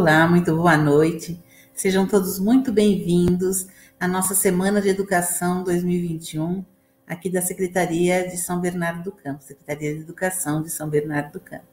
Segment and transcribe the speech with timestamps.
[0.00, 1.38] Olá, muito boa noite.
[1.74, 3.66] Sejam todos muito bem-vindos
[4.00, 6.64] à nossa Semana de Educação 2021,
[7.06, 11.40] aqui da Secretaria de São Bernardo do Campo, Secretaria de Educação de São Bernardo do
[11.40, 11.66] Campo.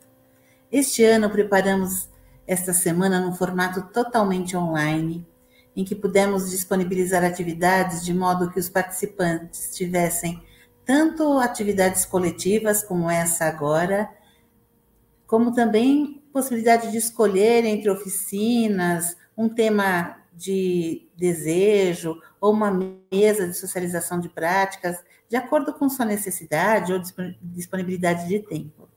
[0.69, 2.09] Este ano preparamos
[2.45, 5.25] esta semana num formato totalmente online,
[5.73, 10.43] em que pudemos disponibilizar atividades de modo que os participantes tivessem
[10.83, 14.09] tanto atividades coletivas como essa agora,
[15.25, 22.69] como também possibilidade de escolher entre oficinas, um tema de desejo ou uma
[23.11, 27.01] mesa de socialização de práticas, de acordo com sua necessidade ou
[27.41, 28.87] disponibilidade de tempo.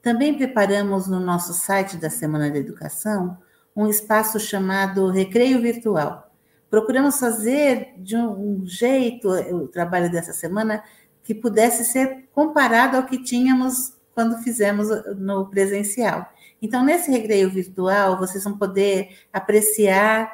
[0.00, 3.36] Também preparamos no nosso site da Semana da Educação
[3.76, 6.32] um espaço chamado Recreio Virtual.
[6.70, 10.82] Procuramos fazer de um jeito o trabalho dessa semana
[11.22, 16.26] que pudesse ser comparado ao que tínhamos quando fizemos no presencial.
[16.62, 20.30] Então, nesse recreio virtual, vocês vão poder apreciar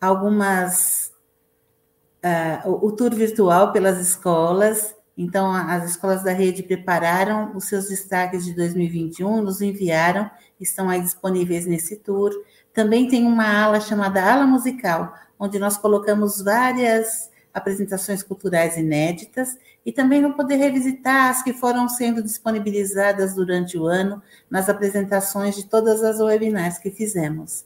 [0.00, 1.12] algumas.
[2.24, 4.94] Uh, o tour virtual pelas escolas.
[5.16, 11.00] Então, as escolas da rede prepararam os seus destaques de 2021, nos enviaram, estão aí
[11.00, 12.32] disponíveis nesse tour.
[12.72, 19.56] Também tem uma ala chamada Ala Musical, onde nós colocamos várias apresentações culturais inéditas
[19.88, 25.56] e também vão poder revisitar as que foram sendo disponibilizadas durante o ano nas apresentações
[25.56, 27.64] de todas as webinars que fizemos.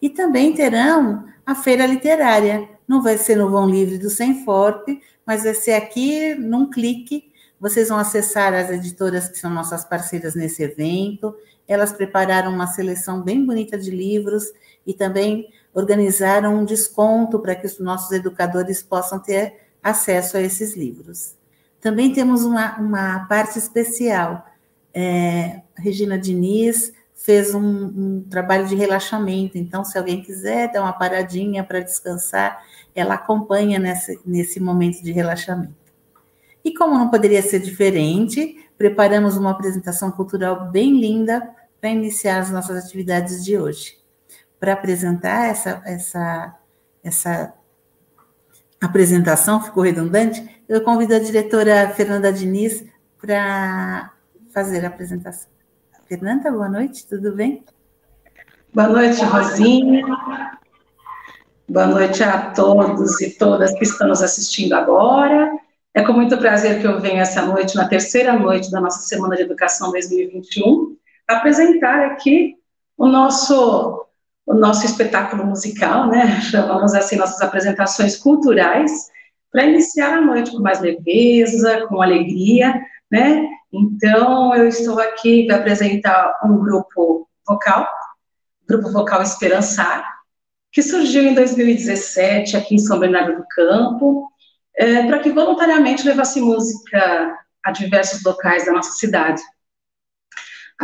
[0.00, 2.68] E também terão a feira literária.
[2.86, 4.86] Não vai ser no Vão Livre do Senforp,
[5.26, 7.32] mas vai ser aqui num clique.
[7.58, 11.34] Vocês vão acessar as editoras que são nossas parceiras nesse evento.
[11.66, 14.44] Elas prepararam uma seleção bem bonita de livros
[14.86, 20.76] e também organizaram um desconto para que os nossos educadores possam ter acesso a esses
[20.76, 21.40] livros.
[21.82, 24.46] Também temos uma, uma parte especial.
[24.94, 30.92] É, Regina Diniz fez um, um, trabalho de relaxamento, então, se alguém quiser dar uma
[30.94, 35.74] paradinha para descansar, ela acompanha nesse, nesse momento de relaxamento.
[36.64, 42.50] E como não poderia ser diferente, preparamos uma apresentação cultural bem linda para iniciar as
[42.50, 44.02] nossas atividades de hoje
[44.62, 46.54] para apresentar essa, essa,
[47.02, 47.52] essa
[48.82, 52.84] apresentação, ficou redundante, eu convido a diretora Fernanda Diniz
[53.20, 54.10] para
[54.52, 55.48] fazer a apresentação.
[56.08, 57.64] Fernanda, boa noite, tudo bem?
[58.74, 60.04] Boa noite, Rosinha.
[61.68, 65.50] Boa noite a todos e todas que estão nos assistindo agora.
[65.94, 69.36] É com muito prazer que eu venho essa noite, na terceira noite da nossa Semana
[69.36, 70.96] de Educação 2021,
[71.28, 72.56] apresentar aqui
[72.96, 74.06] o nosso
[74.46, 76.40] o nosso espetáculo musical, né?
[76.50, 78.90] Chamamos assim nossas apresentações culturais
[79.50, 82.80] para iniciar a noite com mais leveza, com alegria,
[83.10, 83.46] né?
[83.72, 87.86] Então eu estou aqui para apresentar um grupo vocal,
[88.68, 90.04] grupo vocal Esperançar,
[90.70, 94.28] que surgiu em 2017 aqui em São Bernardo do Campo,
[94.76, 99.42] é, para que voluntariamente levasse música a diversos locais da nossa cidade.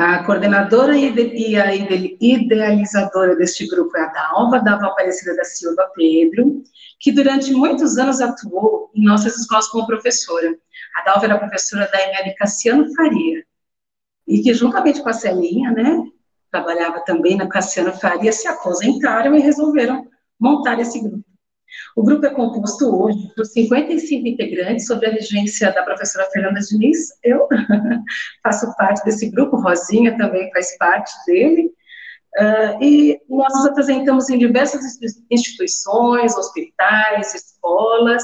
[0.01, 6.63] A coordenadora e a idealizadora deste grupo é a Dalva, Dalva Aparecida da Silva Pedro,
[7.01, 10.57] que durante muitos anos atuou em nossas escolas como professora.
[10.95, 13.45] A Dalva era professora da EMEB Cassiano Faria,
[14.29, 16.05] e que juntamente com a Celinha, né,
[16.49, 20.07] trabalhava também na Cassiano Faria, se aposentaram e resolveram
[20.39, 21.28] montar esse grupo.
[21.97, 27.09] O grupo é composto hoje por 55 integrantes, sob a regência da professora Fernanda Diniz.
[27.23, 27.47] Eu
[28.43, 31.71] faço parte desse grupo, Rosinha também faz parte dele.
[32.39, 34.99] Uh, e nós nos apresentamos em diversas
[35.31, 38.23] instituições, hospitais, escolas,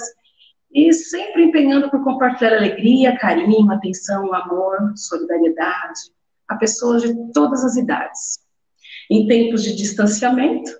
[0.72, 6.00] e sempre empenhando por compartilhar alegria, carinho, atenção, amor, solidariedade
[6.48, 8.40] a pessoas de todas as idades.
[9.10, 10.72] Em tempos de distanciamento,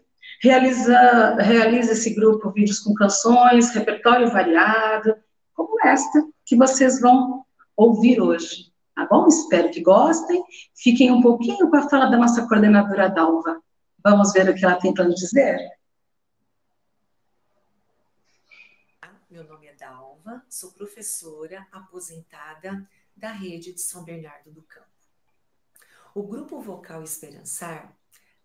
[0.44, 5.17] Realiza, realiza esse grupo vídeos com canções, repertório variado,
[5.55, 8.70] como esta que vocês vão ouvir hoje.
[8.94, 9.26] Tá bom?
[9.26, 10.44] Espero que gostem.
[10.75, 13.58] Fiquem um pouquinho com a fala da nossa coordenadora Dalva.
[14.05, 15.58] Vamos ver o que ela tem para nos dizer?
[19.31, 22.87] Meu nome é Dalva, sou professora aposentada
[23.17, 24.88] da rede de São Bernardo do Campo.
[26.14, 27.96] O grupo vocal Esperançar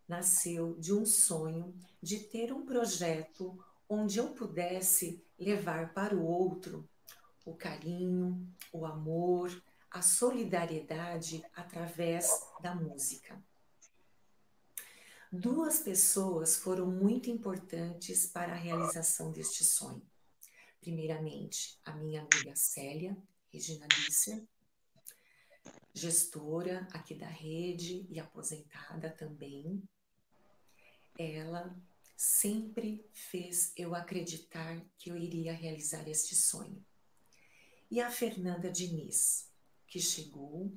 [0.10, 6.90] nasceu de um sonho de ter um projeto onde eu pudesse levar para o outro
[7.46, 9.50] o carinho, o amor,
[9.90, 12.28] a solidariedade através
[12.62, 13.42] da música.
[15.32, 20.02] Duas pessoas foram muito importantes para a realização deste sonho.
[20.82, 23.18] Primeiramente, a minha amiga Célia,
[23.52, 24.44] Regina Lisser,
[25.94, 29.84] gestora aqui da rede e aposentada também,
[31.20, 31.78] ela
[32.16, 36.84] sempre fez eu acreditar que eu iria realizar este sonho.
[37.92, 39.52] E a Fernanda Diniz,
[39.86, 40.72] que chegou,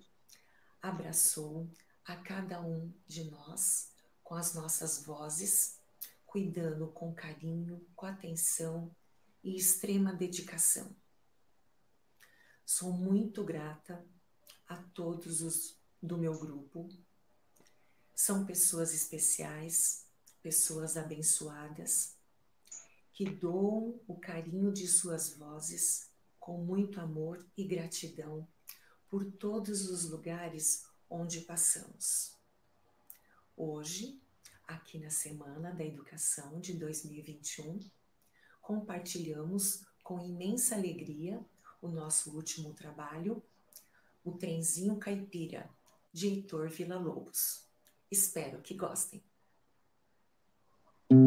[0.81, 1.71] abraçou
[2.05, 3.93] a cada um de nós
[4.25, 5.79] com as nossas vozes,
[6.27, 8.95] cuidando com carinho, com atenção
[9.45, 10.97] e extrema dedicação.
[12.65, 14.05] Sou muito grata
[14.67, 16.89] a todos os do meu grupo.
[18.15, 20.07] São pessoas especiais,
[20.43, 22.17] pessoas abençoadas,
[23.13, 26.11] que doam o carinho de suas vozes
[26.41, 28.47] com muito amor e gratidão
[29.09, 32.37] por todos os lugares onde passamos.
[33.57, 34.21] Hoje,
[34.67, 37.79] aqui na Semana da Educação de 2021,
[38.61, 41.45] compartilhamos com imensa alegria
[41.81, 43.43] o nosso último trabalho,
[44.25, 45.69] O Trenzinho Caipira,
[46.13, 47.67] de Heitor Villa-Lobos.
[48.11, 49.23] Espero que gostem.
[51.13, 51.19] Lá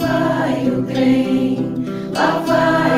[0.00, 1.76] vai o trem,
[2.12, 2.90] lá vai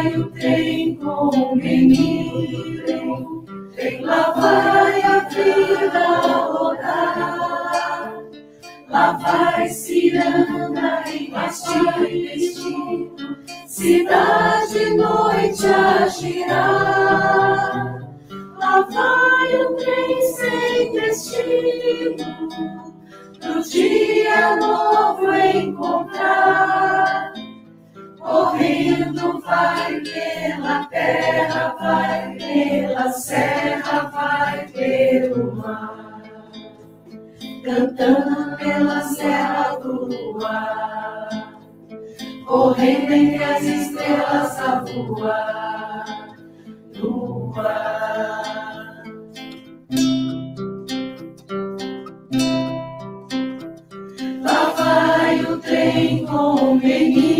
[0.00, 3.44] vai o trem com o menino,
[4.00, 6.06] lá vai a vida
[6.48, 8.14] rodar.
[8.88, 11.30] Lá vai ciranda e
[12.26, 13.14] destino,
[13.66, 18.00] cidade noite a girar.
[18.58, 22.24] Lá vai o trem sem destino,
[23.38, 27.29] pro dia novo encontrar.
[28.20, 36.20] Correndo vai pela terra, vai pela serra, vai pelo mar.
[37.64, 41.28] Cantando pela serra do luar,
[42.46, 46.36] correndo entre as estrelas a voar,
[46.96, 49.02] no ar.
[54.42, 57.39] Lá vai o trem com o menino,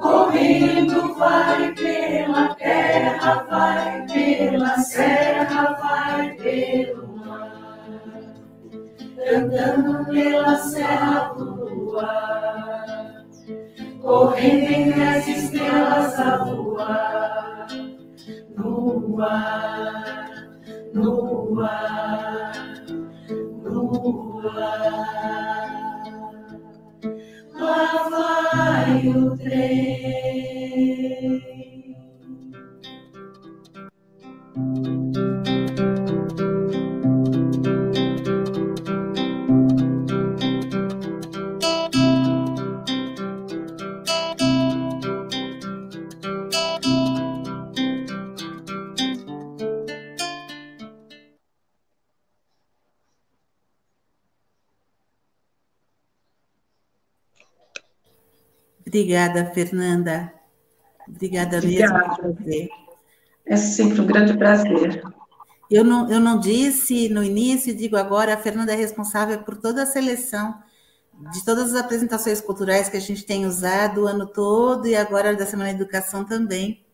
[0.00, 7.90] Correndo vai pela terra, vai pela serra, vai pelo mar.
[9.16, 11.60] Cantando pela serra do
[14.10, 17.66] correndo entre as estrelas a voar,
[18.56, 20.48] no ar,
[20.92, 22.52] no ar,
[23.62, 25.79] no ar.
[27.60, 30.80] Lá vai o trem.
[58.90, 60.32] Obrigada, Fernanda.
[61.08, 62.36] Obrigada, Obrigada.
[62.40, 62.70] mesmo.
[63.46, 65.00] É sempre um grande prazer.
[65.70, 69.84] Eu não, eu não disse no início, digo agora, a Fernanda é responsável por toda
[69.84, 70.60] a seleção
[71.32, 75.36] de todas as apresentações culturais que a gente tem usado o ano todo e agora
[75.36, 76.84] da Semana da Educação também.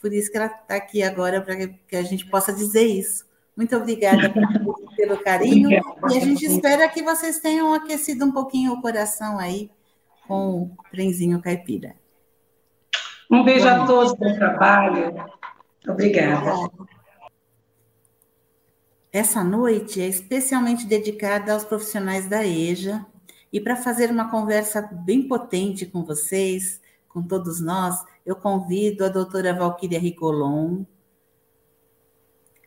[0.00, 3.24] Por isso que ela está aqui agora, para que a gente possa dizer isso.
[3.56, 4.34] Muito obrigada
[4.96, 9.70] pelo carinho e a gente espera que vocês tenham aquecido um pouquinho o coração aí
[10.26, 11.94] com o trenzinho caipira.
[13.30, 15.14] Um beijo a todos bom trabalho.
[15.88, 16.70] Obrigada.
[19.12, 23.06] Essa noite é especialmente dedicada aos profissionais da EJA
[23.52, 29.08] e para fazer uma conversa bem potente com vocês, com todos nós, eu convido a
[29.08, 30.84] doutora Valquíria Ricolon.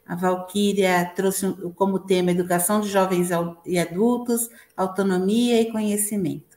[0.03, 3.29] A Valquíria trouxe como tema Educação de Jovens
[3.63, 6.48] e Adultos, Autonomia e Conhecimento.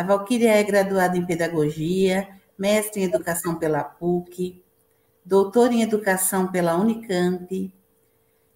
[0.00, 2.26] A Valquíria é graduada em Pedagogia,
[2.58, 4.64] mestre em Educação pela PUC,
[5.22, 7.70] doutora em Educação pela Unicamp,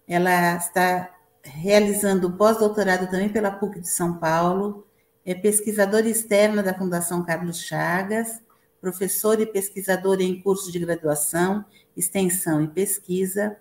[0.07, 4.87] Ela está realizando pós-doutorado também pela PUC de São Paulo,
[5.23, 8.41] é pesquisadora externa da Fundação Carlos Chagas,
[8.81, 11.63] professora e pesquisadora em cursos de graduação,
[11.95, 13.55] extensão e pesquisa,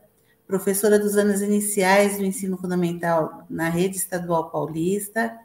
[0.47, 5.39] professora dos anos iniciais do ensino fundamental na Rede Estadual Paulista,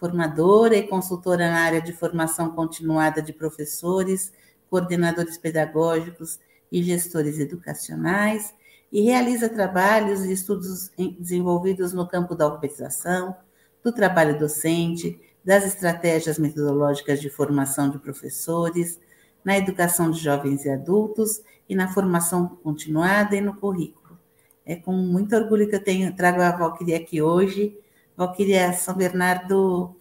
[0.00, 4.32] formadora e consultora na área de formação continuada de professores,
[4.70, 6.40] coordenadores pedagógicos
[6.72, 8.54] e gestores educacionais,
[8.90, 13.36] e realiza trabalhos e estudos desenvolvidos no campo da alfabetização,
[13.84, 18.98] do trabalho docente, das estratégias metodológicas de formação de professores,
[19.44, 24.18] na educação de jovens e adultos e na formação continuada e no currículo.
[24.66, 27.76] É com muito orgulho que eu tenho, trago a Valquíria aqui hoje.
[28.20, 29.96] Valquíria São Bernardo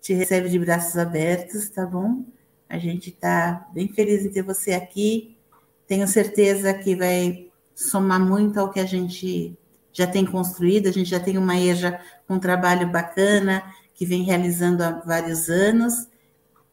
[0.00, 2.24] te recebe de braços abertos, tá bom?
[2.68, 5.36] A gente está bem feliz de ter você aqui.
[5.84, 9.58] Tenho certeza que vai somar muito ao que a gente
[9.92, 10.86] já tem construído.
[10.86, 15.48] A gente já tem uma EJA com um trabalho bacana que vem realizando há vários
[15.48, 16.08] anos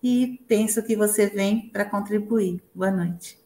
[0.03, 2.62] e penso que você vem para contribuir.
[2.75, 3.39] Boa noite.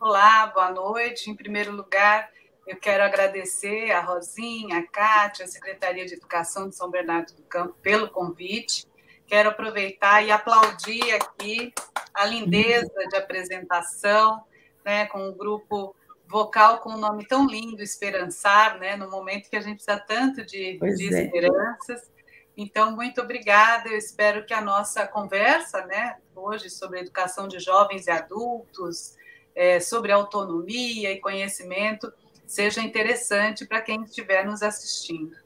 [0.00, 1.30] Olá, boa noite.
[1.30, 2.28] Em primeiro lugar,
[2.66, 7.42] eu quero agradecer a Rosinha, a Cátia, a Secretaria de Educação de São Bernardo do
[7.42, 8.86] Campo pelo convite.
[9.26, 11.72] Quero aproveitar e aplaudir aqui
[12.12, 14.42] a lindeza de apresentação,
[14.84, 15.94] né, com o um grupo
[16.28, 20.44] vocal com um nome tão lindo, Esperançar, né, no momento que a gente precisa tanto
[20.44, 21.22] de, de é.
[21.22, 22.10] esperanças.
[22.56, 23.88] Então, muito obrigada.
[23.88, 29.14] Eu espero que a nossa conversa, né, hoje sobre educação de jovens e adultos,
[29.54, 32.12] é, sobre autonomia e conhecimento,
[32.46, 35.36] seja interessante para quem estiver nos assistindo.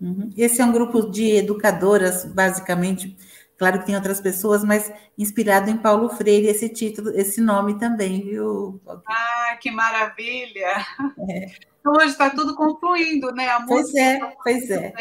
[0.00, 0.30] Uhum.
[0.36, 3.16] Esse é um grupo de educadoras, basicamente.
[3.56, 8.22] Claro que tem outras pessoas, mas inspirado em Paulo Freire, esse título, esse nome também,
[8.22, 8.80] viu?
[9.06, 10.86] Ah, que maravilha!
[11.28, 11.70] É.
[11.86, 13.48] Hoje está tudo confluindo, né?
[13.48, 14.92] A pois é, pois é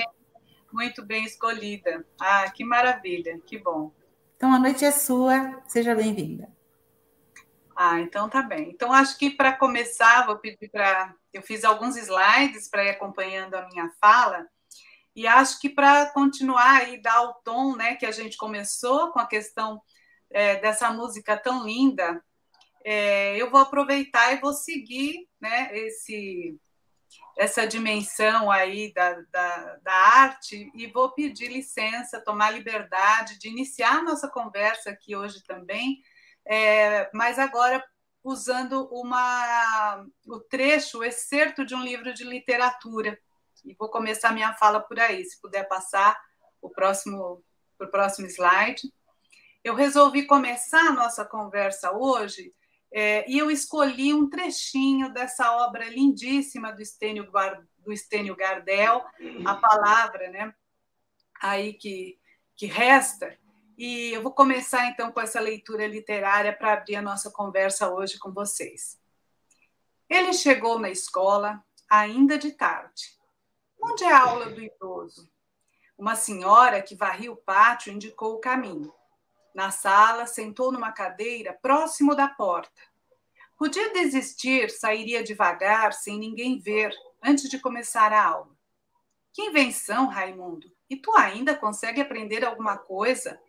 [0.71, 2.05] muito bem escolhida.
[2.19, 3.91] Ah, que maravilha, que bom.
[4.35, 6.49] Então a noite é sua, seja bem-vinda.
[7.81, 8.71] Ah, então tá bem.
[8.71, 11.15] Então acho que para começar, vou pedir para.
[11.31, 14.45] Eu fiz alguns slides para ir acompanhando a minha fala,
[15.15, 19.19] e acho que para continuar e dar o tom né, que a gente começou com
[19.19, 19.81] a questão
[20.29, 22.21] é, dessa música tão linda,
[22.83, 26.59] é, eu vou aproveitar e vou seguir né, esse,
[27.37, 34.03] essa dimensão aí da, da, da, arte e vou pedir licença, tomar liberdade de iniciar
[34.03, 36.03] nossa conversa aqui hoje também,
[36.45, 37.83] é, mas agora
[38.23, 43.19] usando uma, o trecho, o excerto de um livro de literatura.
[43.65, 46.19] E vou começar minha fala por aí, se puder passar
[46.61, 47.43] o próximo,
[47.79, 48.93] o próximo slide.
[49.63, 52.53] Eu resolvi começar a nossa conversa hoje
[52.91, 57.29] é, e eu escolhi um trechinho dessa obra lindíssima do Estênio,
[57.77, 59.05] do Estênio Gardel,
[59.45, 60.53] a palavra, né?
[61.41, 62.17] Aí que,
[62.55, 63.37] que resta.
[63.81, 68.19] E eu vou começar então com essa leitura literária para abrir a nossa conversa hoje
[68.19, 68.99] com vocês.
[70.09, 73.17] Ele chegou na escola ainda de tarde.
[73.81, 75.31] Onde é a aula do idoso?
[75.97, 78.93] Uma senhora que varria o pátio indicou o caminho.
[79.55, 82.81] Na sala, sentou numa cadeira próximo da porta.
[83.57, 86.93] Podia desistir, sairia devagar, sem ninguém ver,
[87.23, 88.51] antes de começar a aula.
[89.31, 90.69] Que invenção, Raimundo!
[90.89, 93.39] E tu ainda consegue aprender alguma coisa?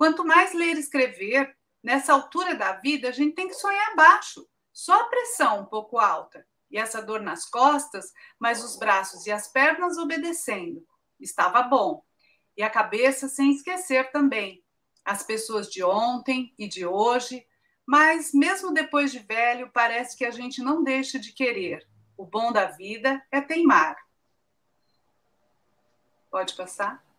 [0.00, 4.48] Quanto mais ler e escrever, nessa altura da vida, a gente tem que sonhar baixo.
[4.72, 6.42] Só a pressão um pouco alta.
[6.70, 10.82] E essa dor nas costas, mas os braços e as pernas obedecendo.
[11.20, 12.02] Estava bom.
[12.56, 14.64] E a cabeça sem esquecer também
[15.04, 17.46] as pessoas de ontem e de hoje,
[17.86, 21.86] mas mesmo depois de velho, parece que a gente não deixa de querer.
[22.16, 23.98] O bom da vida é teimar.
[26.30, 27.09] Pode passar?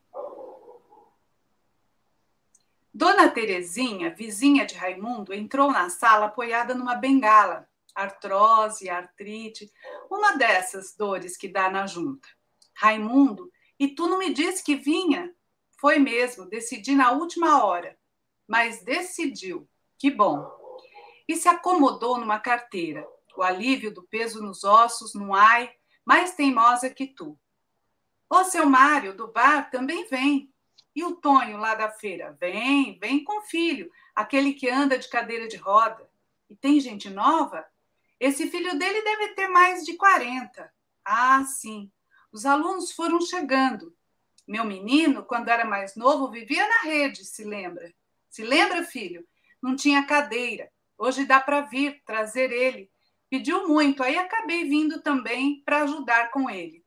[2.94, 7.68] Dona Terezinha, vizinha de Raimundo, entrou na sala apoiada numa bengala.
[7.96, 9.72] Artrose, artrite,
[10.10, 12.28] uma dessas dores que dá na junta.
[12.74, 15.34] Raimundo, e tu não me disse que vinha?
[15.80, 17.98] Foi mesmo, decidi na última hora.
[18.48, 19.68] Mas decidiu.
[19.98, 20.50] Que bom.
[21.28, 23.08] E se acomodou numa carteira.
[23.36, 25.72] O alívio do peso nos ossos, no ai,
[26.06, 27.40] mais teimosa que tu.
[28.30, 30.51] O seu Mário, do bar, também vem.
[30.96, 32.38] E o Tonho, lá da feira?
[32.40, 36.10] Vem, vem com o filho, aquele que anda de cadeira de roda.
[36.50, 37.66] E tem gente nova?
[38.20, 40.72] Esse filho dele deve ter mais de 40.
[41.04, 41.92] Ah, sim.
[42.32, 43.96] Os alunos foram chegando.
[44.48, 47.94] Meu menino, quando era mais novo, vivia na rede, se lembra?
[48.30, 49.26] Se lembra, filho?
[49.62, 50.70] Não tinha cadeira.
[50.98, 52.92] Hoje dá para vir, trazer ele.
[53.30, 56.86] Pediu muito, aí acabei vindo também para ajudar com ele.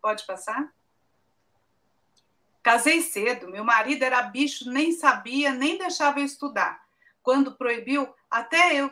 [0.00, 0.72] Pode passar?
[2.68, 6.78] Casei cedo, meu marido era bicho, nem sabia, nem deixava eu estudar.
[7.22, 8.90] Quando proibiu, até eu,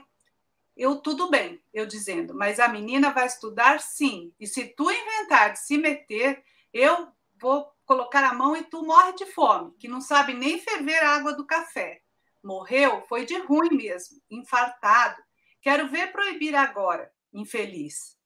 [0.74, 4.32] eu tudo bem, eu dizendo, mas a menina vai estudar sim.
[4.40, 6.42] E se tu inventar de se meter,
[6.72, 11.04] eu vou colocar a mão e tu morre de fome, que não sabe nem ferver
[11.04, 12.00] a água do café.
[12.42, 15.22] Morreu, foi de ruim mesmo, infartado.
[15.60, 18.16] Quero ver proibir agora, infeliz.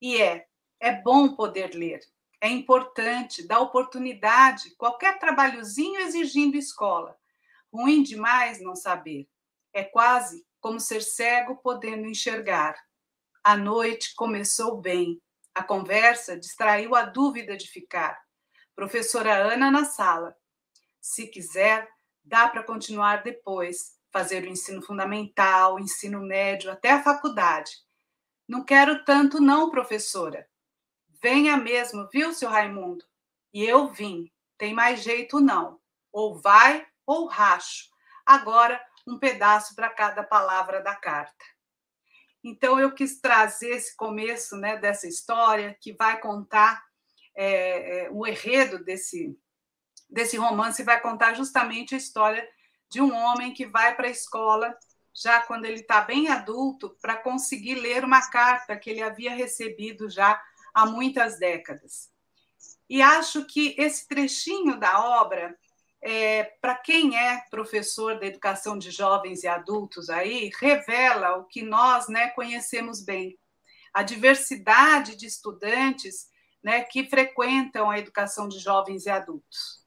[0.00, 0.46] E é,
[0.78, 2.02] é bom poder ler.
[2.42, 7.16] É importante, dá oportunidade, qualquer trabalhozinho exigindo escola.
[7.72, 9.28] Ruim demais não saber.
[9.72, 12.74] É quase como ser cego podendo enxergar.
[13.44, 15.22] A noite começou bem.
[15.54, 18.20] A conversa distraiu a dúvida de ficar.
[18.74, 20.36] Professora Ana na sala.
[21.00, 21.88] Se quiser,
[22.24, 27.70] dá para continuar depois, fazer o ensino fundamental, o ensino médio, até a faculdade.
[28.48, 30.50] Não quero tanto, não, professora.
[31.22, 33.04] Venha mesmo, viu, seu Raimundo?
[33.54, 34.28] E eu vim.
[34.58, 35.80] Tem mais jeito, não.
[36.12, 37.90] Ou vai ou racho.
[38.26, 41.44] Agora, um pedaço para cada palavra da carta.
[42.42, 46.82] Então, eu quis trazer esse começo né, dessa história que vai contar
[47.36, 49.38] é, é, o enredo desse,
[50.10, 52.46] desse romance vai contar justamente a história
[52.90, 54.76] de um homem que vai para a escola
[55.14, 60.10] já quando ele está bem adulto para conseguir ler uma carta que ele havia recebido
[60.10, 60.40] já
[60.72, 62.10] há muitas décadas.
[62.88, 65.56] E acho que esse trechinho da obra,
[66.02, 71.62] é, para quem é professor da educação de jovens e adultos aí, revela o que
[71.62, 73.38] nós né, conhecemos bem.
[73.94, 76.30] A diversidade de estudantes
[76.62, 79.82] né, que frequentam a educação de jovens e adultos.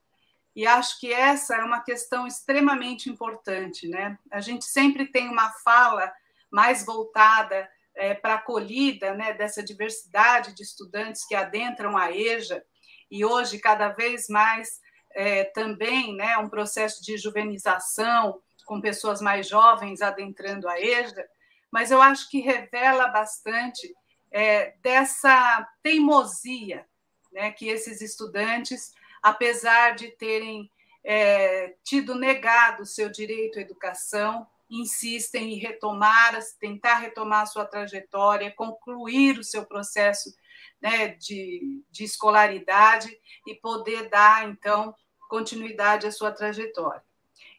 [0.54, 3.86] E acho que essa é uma questão extremamente importante.
[3.88, 4.18] Né?
[4.30, 6.12] A gente sempre tem uma fala
[6.50, 12.62] mais voltada é, para a acolhida né, dessa diversidade de estudantes que adentram a EJA,
[13.10, 14.80] e hoje, cada vez mais,
[15.14, 21.24] é, também né, um processo de juvenização, com pessoas mais jovens adentrando a EJA,
[21.70, 23.94] mas eu acho que revela bastante
[24.30, 26.86] é, dessa teimosia
[27.32, 30.70] né, que esses estudantes, apesar de terem
[31.04, 37.64] é, tido negado o seu direito à educação, insistem em retomar, tentar retomar a sua
[37.64, 40.34] trajetória, concluir o seu processo
[40.80, 44.94] né, de, de escolaridade e poder dar, então,
[45.28, 47.02] continuidade à sua trajetória.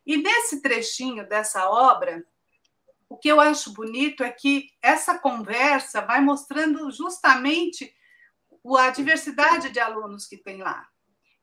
[0.06, 2.26] E nesse trechinho dessa obra,
[3.10, 7.94] o que eu acho bonito é que essa conversa vai mostrando justamente
[8.78, 10.88] a diversidade de alunos que tem lá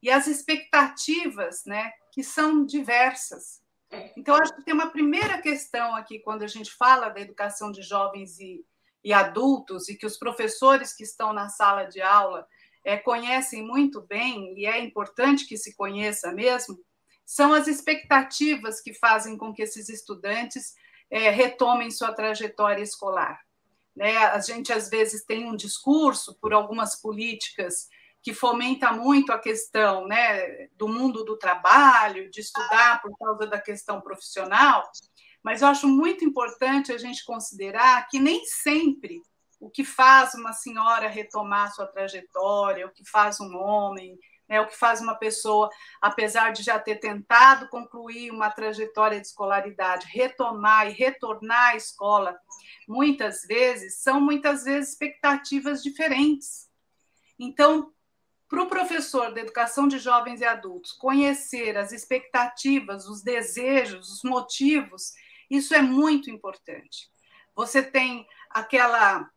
[0.02, 3.63] e as expectativas, né, que são diversas.
[4.16, 7.82] Então, acho que tem uma primeira questão aqui, quando a gente fala da educação de
[7.82, 8.64] jovens e,
[9.02, 12.46] e adultos, e que os professores que estão na sala de aula
[12.84, 16.78] é, conhecem muito bem, e é importante que se conheça mesmo,
[17.24, 20.74] são as expectativas que fazem com que esses estudantes
[21.10, 23.40] é, retomem sua trajetória escolar.
[23.96, 24.16] Né?
[24.16, 27.88] A gente, às vezes, tem um discurso por algumas políticas
[28.24, 33.60] que fomenta muito a questão né, do mundo do trabalho, de estudar por causa da
[33.60, 34.90] questão profissional,
[35.42, 39.20] mas eu acho muito importante a gente considerar que nem sempre
[39.60, 44.68] o que faz uma senhora retomar sua trajetória, o que faz um homem, né, o
[44.68, 45.68] que faz uma pessoa,
[46.00, 52.34] apesar de já ter tentado concluir uma trajetória de escolaridade, retomar e retornar à escola,
[52.88, 56.70] muitas vezes, são muitas vezes expectativas diferentes.
[57.38, 57.92] Então,
[58.54, 64.22] para o professor da educação de jovens e adultos conhecer as expectativas, os desejos, os
[64.22, 65.12] motivos,
[65.50, 67.10] isso é muito importante.
[67.56, 69.28] Você tem aquela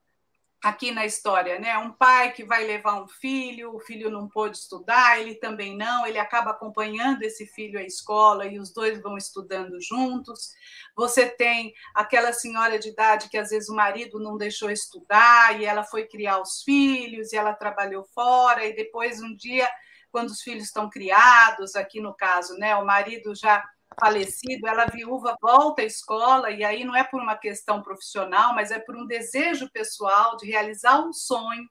[0.67, 1.77] aqui na história, né?
[1.77, 6.06] Um pai que vai levar um filho, o filho não pôde estudar, ele também não,
[6.06, 10.51] ele acaba acompanhando esse filho à escola e os dois vão estudando juntos.
[10.95, 15.65] Você tem aquela senhora de idade que às vezes o marido não deixou estudar e
[15.65, 19.69] ela foi criar os filhos e ela trabalhou fora e depois um dia
[20.12, 23.63] quando os filhos estão criados, aqui no caso, né, o marido já
[23.99, 28.71] falecido, ela viúva volta à escola, e aí não é por uma questão profissional, mas
[28.71, 31.67] é por um desejo pessoal de realizar um sonho.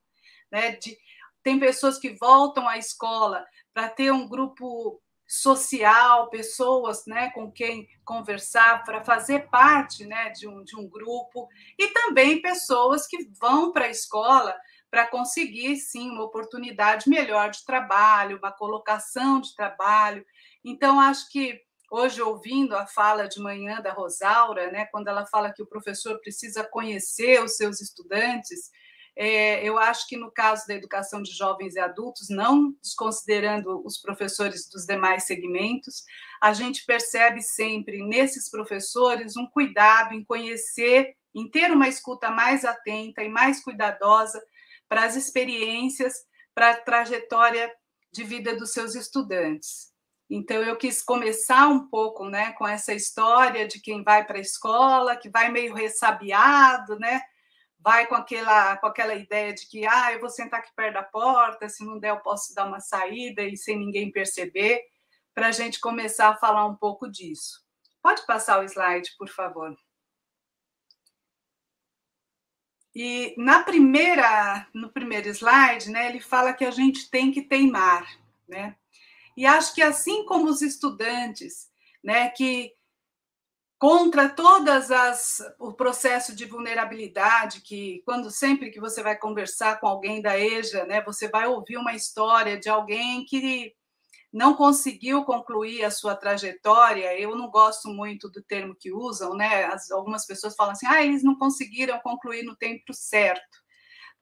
[0.50, 0.72] Né?
[0.72, 0.96] De,
[1.42, 7.88] tem pessoas que voltam à escola para ter um grupo social, pessoas né, com quem
[8.04, 13.72] conversar, para fazer parte né, de, um, de um grupo, e também pessoas que vão
[13.72, 14.56] para a escola
[14.90, 20.24] para conseguir, sim, uma oportunidade melhor de trabalho, uma colocação de trabalho.
[20.64, 25.52] Então, acho que hoje ouvindo a fala de manhã da Rosaura, né, quando ela fala
[25.52, 28.70] que o professor precisa conhecer os seus estudantes,
[29.18, 33.98] é, eu acho que no caso da educação de jovens e adultos, não desconsiderando os
[33.98, 36.04] professores dos demais segmentos,
[36.40, 42.62] a gente percebe sempre nesses professores um cuidado em conhecer, em ter uma escuta mais
[42.64, 44.42] atenta e mais cuidadosa
[44.86, 47.72] para as experiências, para a trajetória
[48.12, 49.95] de vida dos seus estudantes.
[50.28, 54.40] Então, eu quis começar um pouco né, com essa história de quem vai para a
[54.40, 57.22] escola, que vai meio ressabiado, né?
[57.86, 61.04] vai com aquela, com aquela ideia de que ah, eu vou sentar aqui perto da
[61.04, 64.82] porta, se não der, eu posso dar uma saída e sem ninguém perceber,
[65.32, 67.64] para a gente começar a falar um pouco disso.
[68.02, 69.72] Pode passar o slide, por favor.
[72.92, 78.04] E na primeira, no primeiro slide, né, ele fala que a gente tem que teimar,
[78.48, 78.74] né?
[79.36, 81.68] E acho que assim como os estudantes,
[82.02, 82.72] né, que
[83.78, 89.86] contra todas as o processo de vulnerabilidade que quando sempre que você vai conversar com
[89.86, 93.72] alguém da EJA, né, você vai ouvir uma história de alguém que
[94.32, 97.18] não conseguiu concluir a sua trajetória.
[97.20, 99.64] Eu não gosto muito do termo que usam, né?
[99.66, 103.58] As, algumas pessoas falam assim: "Ah, eles não conseguiram concluir no tempo certo".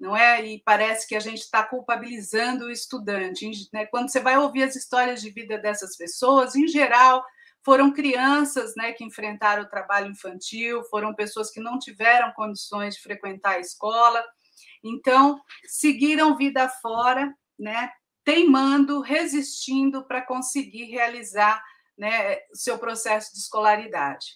[0.05, 0.45] Não é?
[0.45, 3.49] E parece que a gente está culpabilizando o estudante.
[3.73, 3.87] Né?
[3.87, 7.25] Quando você vai ouvir as histórias de vida dessas pessoas, em geral,
[7.65, 13.01] foram crianças né, que enfrentaram o trabalho infantil, foram pessoas que não tiveram condições de
[13.01, 14.23] frequentar a escola,
[14.85, 17.91] então seguiram vida fora, né,
[18.23, 21.65] teimando, resistindo para conseguir realizar
[21.97, 24.27] né, seu processo de escolaridade.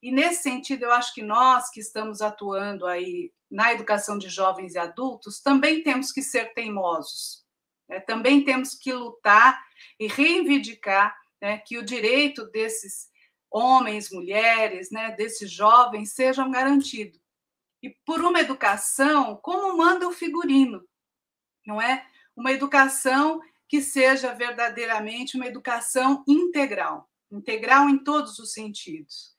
[0.00, 4.74] E nesse sentido, eu acho que nós que estamos atuando aí na educação de jovens
[4.74, 7.44] e adultos também temos que ser teimosos,
[7.88, 7.98] né?
[8.00, 9.60] também temos que lutar
[9.98, 13.08] e reivindicar né, que o direito desses
[13.50, 17.20] homens, mulheres, né, desses jovens sejam garantidos.
[17.82, 20.86] E por uma educação como manda o figurino,
[21.66, 22.06] não é?
[22.36, 29.34] Uma educação que seja verdadeiramente uma educação integral, integral em todos os sentidos.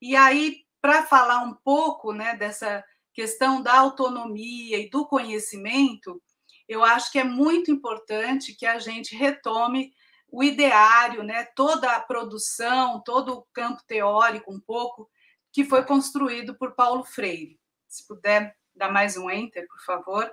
[0.00, 6.20] E aí, para falar um pouco né, dessa questão da autonomia e do conhecimento,
[6.68, 9.92] eu acho que é muito importante que a gente retome
[10.28, 15.08] o ideário, né, toda a produção, todo o campo teórico, um pouco,
[15.52, 17.58] que foi construído por Paulo Freire.
[17.86, 20.32] Se puder dar mais um enter, por favor.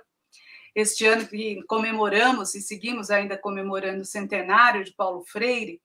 [0.74, 5.80] Este ano que comemoramos e seguimos ainda comemorando o centenário de Paulo Freire,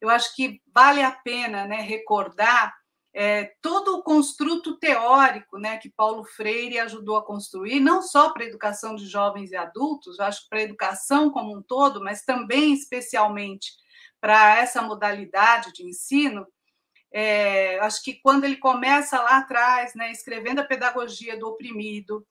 [0.00, 2.74] eu acho que vale a pena né, recordar
[3.12, 8.44] é, todo o construto teórico né, que Paulo Freire ajudou a construir, não só para
[8.44, 12.22] a educação de jovens e adultos, acho que para a educação como um todo, mas
[12.22, 13.72] também especialmente
[14.20, 16.46] para essa modalidade de ensino.
[17.12, 22.24] É, acho que quando ele começa lá atrás, né, escrevendo a pedagogia do oprimido,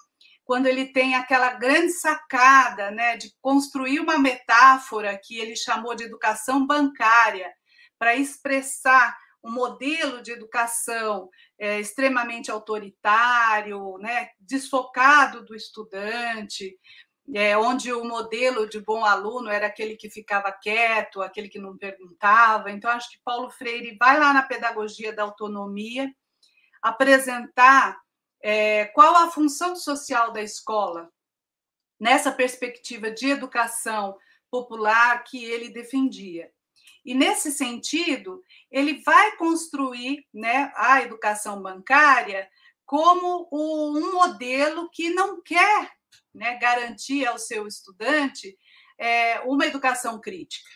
[0.45, 6.05] quando ele tem aquela grande sacada né, de construir uma metáfora que ele chamou de
[6.05, 7.53] educação bancária,
[7.99, 16.77] para expressar um modelo de educação é, extremamente autoritário, né, desfocado do estudante,
[17.33, 21.77] é, onde o modelo de bom aluno era aquele que ficava quieto, aquele que não
[21.77, 22.71] perguntava.
[22.71, 26.11] Então, acho que Paulo Freire vai lá na pedagogia da autonomia
[26.81, 27.99] apresentar
[28.41, 31.09] é, qual a função social da escola
[31.99, 34.17] nessa perspectiva de educação
[34.49, 36.49] popular que ele defendia.
[37.05, 42.49] E nesse sentido, ele vai construir né, a educação bancária
[42.85, 45.91] como um modelo que não quer
[46.33, 48.57] né, garantir ao seu estudante
[48.97, 50.69] é, uma educação crítica.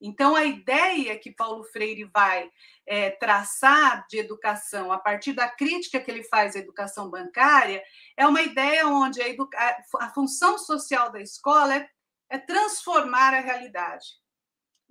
[0.00, 2.50] Então, a ideia que Paulo Freire vai
[2.84, 7.80] é, traçar de educação, a partir da crítica que ele faz à educação bancária,
[8.16, 9.26] é uma ideia onde a,
[10.00, 11.88] a função social da escola é,
[12.30, 14.21] é transformar a realidade.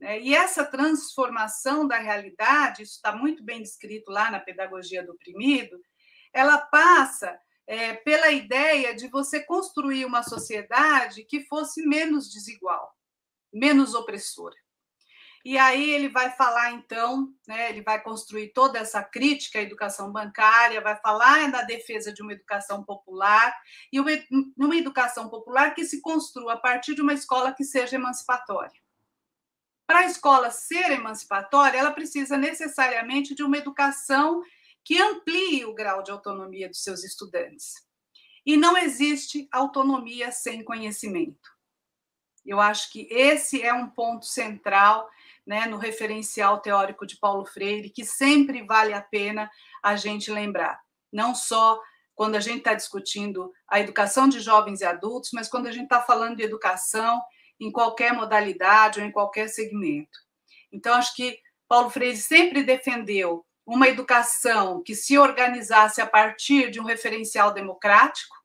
[0.02, 0.20] Né?
[0.20, 5.80] E essa transformação da realidade, isso está muito bem descrito lá na Pedagogia do Oprimido,
[6.34, 12.94] ela passa é, pela ideia de você construir uma sociedade que fosse menos desigual,
[13.54, 14.56] menos opressora.
[15.44, 20.12] E aí ele vai falar, então, né, ele vai construir toda essa crítica à educação
[20.12, 23.56] bancária, vai falar da defesa de uma educação popular,
[23.92, 24.12] e uma,
[24.56, 28.80] uma educação popular que se construa a partir de uma escola que seja emancipatória.
[29.92, 34.42] Para a escola ser emancipatória, ela precisa necessariamente de uma educação
[34.86, 37.74] que amplie o grau de autonomia dos seus estudantes.
[38.46, 41.50] E não existe autonomia sem conhecimento.
[42.46, 45.10] Eu acho que esse é um ponto central
[45.46, 49.52] né, no referencial teórico de Paulo Freire, que sempre vale a pena
[49.84, 50.80] a gente lembrar.
[51.12, 51.78] Não só
[52.16, 55.84] quando a gente está discutindo a educação de jovens e adultos, mas quando a gente
[55.84, 57.22] está falando de educação
[57.62, 60.20] em qualquer modalidade ou em qualquer segmento.
[60.72, 66.80] Então, acho que Paulo Freire sempre defendeu uma educação que se organizasse a partir de
[66.80, 68.36] um referencial democrático,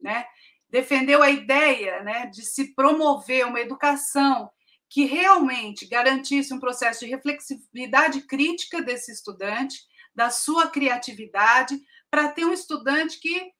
[0.00, 0.24] né?
[0.70, 4.48] defendeu a ideia né, de se promover uma educação
[4.88, 9.78] que realmente garantisse um processo de reflexividade crítica desse estudante,
[10.14, 11.80] da sua criatividade,
[12.10, 13.52] para ter um estudante que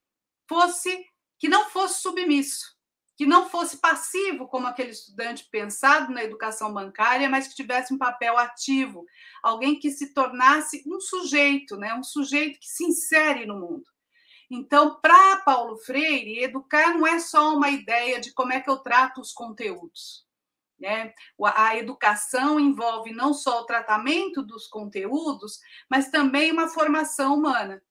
[0.49, 1.05] fosse
[1.39, 2.77] que não fosse submisso,
[3.21, 7.99] que não fosse passivo como aquele estudante pensado na educação bancária, mas que tivesse um
[7.99, 9.05] papel ativo,
[9.43, 13.85] alguém que se tornasse um sujeito, né, um sujeito que se insere no mundo.
[14.51, 18.79] Então, para Paulo Freire, educar não é só uma ideia de como é que eu
[18.79, 20.27] trato os conteúdos.
[20.79, 21.13] Né?
[21.55, 27.83] A educação envolve não só o tratamento dos conteúdos, mas também uma formação humana.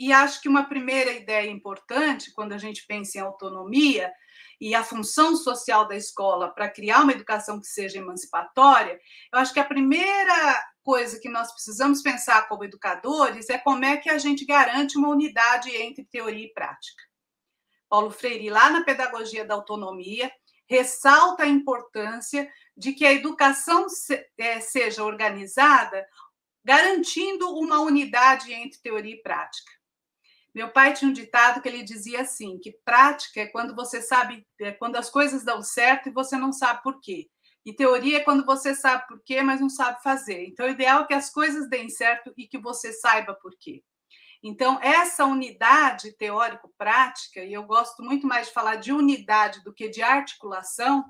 [0.00, 4.10] E acho que uma primeira ideia importante, quando a gente pensa em autonomia
[4.58, 8.98] e a função social da escola para criar uma educação que seja emancipatória,
[9.30, 13.98] eu acho que a primeira coisa que nós precisamos pensar como educadores é como é
[13.98, 17.02] que a gente garante uma unidade entre teoria e prática.
[17.86, 20.32] Paulo Freire, lá na Pedagogia da Autonomia,
[20.66, 23.84] ressalta a importância de que a educação
[24.38, 26.06] é, seja organizada
[26.64, 29.79] garantindo uma unidade entre teoria e prática.
[30.60, 34.46] Meu pai tinha um ditado que ele dizia assim, que prática é quando você sabe,
[34.60, 37.30] é quando as coisas dão certo e você não sabe por quê.
[37.64, 40.44] E teoria é quando você sabe por quê, mas não sabe fazer.
[40.44, 43.82] Então, o ideal é que as coisas deem certo e que você saiba por quê.
[44.42, 49.88] Então, essa unidade teórico-prática, e eu gosto muito mais de falar de unidade do que
[49.88, 51.06] de articulação,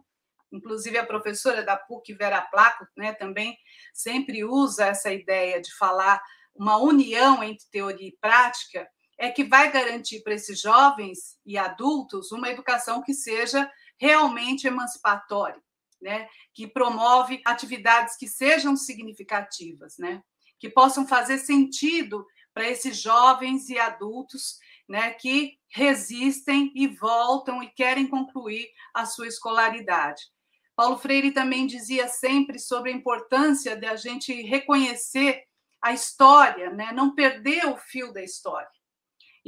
[0.53, 3.59] inclusive a professora da PUC, Vera Placo, né, também
[3.93, 6.23] sempre usa essa ideia de falar
[6.55, 8.89] uma união entre teoria e prática,
[9.21, 15.61] é que vai garantir para esses jovens e adultos uma educação que seja realmente emancipatória,
[16.01, 16.27] né?
[16.55, 20.23] que promove atividades que sejam significativas, né?
[20.59, 27.69] que possam fazer sentido para esses jovens e adultos né, que resistem e voltam e
[27.69, 30.23] querem concluir a sua escolaridade.
[30.75, 35.45] Paulo Freire também dizia sempre sobre a importância de a gente reconhecer
[35.83, 38.80] a história, né, não perder o fio da história.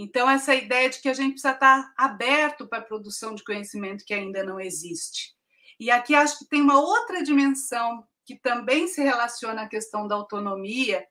[0.02, 4.04] Então, essa ideia de que a gente precisa estar aberto para a produção de conhecimento
[4.04, 5.32] que ainda não existe.
[5.78, 10.16] E aqui acho que tem uma outra dimensão que também se relaciona à questão da
[10.16, 11.06] autonomia,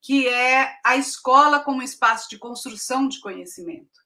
[0.00, 4.00] que é a escola como espaço de construção de conhecimento.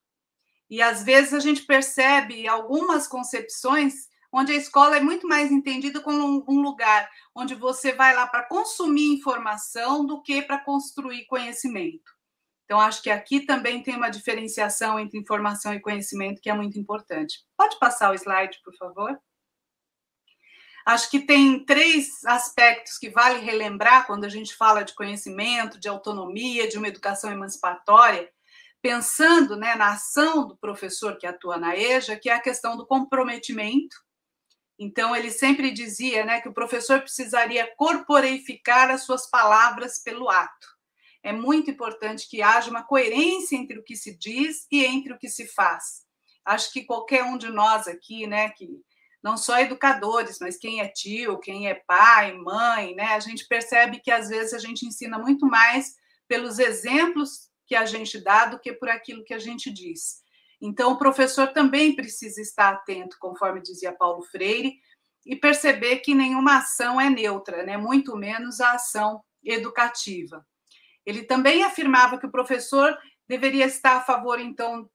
[0.69, 3.95] E às vezes a gente percebe algumas concepções
[4.31, 8.47] onde a escola é muito mais entendida como um lugar onde você vai lá para
[8.47, 12.16] consumir informação do que para construir conhecimento.
[12.67, 16.77] Então, acho que aqui também tem uma diferenciação entre informação e conhecimento que é muito
[16.77, 17.45] importante.
[17.57, 19.17] Pode passar o slide, por favor?
[20.85, 25.89] Acho que tem três aspectos que vale relembrar quando a gente fala de conhecimento, de
[25.89, 28.29] autonomia, de uma educação emancipatória,
[28.83, 32.87] pensando né, na ação do professor que atua na EJA, que é a questão do
[32.87, 33.97] comprometimento.
[34.77, 40.76] Então, ele sempre dizia né, que o professor precisaria corporeificar as suas palavras pelo ato
[41.27, 45.19] é muito importante que haja uma coerência entre o que se diz e entre o
[45.19, 46.05] que se faz.
[46.45, 48.81] Acho que qualquer um de nós aqui, né, que
[49.21, 53.99] não só educadores, mas quem é tio, quem é pai, mãe, né, a gente percebe
[53.99, 55.97] que às vezes a gente ensina muito mais
[56.29, 60.23] pelos exemplos que a gente dá do que por aquilo que a gente diz.
[60.61, 64.77] Então, o professor também precisa estar atento, conforme dizia Paulo Freire,
[65.27, 67.77] e perceber que nenhuma ação é neutra, né?
[67.77, 70.47] muito menos a ação educativa.
[71.07, 74.91] Ele também afirmava que o professor deveria estar a favor, então,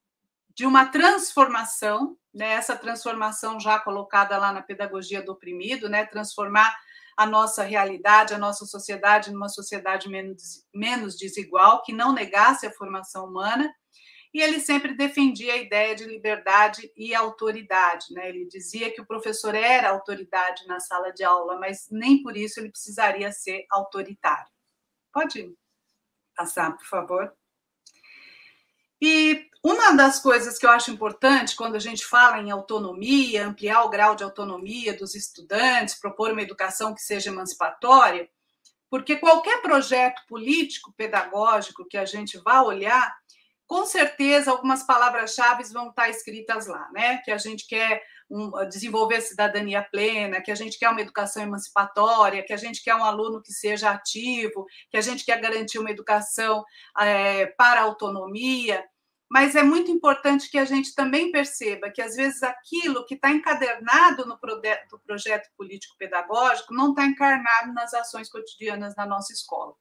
[0.54, 6.78] de uma transformação, né, essa transformação já colocada lá na pedagogia do oprimido, né, transformar
[7.18, 12.72] a nossa realidade, a nossa sociedade numa sociedade menos, menos desigual, que não negasse a
[12.72, 13.74] formação humana,
[14.34, 18.06] e ele sempre defendia a ideia de liberdade e autoridade.
[18.12, 18.30] Né?
[18.30, 22.60] Ele dizia que o professor era autoridade na sala de aula, mas nem por isso
[22.60, 24.50] ele precisaria ser autoritário.
[25.14, 25.61] Pode ir
[26.36, 27.34] passar, por favor.
[29.02, 33.84] E uma das coisas que eu acho importante quando a gente fala em autonomia, ampliar
[33.84, 38.30] o grau de autonomia dos estudantes, propor uma educação que seja emancipatória,
[38.90, 43.16] porque qualquer projeto político, pedagógico que a gente vá olhar,
[43.66, 47.20] com certeza algumas palavras-chave vão estar escritas lá, né?
[47.24, 52.44] Que a gente quer um, desenvolver cidadania plena, que a gente quer uma educação emancipatória,
[52.44, 55.92] que a gente quer um aluno que seja ativo, que a gente quer garantir uma
[55.92, 56.64] educação
[56.98, 58.84] é, para autonomia.
[59.30, 63.32] Mas é muito importante que a gente também perceba que, às vezes, aquilo que está
[63.32, 64.38] encadernado no
[65.06, 69.74] projeto político-pedagógico não está encarnado nas ações cotidianas da nossa escola.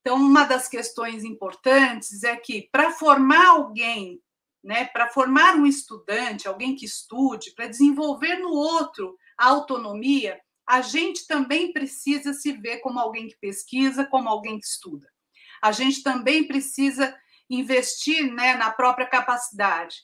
[0.00, 4.22] Então, uma das questões importantes é que, para formar alguém
[4.68, 10.82] né, para formar um estudante, alguém que estude, para desenvolver no outro a autonomia, a
[10.82, 15.08] gente também precisa se ver como alguém que pesquisa, como alguém que estuda.
[15.62, 17.16] A gente também precisa
[17.48, 19.96] investir né, na própria capacidade.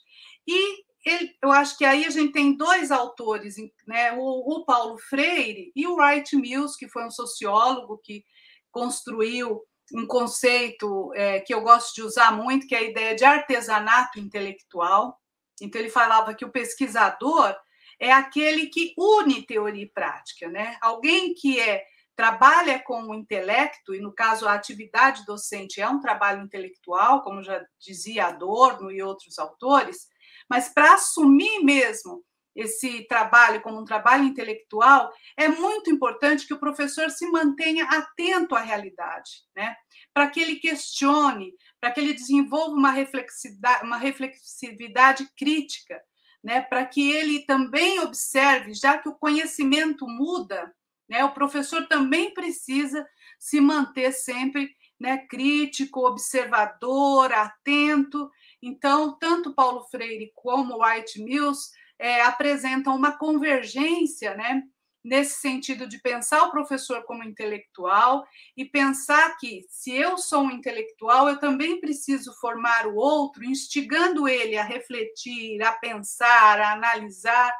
[0.48, 4.96] E ele, eu acho que aí a gente tem dois autores, né, o, o Paulo
[4.96, 8.24] Freire e o Wright Mills, que foi um sociólogo que
[8.72, 9.60] construiu
[9.92, 14.18] um conceito é, que eu gosto de usar muito, que é a ideia de artesanato
[14.18, 15.18] intelectual.
[15.60, 17.54] Então, ele falava que o pesquisador
[18.00, 20.76] é aquele que une teoria e prática, né?
[20.80, 21.84] Alguém que é
[22.16, 27.42] trabalha com o intelecto, e no caso a atividade docente é um trabalho intelectual, como
[27.42, 30.06] já dizia Adorno e outros autores,
[30.48, 36.60] mas para assumir mesmo esse trabalho como um trabalho intelectual, é muito importante que o
[36.60, 39.76] professor se mantenha atento à realidade, né?
[40.12, 46.00] para que ele questione, para que ele desenvolva uma reflexividade, uma reflexividade crítica,
[46.42, 46.60] né?
[46.60, 50.72] para que ele também observe, já que o conhecimento muda,
[51.08, 51.24] né?
[51.24, 53.04] o professor também precisa
[53.38, 58.30] se manter sempre né, crítico, observador, atento.
[58.62, 64.62] Então, tanto Paulo Freire como White Mills é, apresentam uma convergência, né?
[65.04, 68.26] Nesse sentido de pensar o professor como intelectual
[68.56, 74.26] e pensar que, se eu sou um intelectual, eu também preciso formar o outro, instigando
[74.26, 77.52] ele a refletir, a pensar, a analisar,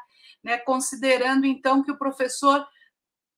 [0.43, 0.57] né?
[0.57, 2.65] considerando então que o professor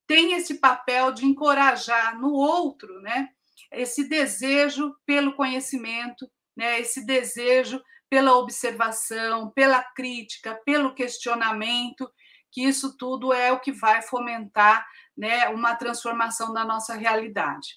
[0.08, 3.28] tem esse papel de encorajar no outro, né?
[3.70, 6.80] Esse desejo pelo conhecimento, né?
[6.80, 12.10] Esse desejo pela observação, pela crítica, pelo questionamento,
[12.52, 17.76] que isso tudo é o que vai fomentar né, uma transformação da nossa realidade.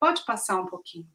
[0.00, 1.08] Pode passar um pouquinho.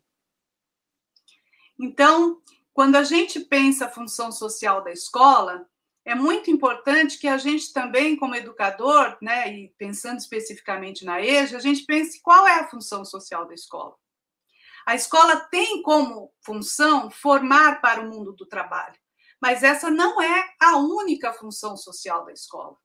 [1.80, 2.42] Então,
[2.74, 5.68] quando a gente pensa a função social da escola,
[6.06, 11.58] é muito importante que a gente também, como educador, né, e pensando especificamente na EJA,
[11.58, 13.94] a gente pense qual é a função social da escola.
[14.88, 18.98] A escola tem como função formar para o mundo do trabalho,
[19.42, 22.78] mas essa não é a única função social da escola.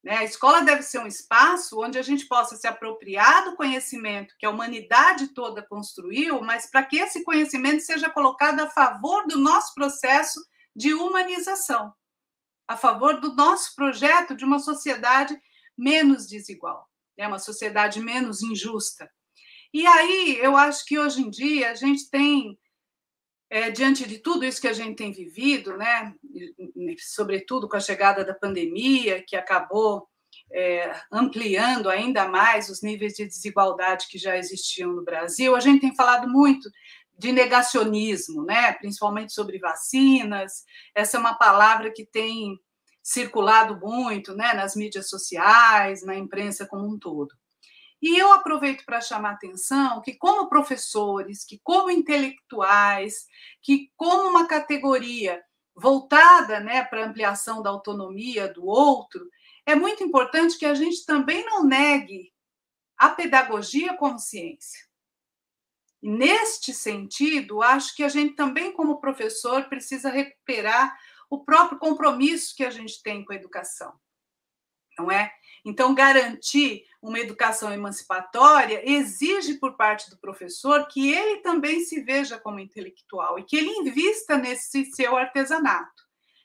[0.00, 0.18] Né?
[0.18, 4.46] A escola deve ser um espaço onde a gente possa se apropriar do conhecimento que
[4.46, 9.74] a humanidade toda construiu, mas para que esse conhecimento seja colocado a favor do nosso
[9.74, 10.40] processo
[10.76, 11.92] de humanização,
[12.68, 15.36] a favor do nosso projeto de uma sociedade
[15.76, 17.26] menos desigual, né?
[17.26, 19.10] uma sociedade menos injusta.
[19.74, 22.56] E aí, eu acho que hoje em dia a gente tem,
[23.50, 26.14] é, diante de tudo isso que a gente tem vivido, né,
[27.00, 30.08] sobretudo com a chegada da pandemia, que acabou
[30.52, 35.80] é, ampliando ainda mais os níveis de desigualdade que já existiam no Brasil, a gente
[35.80, 36.70] tem falado muito
[37.18, 40.62] de negacionismo, né, principalmente sobre vacinas.
[40.94, 42.56] Essa é uma palavra que tem
[43.02, 47.34] circulado muito né, nas mídias sociais, na imprensa como um todo.
[48.02, 53.26] E eu aproveito para chamar a atenção que, como professores, que como intelectuais,
[53.62, 55.42] que como uma categoria
[55.74, 59.28] voltada né, para a ampliação da autonomia do outro,
[59.66, 62.32] é muito importante que a gente também não negue
[62.96, 64.80] a pedagogia como ciência.
[66.02, 70.94] E neste sentido, acho que a gente também, como professor, precisa recuperar
[71.30, 73.92] o próprio compromisso que a gente tem com a educação.
[74.98, 75.32] Não é?
[75.64, 82.38] Então, garantir uma educação emancipatória exige por parte do professor que ele também se veja
[82.38, 86.02] como intelectual e que ele invista nesse seu artesanato.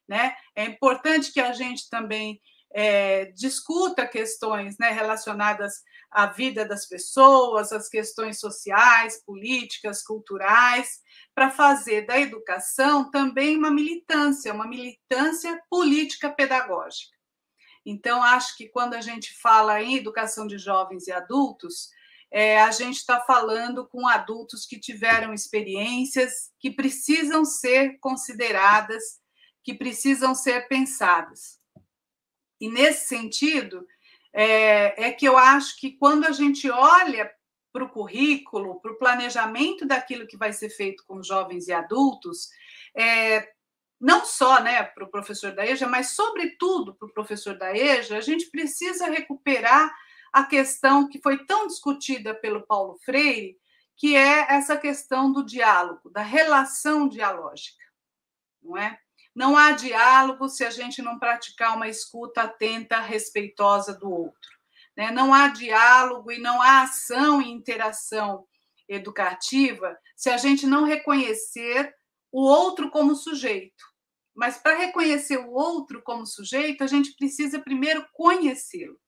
[0.08, 0.34] Né?
[0.56, 2.42] É importante que a gente também
[2.72, 11.00] é, discuta questões né, relacionadas à vida das pessoas, as questões sociais, políticas, culturais,
[11.36, 17.19] para fazer da educação também uma militância, uma militância política pedagógica.
[17.86, 21.90] Então, acho que quando a gente fala em educação de jovens e adultos,
[22.32, 29.04] é, a gente está falando com adultos que tiveram experiências que precisam ser consideradas,
[29.64, 31.58] que precisam ser pensadas.
[32.62, 33.86] E nesse sentido,
[34.34, 37.32] é, é que eu acho que quando a gente olha
[37.72, 42.50] para o currículo, para o planejamento daquilo que vai ser feito com jovens e adultos,
[42.96, 43.48] é,
[44.00, 48.18] não só né, para o professor da EJA, mas, sobretudo, para o professor da EJA,
[48.18, 49.94] a gente precisa recuperar
[50.32, 53.58] a questão que foi tão discutida pelo Paulo Freire,
[53.98, 57.84] que é essa questão do diálogo, da relação dialógica,
[58.62, 58.98] não é?
[59.36, 64.60] Não há diálogo se a gente não praticar uma escuta atenta, respeitosa do outro.
[64.98, 65.12] Né?
[65.12, 68.46] Não há diálogo e não há ação e interação
[68.88, 71.94] educativa se a gente não reconhecer
[72.32, 73.89] o outro como sujeito.
[74.36, 79.00] Mas para reconhecer o outro como sujeito, a gente precisa primeiro conhecê-lo.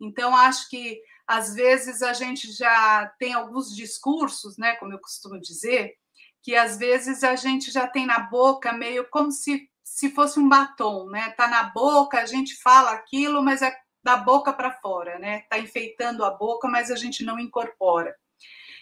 [0.00, 5.40] Então, acho que às vezes a gente já tem alguns discursos, né, como eu costumo
[5.40, 5.94] dizer,
[6.42, 10.46] que às vezes a gente já tem na boca meio como se, se fosse um
[10.46, 11.30] batom, né?
[11.30, 15.40] Tá na boca, a gente fala aquilo, mas é da boca para fora, né?
[15.48, 18.14] Tá enfeitando a boca, mas a gente não incorpora.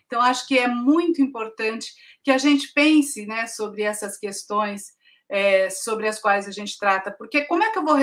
[0.07, 1.93] Então acho que é muito importante
[2.25, 4.93] que a gente pense, né, sobre essas questões
[5.33, 7.97] é, sobre as quais a gente trata, porque como é que eu vou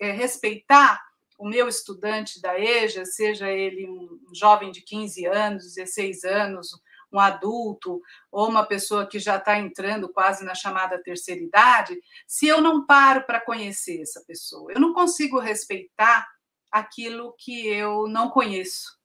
[0.00, 1.04] é, respeitar
[1.38, 6.70] o meu estudante da EJA, seja ele um jovem de 15 anos, 16 anos,
[7.12, 8.00] um adulto
[8.30, 12.86] ou uma pessoa que já está entrando quase na chamada terceira idade, se eu não
[12.86, 16.26] paro para conhecer essa pessoa, eu não consigo respeitar
[16.70, 18.98] aquilo que eu não conheço,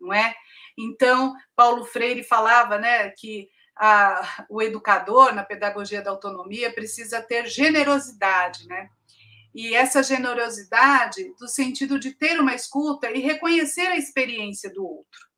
[0.00, 0.34] não é?
[0.78, 7.46] Então, Paulo Freire falava, né, que a, o educador na pedagogia da autonomia precisa ter
[7.46, 8.90] generosidade, né?
[9.54, 15.32] E essa generosidade do sentido de ter uma escuta e reconhecer a experiência do outro.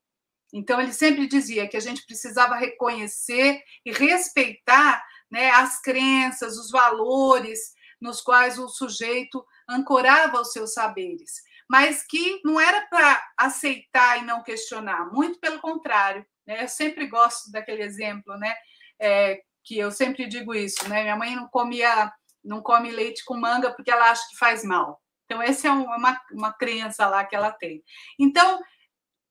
[0.53, 6.70] Então, ele sempre dizia que a gente precisava reconhecer e respeitar né, as crenças, os
[6.70, 14.22] valores nos quais o sujeito ancorava os seus saberes, mas que não era para aceitar
[14.22, 16.24] e não questionar, muito pelo contrário.
[16.47, 16.62] Né?
[16.62, 18.55] Eu sempre gosto daquele exemplo, né?
[19.01, 21.03] É, que eu sempre digo isso, né?
[21.03, 22.12] Minha mãe não comia,
[22.45, 25.01] não come leite com manga porque ela acha que faz mal.
[25.24, 27.82] Então, essa é uma, uma crença lá que ela tem.
[28.18, 28.61] Então,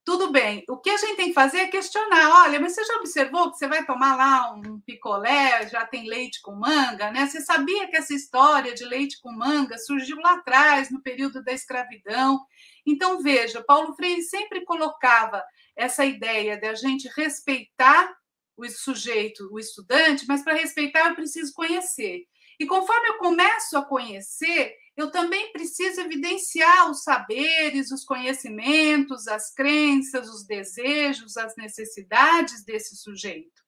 [0.05, 0.65] tudo bem.
[0.67, 2.43] O que a gente tem que fazer é questionar.
[2.43, 6.41] Olha, mas você já observou que você vai tomar lá um picolé, já tem leite
[6.41, 7.25] com manga, né?
[7.25, 11.53] Você sabia que essa história de leite com manga surgiu lá atrás, no período da
[11.53, 12.39] escravidão?
[12.85, 15.41] Então, veja, Paulo Freire sempre colocava
[15.75, 18.15] essa ideia de a gente respeitar
[18.55, 22.25] o sujeito, o estudante, mas para respeitar eu preciso conhecer.
[22.59, 29.51] E conforme eu começo a conhecer, eu também preciso evidenciar os saberes, os conhecimentos, as
[29.51, 33.63] crenças, os desejos, as necessidades desse sujeito,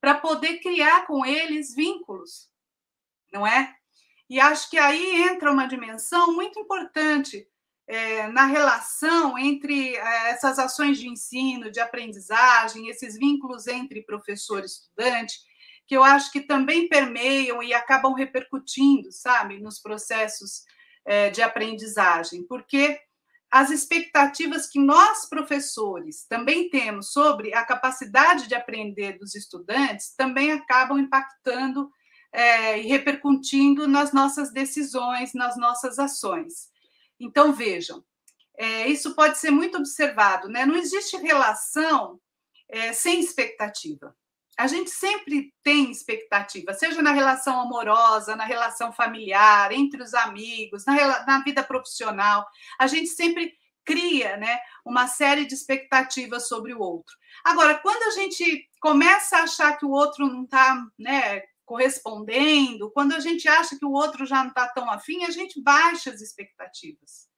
[0.00, 2.50] para poder criar com eles vínculos,
[3.32, 3.74] não é?
[4.28, 7.48] E acho que aí entra uma dimensão muito importante
[7.88, 14.62] é, na relação entre é, essas ações de ensino, de aprendizagem, esses vínculos entre professor
[14.62, 15.34] e estudante,
[15.86, 20.64] que eu acho que também permeiam e acabam repercutindo, sabe, nos processos
[21.04, 22.98] é, de aprendizagem, porque
[23.50, 30.50] as expectativas que nós, professores, também temos sobre a capacidade de aprender dos estudantes também
[30.50, 31.88] acabam impactando
[32.32, 36.68] é, e repercutindo nas nossas decisões, nas nossas ações.
[37.18, 38.04] Então, vejam,
[38.56, 40.64] é, isso pode ser muito observado, né?
[40.66, 42.20] Não existe relação
[42.68, 44.14] é, sem expectativa
[44.56, 50.86] a gente sempre tem expectativa, seja na relação amorosa, na relação familiar, entre os amigos,
[50.86, 52.46] na, na vida profissional,
[52.78, 53.52] a gente sempre
[53.84, 57.14] cria né, uma série de expectativas sobre o outro.
[57.44, 63.12] Agora, quando a gente começa a achar que o outro não está né, correspondendo, quando
[63.12, 66.20] a gente acha que o outro já não está tão afim, a gente baixa as
[66.22, 67.28] expectativas.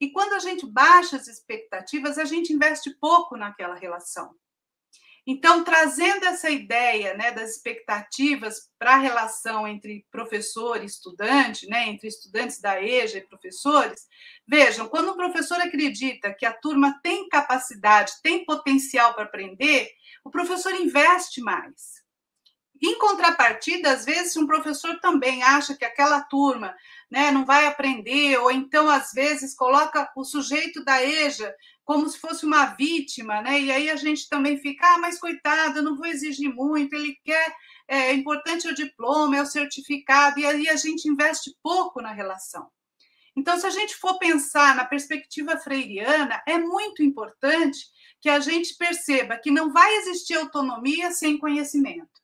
[0.00, 4.32] E quando a gente baixa as expectativas, a gente investe pouco naquela relação.
[5.30, 11.86] Então, trazendo essa ideia né, das expectativas para a relação entre professor e estudante, né,
[11.86, 14.06] entre estudantes da EJA e professores,
[14.46, 19.90] vejam, quando o professor acredita que a turma tem capacidade, tem potencial para aprender,
[20.24, 22.07] o professor investe mais.
[22.80, 26.74] Em contrapartida, às vezes, se um professor também acha que aquela turma
[27.10, 31.52] né, não vai aprender, ou então, às vezes, coloca o sujeito da EJA
[31.84, 33.60] como se fosse uma vítima, né?
[33.60, 37.18] E aí a gente também fica, ah, mas coitado, eu não vou exigir muito, ele
[37.24, 37.52] quer,
[37.88, 42.68] é importante o diploma, é o certificado, e aí a gente investe pouco na relação.
[43.34, 47.78] Então, se a gente for pensar na perspectiva freiriana, é muito importante
[48.20, 52.18] que a gente perceba que não vai existir autonomia sem conhecimento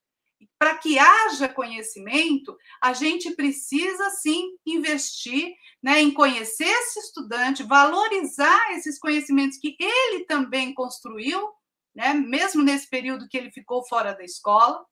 [0.65, 8.73] para que haja conhecimento, a gente precisa sim investir né, em conhecer esse estudante, valorizar
[8.73, 11.51] esses conhecimentos que ele também construiu,
[11.95, 14.83] né, mesmo nesse período que ele ficou fora da escola.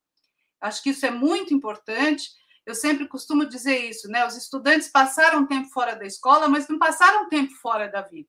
[0.61, 2.29] Acho que isso é muito importante.
[2.67, 4.27] eu sempre costumo dizer isso, né?
[4.27, 8.29] Os estudantes passaram tempo fora da escola, mas não passaram tempo fora da vida.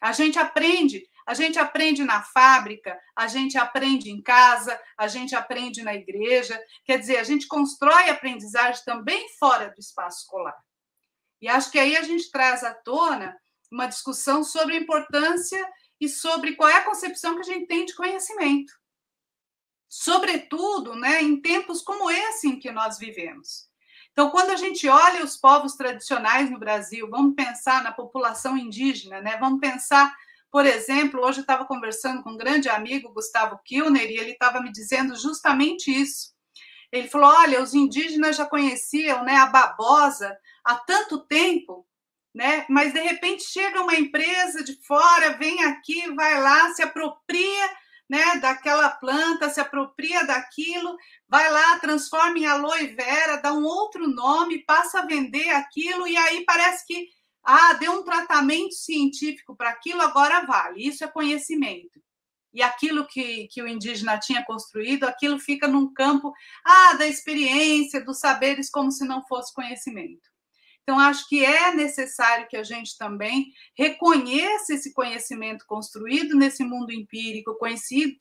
[0.00, 5.34] A gente aprende, a gente aprende na fábrica, a gente aprende em casa, a gente
[5.34, 6.60] aprende na igreja.
[6.84, 10.56] Quer dizer, a gente constrói aprendizagem também fora do espaço escolar.
[11.40, 13.36] E acho que aí a gente traz à tona
[13.70, 15.66] uma discussão sobre a importância
[16.00, 18.72] e sobre qual é a concepção que a gente tem de conhecimento
[19.92, 23.68] sobretudo né, em tempos como esse em que nós vivemos.
[24.10, 29.20] Então, quando a gente olha os povos tradicionais no Brasil, vamos pensar na população indígena,
[29.20, 29.36] né?
[29.36, 30.16] vamos pensar,
[30.52, 34.60] por exemplo, hoje eu estava conversando com um grande amigo, Gustavo Kilner, e ele estava
[34.60, 36.34] me dizendo justamente isso.
[36.92, 41.88] Ele falou: olha, os indígenas já conheciam né, a babosa há tanto tempo,
[42.34, 42.66] né?
[42.68, 47.70] mas de repente chega uma empresa de fora, vem aqui, vai lá, se apropria
[48.08, 50.94] né, daquela planta, se apropria daquilo,
[51.26, 56.14] vai lá, transforma em aloe vera, dá um outro nome, passa a vender aquilo, e
[56.14, 57.06] aí parece que
[57.44, 60.86] ah, deu um tratamento científico para aquilo, agora vale.
[60.86, 62.00] Isso é conhecimento.
[62.52, 66.32] E aquilo que, que o indígena tinha construído, aquilo fica num campo
[66.64, 70.32] ah, da experiência, dos saberes, como se não fosse conhecimento.
[70.82, 76.92] Então, acho que é necessário que a gente também reconheça esse conhecimento construído nesse mundo
[76.92, 77.56] empírico,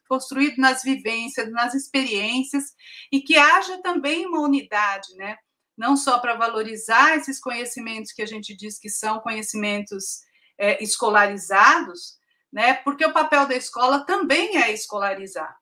[0.08, 2.66] construído nas vivências, nas experiências,
[3.12, 5.38] e que haja também uma unidade, né?
[5.82, 10.22] Não só para valorizar esses conhecimentos que a gente diz que são conhecimentos
[10.56, 12.20] é, escolarizados,
[12.54, 12.76] né?
[12.76, 15.58] Porque o papel da escola também é escolarizar,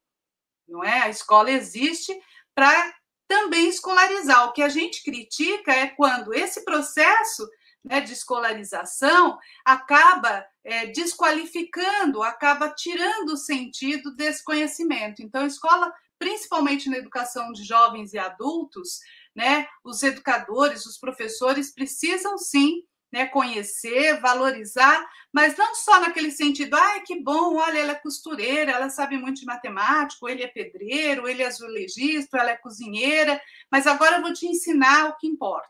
[0.68, 1.04] não é?
[1.04, 2.14] A escola existe
[2.54, 2.94] para
[3.30, 4.46] também escolarizar.
[4.46, 7.48] O que a gente critica é quando esse processo
[7.82, 15.22] né, de escolarização acaba é, desqualificando, acaba tirando o sentido desse conhecimento.
[15.22, 19.00] Então, a escola, principalmente na educação de jovens e adultos,
[19.40, 26.76] né, os educadores, os professores precisam sim né, conhecer, valorizar, mas não só naquele sentido,
[26.76, 31.26] ai, que bom, olha, ela é costureira, ela sabe muito de matemática, ele é pedreiro,
[31.26, 35.70] ele é azulejista, ela é cozinheira, mas agora eu vou te ensinar o que importa.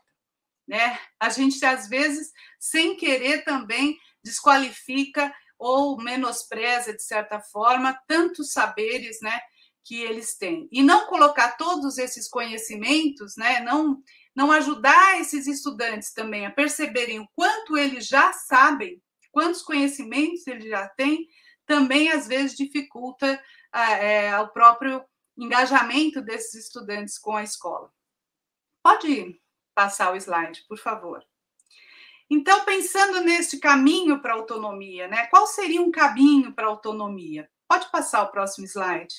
[0.66, 0.98] Né?
[1.20, 9.20] A gente, às vezes, sem querer também desqualifica ou menospreza, de certa forma, tantos saberes
[9.22, 9.40] né,
[9.84, 10.68] que eles têm.
[10.70, 14.02] E não colocar todos esses conhecimentos, né, não
[14.34, 19.02] não ajudar esses estudantes também a perceberem o quanto eles já sabem,
[19.32, 21.26] quantos conhecimentos eles já têm,
[21.66, 25.04] também às vezes dificulta é, o próprio
[25.36, 27.92] engajamento desses estudantes com a escola.
[28.82, 29.40] Pode
[29.74, 31.24] passar o slide, por favor.
[32.28, 35.26] Então, pensando neste caminho para a autonomia, né?
[35.26, 37.50] Qual seria um caminho para a autonomia?
[37.68, 39.14] Pode passar o próximo slide.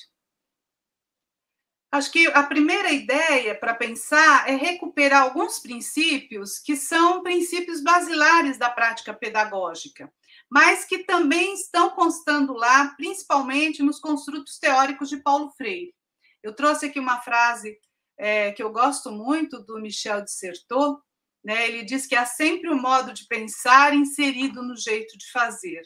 [1.92, 8.56] Acho que a primeira ideia para pensar é recuperar alguns princípios que são princípios basilares
[8.56, 10.10] da prática pedagógica,
[10.50, 15.94] mas que também estão constando lá, principalmente nos construtos teóricos de Paulo Freire.
[16.42, 17.78] Eu trouxe aqui uma frase
[18.16, 20.98] é, que eu gosto muito do Michel de Certeau,
[21.44, 21.68] né?
[21.68, 25.82] ele diz que há sempre um modo de pensar inserido no jeito de fazer.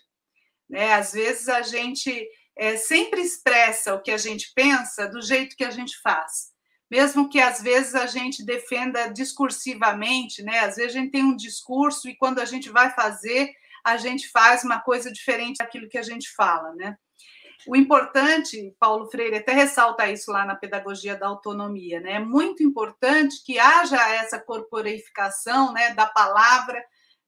[0.70, 0.94] Né?
[0.94, 5.64] Às vezes a gente é, sempre expressa o que a gente pensa do jeito que
[5.64, 6.54] a gente faz.
[6.90, 10.60] Mesmo que às vezes a gente defenda discursivamente, né?
[10.60, 13.52] Às vezes a gente tem um discurso e quando a gente vai fazer,
[13.84, 16.96] a gente faz uma coisa diferente daquilo que a gente fala, né?
[17.66, 22.12] O importante, Paulo Freire até ressalta isso lá na pedagogia da autonomia, né?
[22.12, 26.82] É muito importante que haja essa corporificação, né, da palavra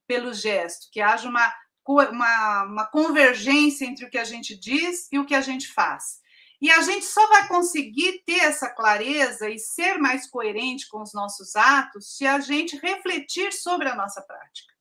[0.07, 1.53] pelo gesto, que haja uma
[1.89, 6.19] uma, uma convergência entre o que a gente diz e o que a gente faz.
[6.61, 11.13] E a gente só vai conseguir ter essa clareza e ser mais coerente com os
[11.13, 14.73] nossos atos se a gente refletir sobre a nossa prática.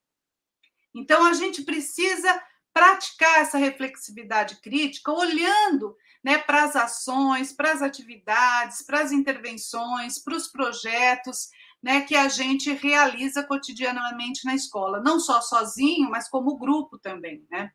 [0.95, 2.43] Então, a gente precisa
[2.75, 10.19] praticar essa reflexividade crítica olhando né, para as ações, para as atividades, para as intervenções,
[10.19, 11.49] para os projetos
[11.83, 17.47] né, que a gente realiza cotidianamente na escola, não só sozinho, mas como grupo também,
[17.51, 17.70] né?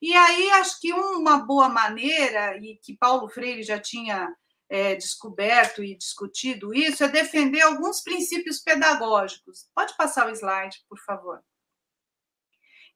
[0.00, 4.28] E aí acho que uma boa maneira, e que Paulo Freire já tinha
[4.68, 9.68] é, descoberto e discutido isso, é defender alguns princípios pedagógicos.
[9.74, 11.42] Pode passar o slide, por favor.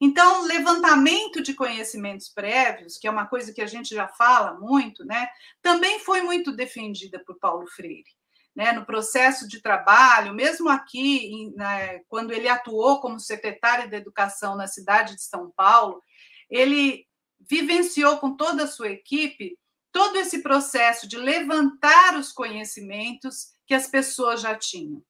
[0.01, 5.05] Então, levantamento de conhecimentos prévios, que é uma coisa que a gente já fala muito,
[5.05, 5.29] né,
[5.63, 8.11] também foi muito defendida por Paulo Freire
[8.55, 14.57] né, no processo de trabalho, mesmo aqui, né, quando ele atuou como secretário da Educação
[14.57, 16.03] na cidade de São Paulo,
[16.49, 17.07] ele
[17.49, 19.57] vivenciou com toda a sua equipe
[19.93, 25.03] todo esse processo de levantar os conhecimentos que as pessoas já tinham.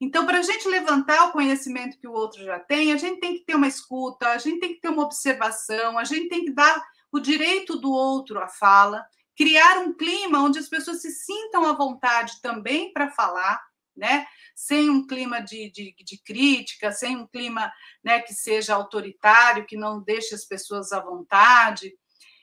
[0.00, 3.34] Então, para a gente levantar o conhecimento que o outro já tem, a gente tem
[3.34, 6.52] que ter uma escuta, a gente tem que ter uma observação, a gente tem que
[6.52, 6.82] dar
[7.12, 9.04] o direito do outro à fala,
[9.40, 13.58] criar um clima onde as pessoas se sintam à vontade também para falar,
[13.96, 14.26] né?
[14.54, 17.72] Sem um clima de, de, de, crítica, sem um clima
[18.04, 21.90] né, que seja autoritário, que não deixe as pessoas à vontade.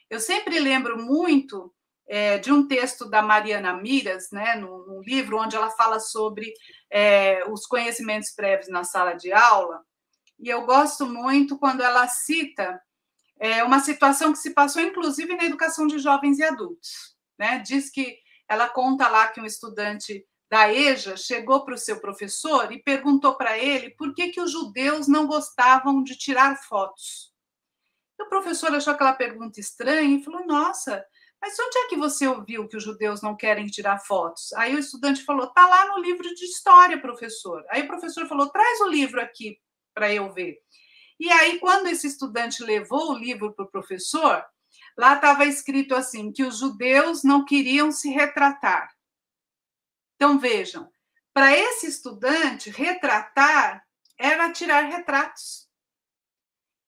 [0.10, 1.72] Eu sempre lembro muito
[2.08, 6.52] é, de um texto da Mariana Miras, né, num, num livro onde ela fala sobre
[6.91, 9.84] é, os conhecimentos prévios na sala de aula,
[10.39, 12.82] e eu gosto muito quando ela cita
[13.40, 17.16] é, uma situação que se passou, inclusive, na educação de jovens e adultos.
[17.38, 17.60] Né?
[17.60, 18.18] Diz que
[18.48, 23.36] ela conta lá que um estudante da EJA chegou para o seu professor e perguntou
[23.36, 27.34] para ele por que, que os judeus não gostavam de tirar fotos.
[28.18, 31.06] E o professor achou aquela pergunta estranha e falou: Nossa,
[31.42, 34.52] mas onde é que você ouviu que os judeus não querem tirar fotos?
[34.54, 37.64] Aí o estudante falou: Tá lá no livro de história, professor.
[37.70, 39.60] Aí o professor falou: Traz o livro aqui
[39.94, 40.58] para eu ver.
[41.20, 44.43] E aí, quando esse estudante levou o livro para o professor,
[44.97, 48.89] lá estava escrito assim: que os judeus não queriam se retratar.
[50.15, 50.89] Então, vejam,
[51.34, 53.84] para esse estudante, retratar
[54.18, 55.68] era tirar retratos.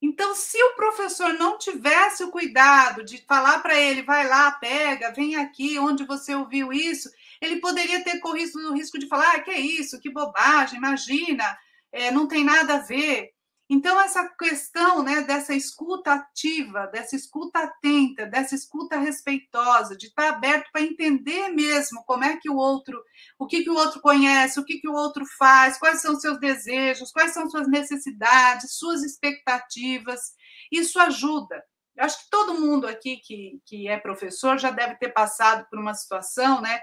[0.02, 5.12] Então, se o professor não tivesse o cuidado de falar para ele, vai lá, pega,
[5.12, 7.10] vem aqui, onde você ouviu isso,
[7.42, 11.58] ele poderia ter corrido o risco de falar, ah, que é isso, que bobagem, imagina,
[11.92, 13.32] é, não tem nada a ver.
[13.72, 20.30] Então, essa questão né, dessa escuta ativa, dessa escuta atenta, dessa escuta respeitosa, de estar
[20.30, 23.00] aberto para entender mesmo como é que o outro,
[23.38, 26.40] o que, que o outro conhece, o que, que o outro faz, quais são seus
[26.40, 30.34] desejos, quais são suas necessidades, suas expectativas,
[30.72, 31.64] isso ajuda.
[31.96, 35.78] Eu acho que todo mundo aqui que, que é professor já deve ter passado por
[35.78, 36.80] uma situação, né?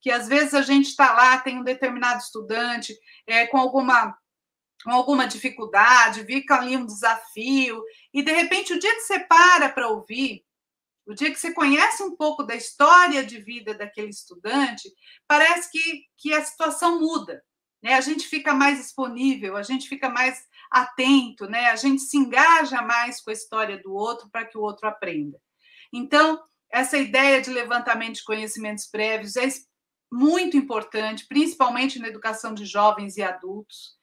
[0.00, 4.16] Que às vezes a gente está lá, tem um determinado estudante é, com alguma
[4.86, 9.88] alguma dificuldade, fica ali um desafio, e de repente o dia que você para para
[9.88, 10.44] ouvir,
[11.06, 14.92] o dia que você conhece um pouco da história de vida daquele estudante,
[15.26, 17.42] parece que, que a situação muda.
[17.82, 17.94] Né?
[17.94, 21.70] A gente fica mais disponível, a gente fica mais atento, né?
[21.70, 25.40] a gente se engaja mais com a história do outro para que o outro aprenda.
[25.92, 26.38] Então,
[26.70, 29.48] essa ideia de levantamento de conhecimentos prévios é
[30.12, 33.97] muito importante, principalmente na educação de jovens e adultos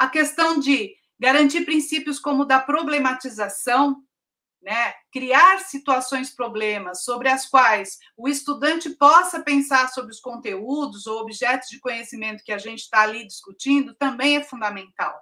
[0.00, 4.02] a questão de garantir princípios como da problematização,
[4.62, 4.94] né?
[5.12, 11.68] criar situações problemas sobre as quais o estudante possa pensar sobre os conteúdos ou objetos
[11.68, 15.20] de conhecimento que a gente está ali discutindo também é fundamental.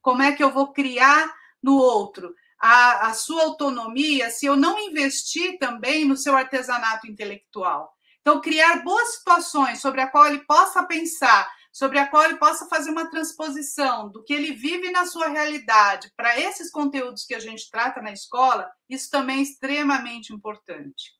[0.00, 4.78] Como é que eu vou criar no outro a, a sua autonomia se eu não
[4.78, 7.92] investir também no seu artesanato intelectual?
[8.20, 12.68] Então, criar boas situações sobre a qual ele possa pensar sobre a qual ele possa
[12.68, 17.40] fazer uma transposição do que ele vive na sua realidade para esses conteúdos que a
[17.40, 21.12] gente trata na escola, isso também é extremamente importante.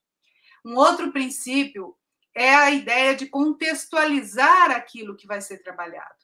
[0.63, 1.93] Um outro princípio
[2.33, 6.15] é a ideia de contextualizar aquilo que vai ser trabalhado.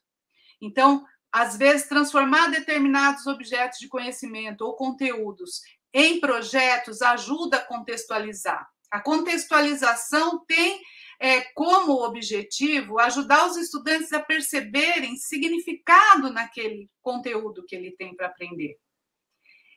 [0.62, 5.60] Então, às vezes, transformar determinados objetos de conhecimento ou conteúdos
[5.94, 8.66] em projetos ajuda a contextualizar.
[8.90, 10.82] A contextualização tem
[11.24, 18.26] é, como objetivo ajudar os estudantes a perceberem significado naquele conteúdo que ele tem para
[18.26, 18.76] aprender.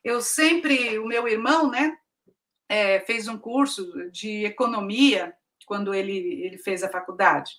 [0.02, 1.94] Eu sempre, o meu irmão, né,
[2.66, 5.36] é, fez um curso de economia
[5.66, 7.52] quando ele, ele fez a faculdade.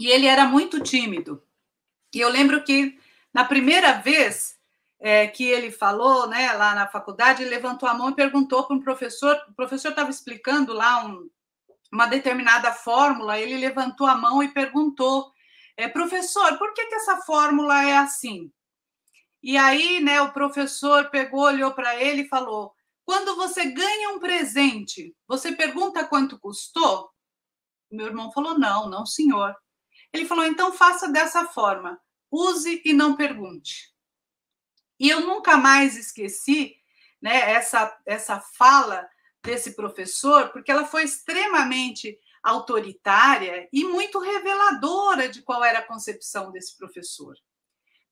[0.00, 1.46] E ele era muito tímido.
[2.14, 2.98] E eu lembro que
[3.34, 4.58] na primeira vez
[5.00, 8.80] é, que ele falou né, lá na faculdade, levantou a mão e perguntou para um
[8.80, 11.28] professor, o professor estava explicando lá um,
[11.90, 15.32] uma determinada fórmula, ele levantou a mão e perguntou,
[15.76, 18.52] é, professor, por que, que essa fórmula é assim?
[19.42, 22.74] E aí, né, o professor pegou, olhou para ele e falou:
[23.04, 27.10] quando você ganha um presente, você pergunta quanto custou?
[27.90, 29.56] Meu irmão falou: não, não, senhor.
[30.12, 31.98] Ele falou: então faça dessa forma,
[32.30, 33.89] use e não pergunte.
[35.00, 36.76] E eu nunca mais esqueci
[37.22, 39.08] né, essa, essa fala
[39.42, 46.52] desse professor, porque ela foi extremamente autoritária e muito reveladora de qual era a concepção
[46.52, 47.34] desse professor.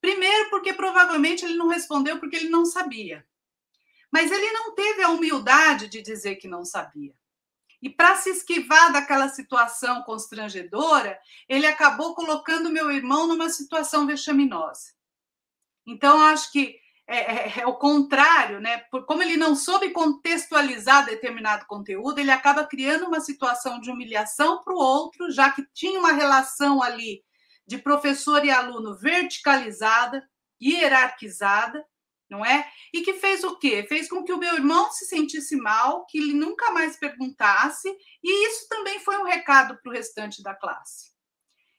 [0.01, 3.27] Primeiro, porque provavelmente ele não respondeu porque ele não sabia.
[4.11, 7.15] Mas ele não teve a humildade de dizer que não sabia.
[7.83, 14.98] E para se esquivar daquela situação constrangedora, ele acabou colocando meu irmão numa situação vexaminosa.
[15.89, 18.77] Então, acho que é, é, é, o contrário, né?
[18.91, 24.63] Por, como ele não soube contextualizar determinado conteúdo, ele acaba criando uma situação de humilhação
[24.63, 27.25] para o outro, já que tinha uma relação ali
[27.67, 30.23] de professor e aluno verticalizada,
[30.63, 31.83] hierarquizada,
[32.29, 32.71] não é?
[32.93, 33.87] E que fez o quê?
[33.89, 37.89] Fez com que o meu irmão se sentisse mal, que ele nunca mais perguntasse,
[38.23, 41.17] e isso também foi um recado para o restante da classe.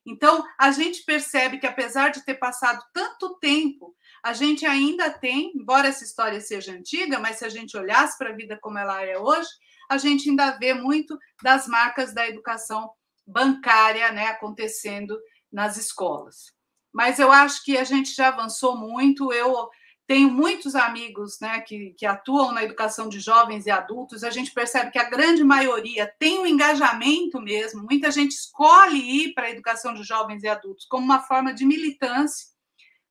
[0.03, 5.51] Então, a gente percebe que, apesar de ter passado tanto tempo a gente ainda tem,
[5.55, 9.03] embora essa história seja antiga, mas se a gente olhasse para a vida como ela
[9.03, 9.49] é hoje,
[9.89, 12.91] a gente ainda vê muito das marcas da educação
[13.25, 15.19] bancária né, acontecendo
[15.51, 16.53] nas escolas.
[16.91, 19.31] Mas eu acho que a gente já avançou muito.
[19.31, 19.69] Eu
[20.07, 24.23] tenho muitos amigos né, que, que atuam na educação de jovens e adultos.
[24.23, 27.83] A gente percebe que a grande maioria tem um engajamento mesmo.
[27.83, 31.63] Muita gente escolhe ir para a educação de jovens e adultos como uma forma de
[31.63, 32.47] militância,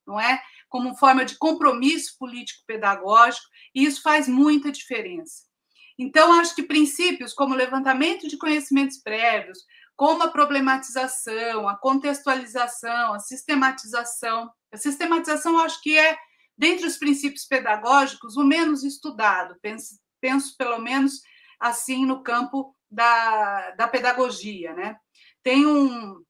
[0.04, 0.42] não é?
[0.68, 5.48] Como forma de compromisso político-pedagógico, e isso faz muita diferença.
[5.98, 9.58] Então, acho que princípios como levantamento de conhecimentos prévios,
[9.98, 14.48] como a problematização, a contextualização, a sistematização.
[14.72, 16.16] A sistematização, acho que é,
[16.56, 21.20] dentre os princípios pedagógicos, o menos estudado, penso, penso pelo menos
[21.58, 24.72] assim no campo da, da pedagogia.
[24.72, 24.96] Né?
[25.42, 26.22] Tem um,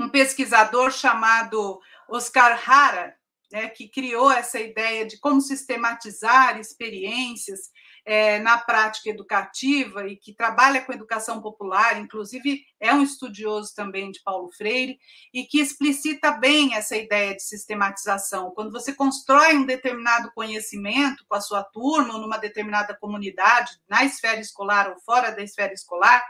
[0.00, 3.14] um pesquisador chamado Oscar Hara,
[3.54, 7.70] né, que criou essa ideia de como sistematizar experiências
[8.04, 14.10] é, na prática educativa e que trabalha com educação popular, inclusive é um estudioso também
[14.10, 14.98] de Paulo Freire,
[15.32, 18.50] e que explicita bem essa ideia de sistematização.
[18.50, 24.04] Quando você constrói um determinado conhecimento com a sua turma ou numa determinada comunidade, na
[24.04, 26.20] esfera escolar ou fora da esfera escolar,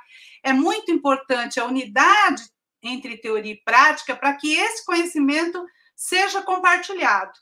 [0.43, 2.43] é muito importante a unidade
[2.83, 5.64] entre teoria e prática para que esse conhecimento
[5.95, 7.32] seja compartilhado,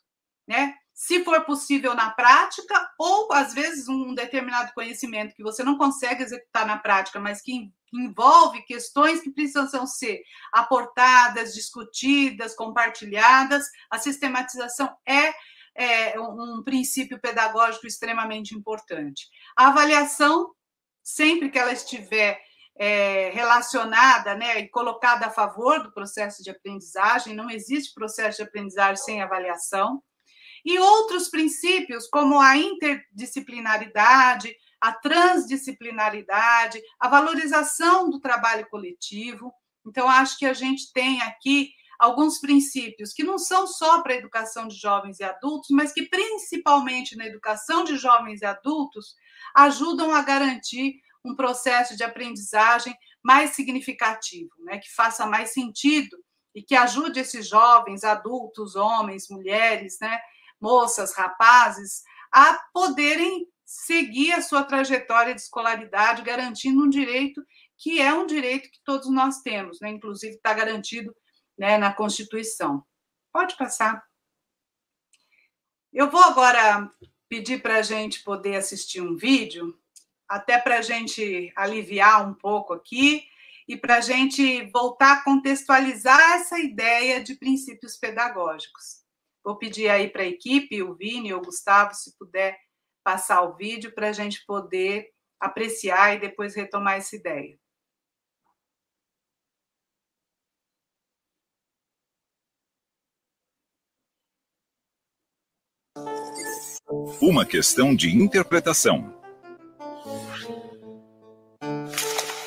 [0.47, 0.75] né?
[0.95, 6.23] Se for possível na prática, ou às vezes um determinado conhecimento que você não consegue
[6.23, 10.23] executar na prática, mas que envolve questões que precisam ser
[10.53, 15.33] aportadas, discutidas, compartilhadas, a sistematização é
[15.75, 19.29] é um princípio pedagógico extremamente importante.
[19.57, 20.55] A avaliação,
[21.03, 22.39] sempre que ela estiver
[22.77, 28.45] é, relacionada né, e colocada a favor do processo de aprendizagem, não existe processo de
[28.45, 30.03] aprendizagem sem avaliação.
[30.65, 39.53] E outros princípios, como a interdisciplinaridade, a transdisciplinaridade, a valorização do trabalho coletivo.
[39.87, 44.17] Então, acho que a gente tem aqui alguns princípios que não são só para a
[44.17, 49.15] educação de jovens e adultos, mas que, principalmente na educação de jovens e adultos,
[49.55, 50.95] ajudam a garantir
[51.25, 56.17] um processo de aprendizagem mais significativo, né, que faça mais sentido
[56.55, 60.21] e que ajude esses jovens, adultos, homens, mulheres, né,
[60.61, 62.03] moças, rapazes,
[62.33, 67.43] a poderem seguir a sua trajetória de escolaridade, garantindo um direito
[67.79, 71.15] que é um direito que todos nós temos, né, inclusive está garantido
[71.59, 72.85] né, na Constituição.
[73.33, 74.03] Pode passar.
[75.93, 76.91] Eu vou agora
[77.29, 79.79] pedir para a gente poder assistir um vídeo
[80.33, 83.29] até para a gente aliviar um pouco aqui
[83.69, 89.03] e para a gente voltar a contextualizar essa ideia de princípios pedagógicos.
[89.45, 92.59] Vou pedir aí para a equipe, o Vini ou o Gustavo, se puder
[93.05, 97.59] passar o vídeo para a gente poder apreciar e depois retomar essa ideia.
[107.21, 109.22] Uma questão de interpretação.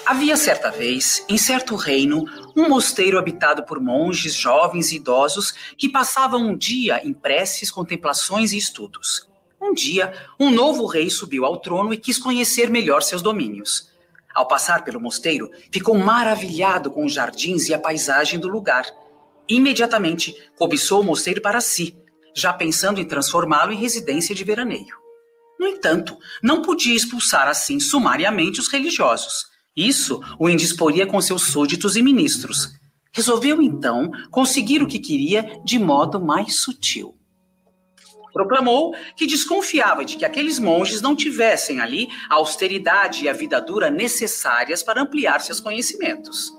[0.06, 2.26] Havia certa vez, em certo reino,
[2.56, 8.54] um mosteiro habitado por monges, jovens e idosos que passavam um dia em preces, contemplações
[8.54, 9.28] e estudos.
[9.60, 13.90] Um dia, um novo rei subiu ao trono e quis conhecer melhor seus domínios.
[14.32, 18.86] Ao passar pelo mosteiro, ficou maravilhado com os jardins e a paisagem do lugar.
[19.50, 21.98] Imediatamente, cobiçou o mosteiro para si,
[22.36, 24.96] já pensando em transformá-lo em residência de veraneio.
[25.60, 31.98] No entanto, não podia expulsar assim sumariamente os religiosos isso o indisporia com seus súditos
[31.98, 32.74] e ministros.
[33.12, 37.18] Resolveu então conseguir o que queria de modo mais sutil.
[38.32, 43.62] Proclamou que desconfiava de que aqueles monges não tivessem ali a austeridade e a vida
[43.62, 46.54] dura necessárias para ampliar seus conhecimentos.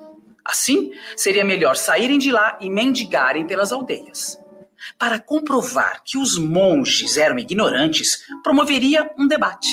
[0.44, 4.38] Assim, seria melhor saírem de lá e mendigarem pelas aldeias.
[4.98, 9.68] Para comprovar que os monges eram ignorantes, promoveria um debate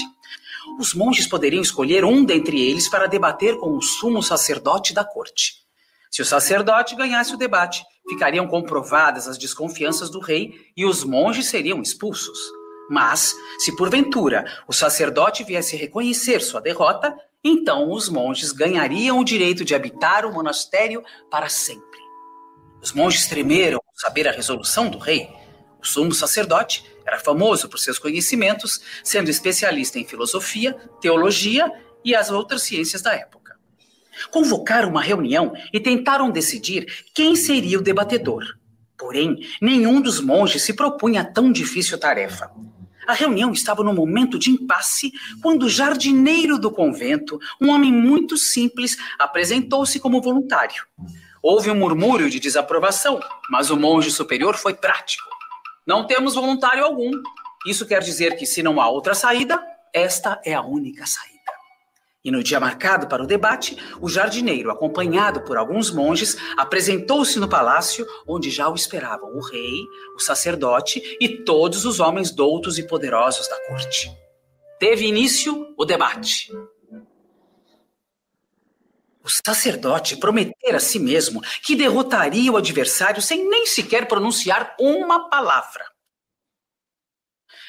[0.80, 5.64] os monges poderiam escolher um dentre eles para debater com o sumo sacerdote da corte.
[6.12, 11.48] Se o sacerdote ganhasse o debate, ficariam comprovadas as desconfianças do rei e os monges
[11.48, 12.38] seriam expulsos.
[12.90, 19.66] Mas, se porventura o sacerdote viesse reconhecer sua derrota, então os monges ganhariam o direito
[19.66, 22.00] de habitar o monastério para sempre.
[22.82, 25.30] Os monges tremeram ao saber a resolução do rei.
[25.82, 31.72] O sumo sacerdote era famoso por seus conhecimentos, sendo especialista em filosofia, teologia
[32.04, 33.58] e as outras ciências da época.
[34.30, 38.44] Convocaram uma reunião e tentaram decidir quem seria o debatedor.
[38.98, 42.52] Porém, nenhum dos monges se propunha a tão difícil tarefa.
[43.06, 48.38] A reunião estava no momento de impasse quando o jardineiro do convento, um homem muito
[48.38, 50.86] simples, apresentou-se como voluntário.
[51.42, 55.33] Houve um murmúrio de desaprovação, mas o monge superior foi prático.
[55.86, 57.12] Não temos voluntário algum.
[57.66, 59.62] Isso quer dizer que, se não há outra saída,
[59.94, 61.34] esta é a única saída.
[62.24, 67.50] E no dia marcado para o debate, o jardineiro, acompanhado por alguns monges, apresentou-se no
[67.50, 69.82] palácio onde já o esperavam o rei,
[70.16, 74.10] o sacerdote e todos os homens doutos e poderosos da corte.
[74.80, 76.50] Teve início o debate.
[79.24, 85.30] O sacerdote prometera a si mesmo que derrotaria o adversário sem nem sequer pronunciar uma
[85.30, 85.90] palavra.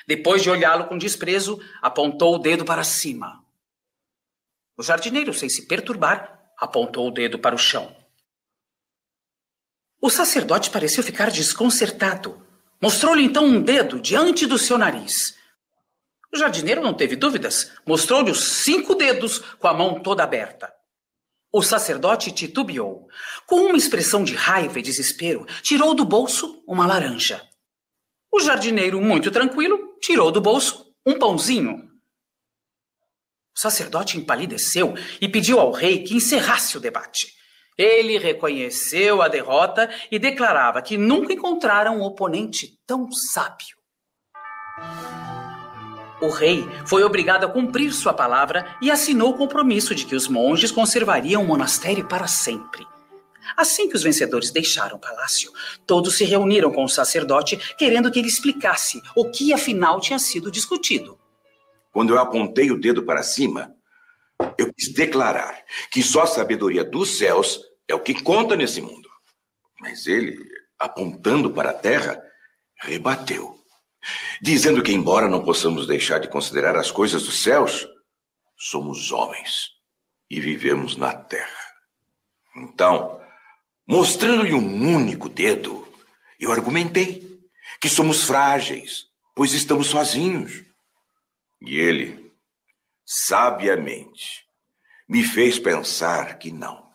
[0.07, 3.45] Depois de olhá-lo com desprezo, apontou o dedo para cima.
[4.77, 7.97] O jardineiro, sem se perturbar, apontou o dedo para o chão.
[10.01, 12.45] O sacerdote pareceu ficar desconcertado.
[12.83, 15.39] Mostrou-lhe então um dedo diante do seu nariz.
[16.33, 17.73] O jardineiro não teve dúvidas.
[17.87, 20.75] Mostrou-lhe os cinco dedos com a mão toda aberta.
[21.57, 23.07] O sacerdote titubeou.
[23.47, 27.49] Com uma expressão de raiva e desespero, tirou do bolso uma laranja.
[28.29, 31.89] O jardineiro, muito tranquilo, tirou do bolso um pãozinho.
[33.57, 37.33] O sacerdote empalideceu e pediu ao rei que encerrasse o debate.
[37.79, 43.77] Ele reconheceu a derrota e declarava que nunca encontrara um oponente tão sábio.
[46.25, 50.27] O rei foi obrigado a cumprir sua palavra e assinou o compromisso de que os
[50.27, 52.83] monges conservariam o monastério para sempre.
[53.55, 55.53] Assim que os vencedores deixaram o palácio,
[55.87, 60.51] todos se reuniram com o sacerdote, querendo que ele explicasse o que afinal tinha sido
[60.51, 61.19] discutido.
[61.93, 63.75] Quando eu apontei o dedo para cima,
[64.57, 65.63] eu quis declarar
[65.93, 69.11] que só a sabedoria dos céus é o que conta nesse mundo.
[69.79, 70.39] Mas ele,
[70.79, 72.19] apontando para a terra,
[72.81, 73.54] rebateu,
[74.41, 77.87] dizendo que, embora não possamos deixar de considerar as coisas dos céus,
[78.57, 79.71] somos homens
[80.31, 81.65] e vivemos na terra.
[82.57, 83.21] Então,
[83.87, 85.87] mostrando-lhe um único dedo,
[86.39, 87.41] eu argumentei
[87.81, 90.65] que somos frágeis, pois estamos sozinhos
[91.61, 92.33] e ele,
[93.05, 94.45] sabiamente,
[95.09, 96.91] me fez pensar que não,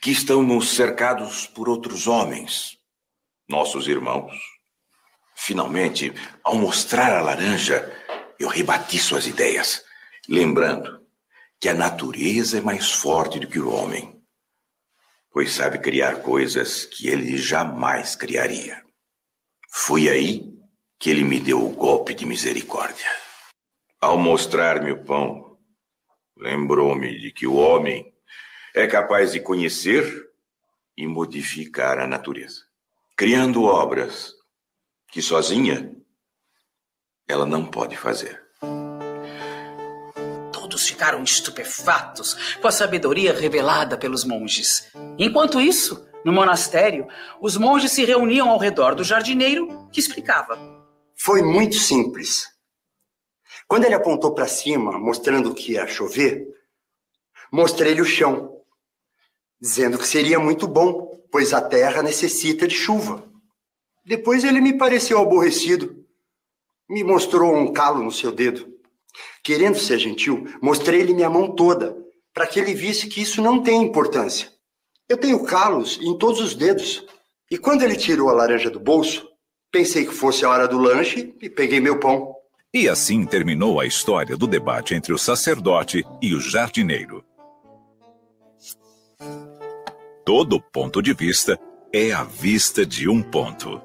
[0.00, 2.78] que estamos cercados por outros homens,
[3.48, 4.53] nossos irmãos.
[5.34, 6.12] Finalmente,
[6.42, 7.92] ao mostrar a laranja,
[8.38, 9.84] eu rebati suas ideias,
[10.28, 11.04] lembrando
[11.60, 14.22] que a natureza é mais forte do que o homem,
[15.30, 18.84] pois sabe criar coisas que ele jamais criaria.
[19.70, 20.54] Foi aí
[20.98, 23.10] que ele me deu o golpe de misericórdia.
[24.00, 25.58] Ao mostrar-me o pão,
[26.36, 28.14] lembrou-me de que o homem
[28.74, 30.30] é capaz de conhecer
[30.96, 32.62] e modificar a natureza,
[33.16, 34.34] criando obras
[35.14, 35.94] que sozinha
[37.28, 38.42] ela não pode fazer.
[40.52, 44.90] Todos ficaram estupefatos com a sabedoria revelada pelos monges.
[45.16, 47.06] Enquanto isso, no monastério,
[47.40, 50.58] os monges se reuniam ao redor do jardineiro que explicava.
[51.14, 52.48] Foi muito simples.
[53.68, 56.44] Quando ele apontou para cima, mostrando que ia chover,
[57.52, 58.60] mostrei-lhe o chão,
[59.60, 63.32] dizendo que seria muito bom, pois a terra necessita de chuva.
[64.04, 66.04] Depois ele me pareceu aborrecido,
[66.88, 68.68] me mostrou um calo no seu dedo.
[69.42, 71.96] Querendo ser gentil, mostrei-lhe minha mão toda,
[72.32, 74.52] para que ele visse que isso não tem importância.
[75.08, 77.06] Eu tenho calos em todos os dedos.
[77.50, 79.28] E quando ele tirou a laranja do bolso,
[79.70, 82.34] pensei que fosse a hora do lanche e peguei meu pão.
[82.72, 87.24] E assim terminou a história do debate entre o sacerdote e o jardineiro.
[90.24, 91.58] Todo ponto de vista
[91.92, 93.80] é a vista de um ponto.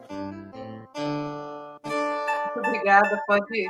[2.70, 3.70] Obrigada, pode ir.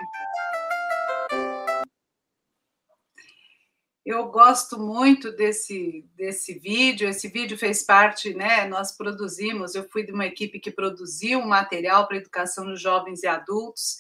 [4.06, 7.08] Eu gosto muito desse, desse vídeo.
[7.08, 8.66] Esse vídeo fez parte, né?
[8.66, 13.24] Nós produzimos, eu fui de uma equipe que produziu um material para educação de jovens
[13.24, 13.98] e adultos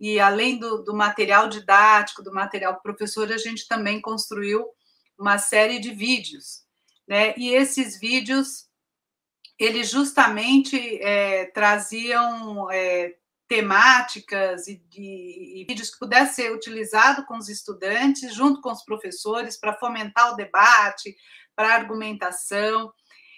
[0.00, 4.64] e além do, do material didático, do material professor, a gente também construiu
[5.18, 6.62] uma série de vídeos,
[7.06, 7.34] né?
[7.36, 8.68] E esses vídeos,
[9.58, 13.16] eles justamente é, traziam é,
[13.48, 19.58] temáticas e, e vídeos que pudessem ser utilizados com os estudantes, junto com os professores,
[19.58, 21.16] para fomentar o debate,
[21.56, 22.92] para argumentação.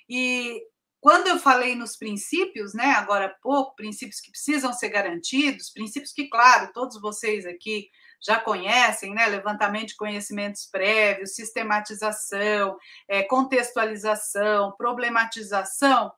[0.09, 0.61] E
[1.01, 6.13] quando eu falei nos princípios, né, agora há pouco, princípios que precisam ser garantidos, princípios
[6.13, 7.89] que, claro, todos vocês aqui
[8.23, 12.77] já conhecem, né, levantamento de conhecimentos prévios, sistematização,
[13.09, 16.13] é, contextualização, problematização,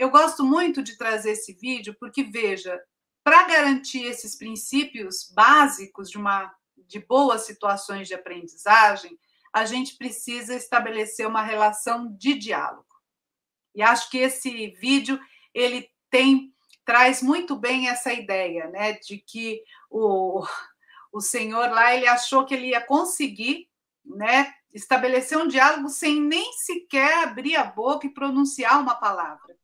[0.00, 2.80] eu gosto muito de trazer esse vídeo porque, veja,
[3.22, 9.16] para garantir esses princípios básicos de uma de boas situações de aprendizagem,
[9.52, 12.86] a gente precisa estabelecer uma relação de diálogo.
[13.74, 15.18] E acho que esse vídeo
[15.54, 16.52] ele tem
[16.84, 20.44] traz muito bem essa ideia, né, de que o,
[21.12, 23.68] o senhor lá ele achou que ele ia conseguir,
[24.04, 29.56] né, estabelecer um diálogo sem nem sequer abrir a boca e pronunciar uma palavra.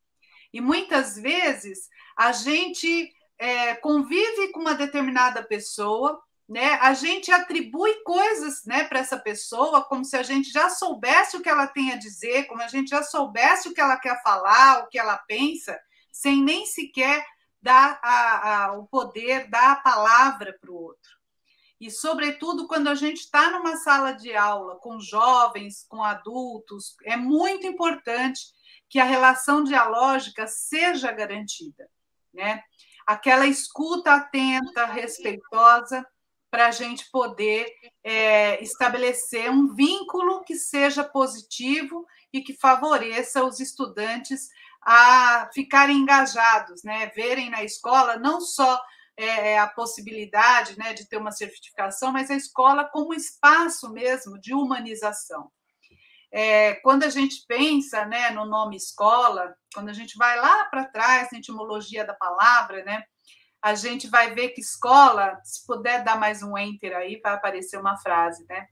[0.52, 6.74] E muitas vezes a gente é, convive com uma determinada pessoa, né?
[6.74, 11.42] A gente atribui coisas, né, para essa pessoa, como se a gente já soubesse o
[11.42, 14.84] que ela tem a dizer, como a gente já soubesse o que ela quer falar,
[14.84, 15.78] o que ela pensa,
[16.12, 17.26] sem nem sequer
[17.60, 21.16] dar a, a, o poder, dar a palavra para o outro.
[21.80, 27.16] E, sobretudo, quando a gente está numa sala de aula com jovens, com adultos, é
[27.16, 28.40] muito importante
[28.88, 31.90] que a relação dialógica seja garantida,
[32.32, 32.62] né?
[33.06, 36.04] Aquela escuta atenta, respeitosa,
[36.50, 37.70] para a gente poder
[38.02, 44.48] é, estabelecer um vínculo que seja positivo e que favoreça os estudantes
[44.80, 47.10] a ficarem engajados, né?
[47.14, 48.80] Verem na escola não só
[49.16, 54.38] é, é, a possibilidade né, de ter uma certificação, mas a escola como espaço mesmo
[54.38, 55.50] de humanização.
[56.32, 60.84] É, quando a gente pensa né, no nome escola, quando a gente vai lá para
[60.86, 63.04] trás, na etimologia da palavra, né,
[63.62, 67.78] a gente vai ver que escola, se puder dar mais um enter aí, vai aparecer
[67.78, 68.66] uma frase, né?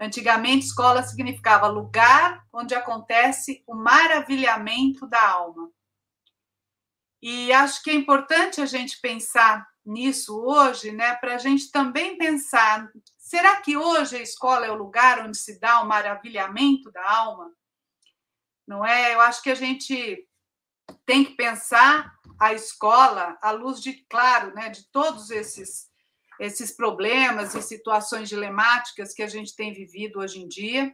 [0.00, 5.70] Antigamente, escola significava lugar onde acontece o maravilhamento da alma.
[7.22, 12.18] E acho que é importante a gente pensar nisso hoje, né, para a gente também
[12.18, 12.90] pensar:
[13.34, 17.50] será que hoje a escola é o lugar onde se dá o maravilhamento da alma?
[18.64, 19.12] Não é?
[19.12, 20.24] Eu acho que a gente
[21.04, 25.92] tem que pensar a escola à luz de, claro, né, de todos esses
[26.38, 30.92] esses problemas e situações dilemáticas que a gente tem vivido hoje em dia,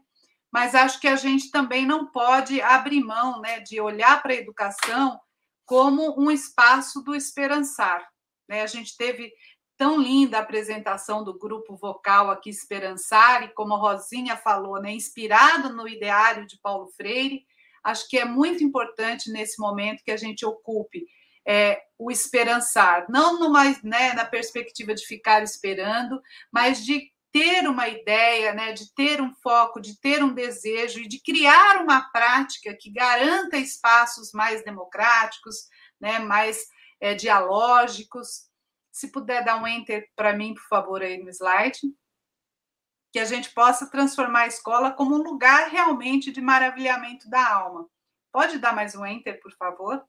[0.53, 4.37] mas acho que a gente também não pode abrir mão, né, de olhar para a
[4.37, 5.19] educação
[5.65, 8.07] como um espaço do esperançar.
[8.47, 8.63] Né?
[8.63, 9.33] A gente teve
[9.81, 14.93] tão linda a apresentação do grupo vocal aqui Esperançar, e como a Rosinha falou, né,
[14.93, 17.47] inspirado no ideário de Paulo Freire,
[17.83, 21.07] acho que é muito importante nesse momento que a gente ocupe
[21.49, 26.21] é, o esperançar, não numa, né, na perspectiva de ficar esperando,
[26.53, 31.09] mas de ter uma ideia, né, de ter um foco, de ter um desejo e
[31.09, 35.57] de criar uma prática que garanta espaços mais democráticos,
[35.99, 36.67] né, mais
[37.01, 38.50] é, dialógicos.
[38.93, 41.81] Se puder dar um enter para mim, por favor, aí no slide.
[43.13, 47.89] Que a gente possa transformar a escola como um lugar realmente de maravilhamento da alma.
[48.33, 50.05] Pode dar mais um enter, por favor?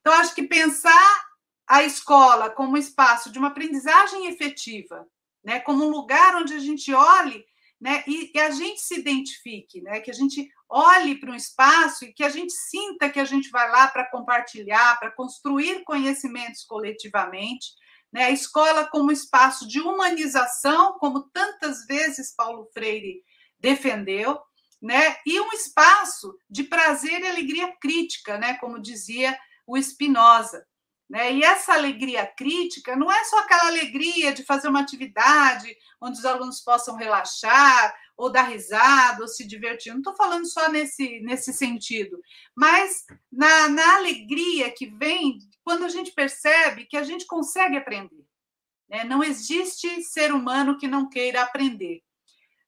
[0.00, 1.24] Então, acho que pensar
[1.66, 5.06] a escola como um espaço de uma aprendizagem efetiva,
[5.44, 7.44] né, como um lugar onde a gente olhe
[7.80, 12.04] né, e, e a gente se identifique, né, que a gente olhe para um espaço
[12.04, 16.64] e que a gente sinta que a gente vai lá para compartilhar, para construir conhecimentos
[16.64, 17.66] coletivamente.
[18.12, 23.22] Né, a escola como espaço de humanização, como tantas vezes Paulo Freire
[23.58, 24.38] defendeu,
[24.82, 30.66] né, e um espaço de prazer e alegria crítica, né, como dizia o Spinoza.
[31.08, 31.34] Né?
[31.34, 36.24] E essa alegria crítica não é só aquela alegria de fazer uma atividade onde os
[36.24, 39.90] alunos possam relaxar, ou dar risada, ou se divertir.
[39.92, 42.18] Não estou falando só nesse, nesse sentido,
[42.56, 48.24] mas na, na alegria que vem quando a gente percebe que a gente consegue aprender.
[48.88, 49.04] Né?
[49.04, 52.02] Não existe ser humano que não queira aprender.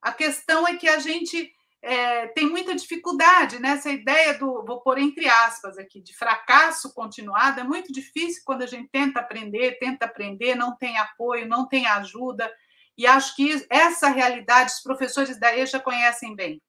[0.01, 3.97] A questão é que a gente é, tem muita dificuldade nessa né?
[3.97, 7.61] ideia do, vou pôr entre aspas aqui, de fracasso continuado.
[7.61, 11.87] É muito difícil quando a gente tenta aprender, tenta aprender, não tem apoio, não tem
[11.87, 12.51] ajuda.
[12.97, 16.63] E acho que essa realidade os professores da EJA conhecem bem.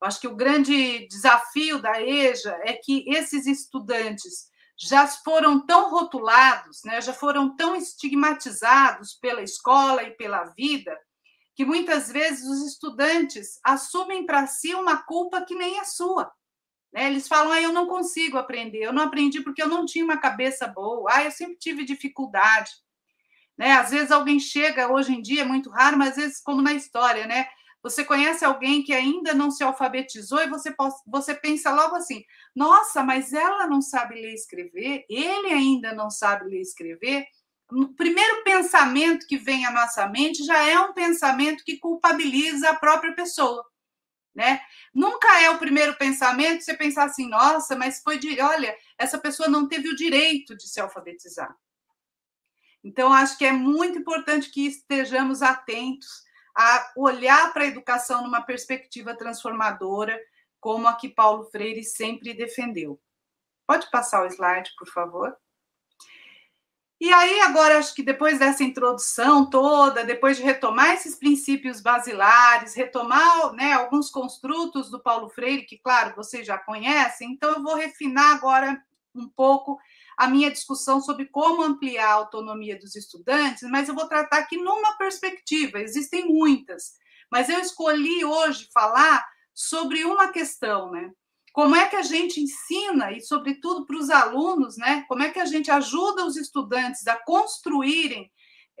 [0.00, 5.90] Eu acho que o grande desafio da EJA é que esses estudantes já foram tão
[5.90, 10.98] rotulados, né, já foram tão estigmatizados pela escola e pela vida,
[11.54, 16.32] que muitas vezes os estudantes assumem para si uma culpa que nem é sua.
[16.92, 17.06] Né?
[17.06, 20.18] Eles falam, ah, eu não consigo aprender, eu não aprendi porque eu não tinha uma
[20.18, 22.70] cabeça boa, ah, eu sempre tive dificuldade.
[23.56, 23.72] Né?
[23.72, 26.72] Às vezes alguém chega, hoje em dia é muito raro, mas às vezes, como na
[26.72, 27.46] história, né?
[27.82, 30.72] Você conhece alguém que ainda não se alfabetizou e você,
[31.06, 32.24] você pensa logo assim:
[32.54, 37.26] nossa, mas ela não sabe ler e escrever, ele ainda não sabe ler e escrever.
[37.70, 42.76] O primeiro pensamento que vem à nossa mente já é um pensamento que culpabiliza a
[42.76, 43.64] própria pessoa.
[44.34, 44.60] Né?
[44.94, 49.48] Nunca é o primeiro pensamento você pensar assim, nossa, mas foi de, olha, essa pessoa
[49.48, 51.54] não teve o direito de se alfabetizar.
[52.84, 56.24] Então, acho que é muito importante que estejamos atentos
[56.56, 60.18] a olhar para a educação numa perspectiva transformadora,
[60.60, 63.00] como a que Paulo Freire sempre defendeu.
[63.66, 65.36] Pode passar o slide, por favor?
[67.00, 72.74] E aí, agora, acho que depois dessa introdução toda, depois de retomar esses princípios basilares,
[72.74, 77.74] retomar né, alguns construtos do Paulo Freire, que, claro, vocês já conhecem, então eu vou
[77.74, 78.80] refinar agora
[79.16, 79.80] um pouco
[80.16, 84.56] a minha discussão sobre como ampliar a autonomia dos estudantes, mas eu vou tratar aqui
[84.56, 86.94] numa perspectiva, existem muitas,
[87.30, 91.10] mas eu escolhi hoje falar sobre uma questão, né?
[91.52, 95.04] Como é que a gente ensina, e sobretudo para os alunos, né?
[95.06, 98.30] Como é que a gente ajuda os estudantes a construírem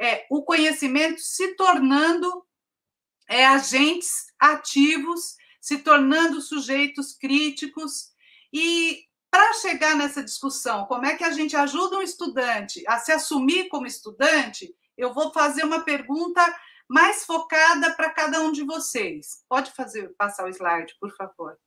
[0.00, 2.44] é, o conhecimento se tornando
[3.28, 8.10] é, agentes ativos, se tornando sujeitos críticos
[8.52, 13.10] e para chegar nessa discussão, como é que a gente ajuda um estudante a se
[13.10, 14.76] assumir como estudante?
[14.94, 16.44] Eu vou fazer uma pergunta
[16.86, 19.42] mais focada para cada um de vocês.
[19.48, 21.58] Pode fazer passar o slide, por favor.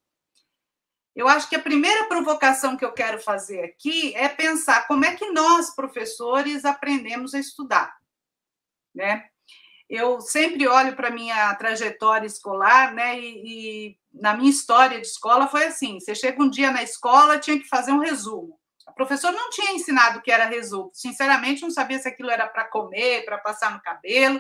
[1.16, 5.16] Eu acho que a primeira provocação que eu quero fazer aqui é pensar como é
[5.16, 7.98] que nós, professores, aprendemos a estudar,
[8.94, 9.28] né?
[9.90, 13.20] Eu sempre olho para minha trajetória escolar, né?
[13.20, 17.40] E, e na minha história de escola foi assim: você chega um dia na escola,
[17.40, 18.60] tinha que fazer um resumo.
[18.86, 20.92] A professora não tinha ensinado o que era resumo.
[20.94, 24.40] Sinceramente, não sabia se aquilo era para comer, para passar no cabelo,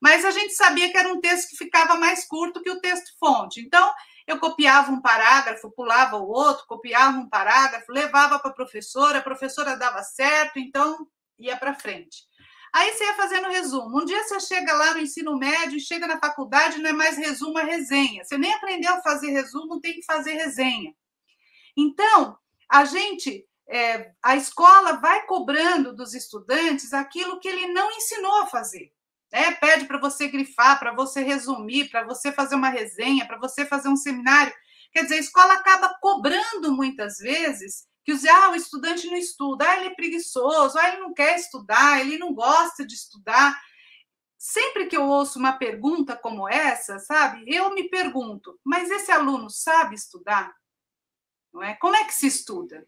[0.00, 3.12] mas a gente sabia que era um texto que ficava mais curto que o texto
[3.18, 3.60] fonte.
[3.60, 3.92] Então,
[4.26, 9.22] eu copiava um parágrafo, pulava o outro, copiava um parágrafo, levava para a professora, a
[9.22, 11.06] professora dava certo, então
[11.38, 12.24] ia para frente.
[12.74, 14.02] Aí você ia fazendo resumo.
[14.02, 17.56] Um dia você chega lá no ensino médio, chega na faculdade, não é mais resumo,
[17.56, 18.24] é resenha.
[18.24, 20.92] Você nem aprendeu a fazer resumo, tem que fazer resenha.
[21.76, 22.36] Então,
[22.68, 28.46] a gente, é, a escola vai cobrando dos estudantes aquilo que ele não ensinou a
[28.46, 28.92] fazer.
[29.32, 29.52] Né?
[29.52, 33.88] Pede para você grifar, para você resumir, para você fazer uma resenha, para você fazer
[33.88, 34.52] um seminário.
[34.92, 39.68] Quer dizer, a escola acaba cobrando muitas vezes que os, ah, o estudante não estuda,
[39.68, 43.58] ah, ele é preguiçoso, ah, ele não quer estudar, ele não gosta de estudar.
[44.36, 49.48] Sempre que eu ouço uma pergunta como essa, sabe, eu me pergunto, mas esse aluno
[49.48, 50.54] sabe estudar?
[51.50, 51.74] Não é?
[51.76, 52.86] Como é que se estuda?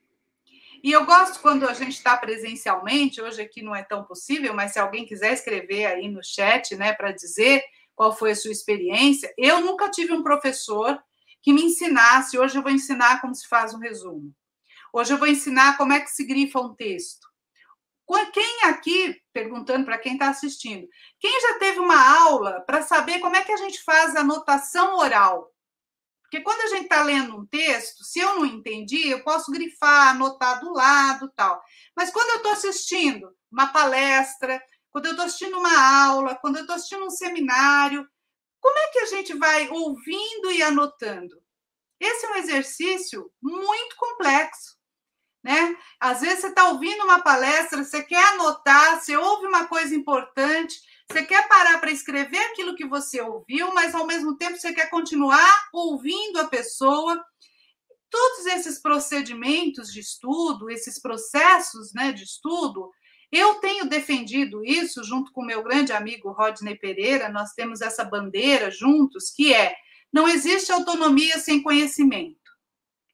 [0.82, 4.72] E eu gosto quando a gente está presencialmente, hoje aqui não é tão possível, mas
[4.72, 7.64] se alguém quiser escrever aí no chat, né, para dizer
[7.94, 11.02] qual foi a sua experiência, eu nunca tive um professor
[11.40, 14.34] que me ensinasse, hoje eu vou ensinar como se faz um resumo.
[14.98, 17.28] Hoje eu vou ensinar como é que se grifa um texto.
[18.32, 20.88] Quem aqui, perguntando para quem está assistindo,
[21.20, 24.96] quem já teve uma aula para saber como é que a gente faz a anotação
[24.96, 25.52] oral?
[26.22, 30.14] Porque quando a gente está lendo um texto, se eu não entendi, eu posso grifar,
[30.14, 31.62] anotar do lado tal.
[31.94, 36.62] Mas quando eu estou assistindo uma palestra, quando eu estou assistindo uma aula, quando eu
[36.62, 38.08] estou assistindo um seminário,
[38.62, 41.38] como é que a gente vai ouvindo e anotando?
[42.00, 44.75] Esse é um exercício muito complexo
[45.46, 45.76] né?
[46.00, 50.74] Às vezes você está ouvindo uma palestra, você quer anotar, você ouve uma coisa importante,
[51.08, 54.90] você quer parar para escrever aquilo que você ouviu, mas ao mesmo tempo você quer
[54.90, 57.24] continuar ouvindo a pessoa.
[58.10, 62.90] Todos esses procedimentos de estudo, esses processos né, de estudo,
[63.30, 68.68] eu tenho defendido isso junto com meu grande amigo Rodney Pereira, nós temos essa bandeira
[68.68, 69.76] juntos, que é
[70.12, 72.45] não existe autonomia sem conhecimento.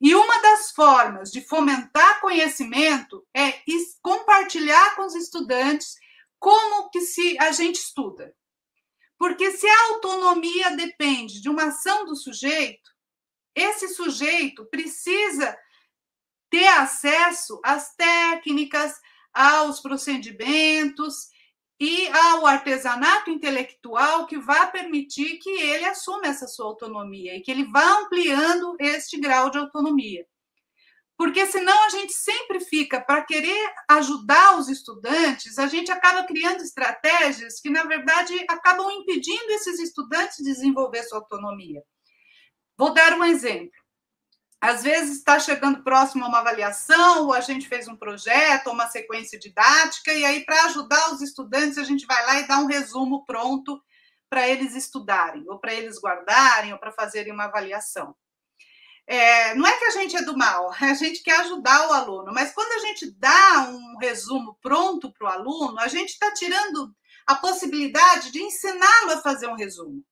[0.03, 3.62] E uma das formas de fomentar conhecimento é
[4.03, 5.95] compartilhar com os estudantes
[6.41, 8.35] como que se a gente estuda.
[9.16, 12.91] Porque se a autonomia depende de uma ação do sujeito,
[13.55, 15.57] esse sujeito precisa
[16.51, 19.01] ter acesso às técnicas,
[19.33, 21.29] aos procedimentos,
[21.85, 27.51] e ao artesanato intelectual que vai permitir que ele assuma essa sua autonomia e que
[27.51, 30.25] ele vá ampliando este grau de autonomia.
[31.19, 36.63] Porque senão a gente sempre fica para querer ajudar os estudantes, a gente acaba criando
[36.63, 41.83] estratégias que na verdade acabam impedindo esses estudantes de desenvolver sua autonomia.
[42.79, 43.82] Vou dar um exemplo.
[44.62, 48.86] Às vezes está chegando próximo a uma avaliação, ou a gente fez um projeto, uma
[48.86, 52.66] sequência didática, e aí, para ajudar os estudantes, a gente vai lá e dá um
[52.66, 53.82] resumo pronto
[54.30, 58.14] para eles estudarem, ou para eles guardarem, ou para fazerem uma avaliação.
[59.05, 62.32] É, não é que a gente é do mal, a gente quer ajudar o aluno,
[62.32, 66.94] mas quando a gente dá um resumo pronto para o aluno, a gente está tirando
[67.26, 70.05] a possibilidade de ensiná-lo a fazer um resumo.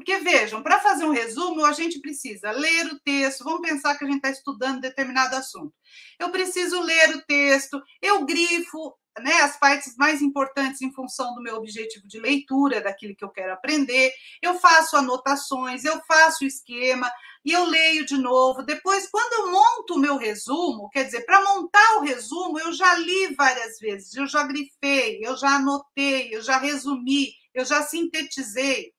[0.00, 3.44] Porque vejam, para fazer um resumo, a gente precisa ler o texto.
[3.44, 5.74] Vamos pensar que a gente está estudando determinado assunto.
[6.18, 11.42] Eu preciso ler o texto, eu grifo né, as partes mais importantes em função do
[11.42, 14.10] meu objetivo de leitura, daquilo que eu quero aprender.
[14.40, 17.12] Eu faço anotações, eu faço o esquema
[17.44, 18.62] e eu leio de novo.
[18.62, 22.94] Depois, quando eu monto o meu resumo, quer dizer, para montar o resumo, eu já
[22.94, 28.94] li várias vezes, eu já grifei, eu já anotei, eu já resumi, eu já sintetizei.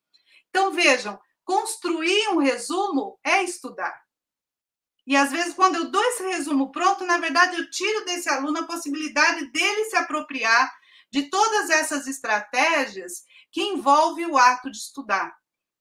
[0.52, 4.00] Então, vejam, construir um resumo é estudar.
[5.08, 8.60] E às vezes, quando eu dou esse resumo pronto, na verdade, eu tiro desse aluno
[8.60, 10.72] a possibilidade dele se apropriar
[11.10, 15.36] de todas essas estratégias que envolvem o ato de estudar.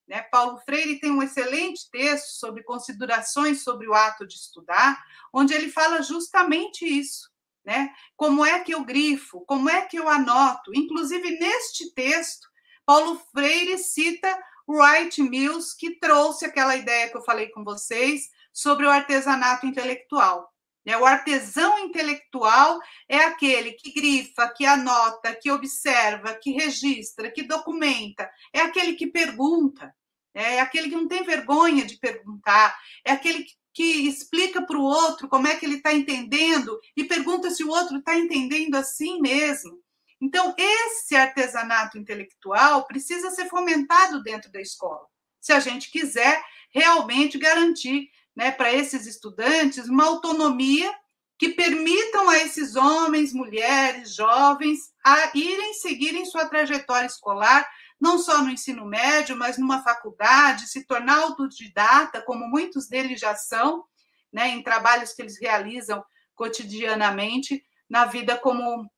[0.08, 0.22] Né?
[0.22, 5.00] Paulo Freire tem um excelente texto sobre considerações sobre o ato de estudar,
[5.32, 7.30] onde ele fala justamente isso.
[7.64, 7.92] Né?
[8.16, 9.44] Como é que eu grifo?
[9.46, 10.72] Como é que eu anoto?
[10.74, 12.48] Inclusive, neste texto,
[12.84, 14.36] Paulo Freire cita
[14.70, 20.48] Wright Mills, que trouxe aquela ideia que eu falei com vocês sobre o artesanato intelectual.
[20.84, 20.96] Né?
[20.96, 22.78] O artesão intelectual
[23.08, 29.08] é aquele que grifa, que anota, que observa, que registra, que documenta, é aquele que
[29.08, 29.92] pergunta,
[30.34, 30.56] né?
[30.56, 34.82] é aquele que não tem vergonha de perguntar, é aquele que, que explica para o
[34.82, 39.20] outro como é que ele está entendendo e pergunta se o outro está entendendo assim
[39.20, 39.80] mesmo.
[40.20, 45.06] Então, esse artesanato intelectual precisa ser fomentado dentro da escola,
[45.40, 46.42] se a gente quiser
[46.72, 50.94] realmente garantir né, para esses estudantes uma autonomia
[51.38, 57.66] que permitam a esses homens, mulheres, jovens a irem seguirem sua trajetória escolar,
[57.98, 63.34] não só no ensino médio, mas numa faculdade, se tornar autodidata, como muitos deles já
[63.34, 63.84] são,
[64.30, 68.90] né, em trabalhos que eles realizam cotidianamente na vida como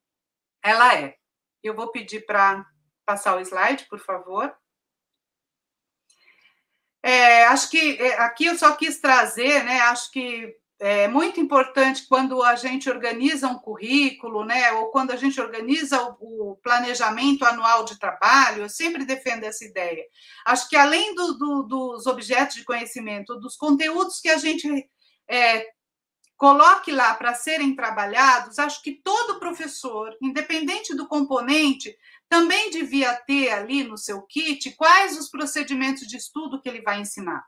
[0.63, 1.17] ela é.
[1.63, 2.67] Eu vou pedir para
[3.05, 4.55] passar o slide, por favor.
[7.03, 9.81] É, acho que é, aqui eu só quis trazer, né?
[9.81, 14.73] Acho que é muito importante quando a gente organiza um currículo, né?
[14.73, 19.65] Ou quando a gente organiza o, o planejamento anual de trabalho, eu sempre defendo essa
[19.65, 20.05] ideia.
[20.45, 24.69] Acho que além do, do, dos objetos de conhecimento, dos conteúdos que a gente
[25.29, 25.67] é,
[26.37, 31.97] coloque lá para serem trabalhados, acho que todo professor, independente do componente,
[32.29, 37.01] também devia ter ali no seu kit quais os procedimentos de estudo que ele vai
[37.01, 37.45] ensinar.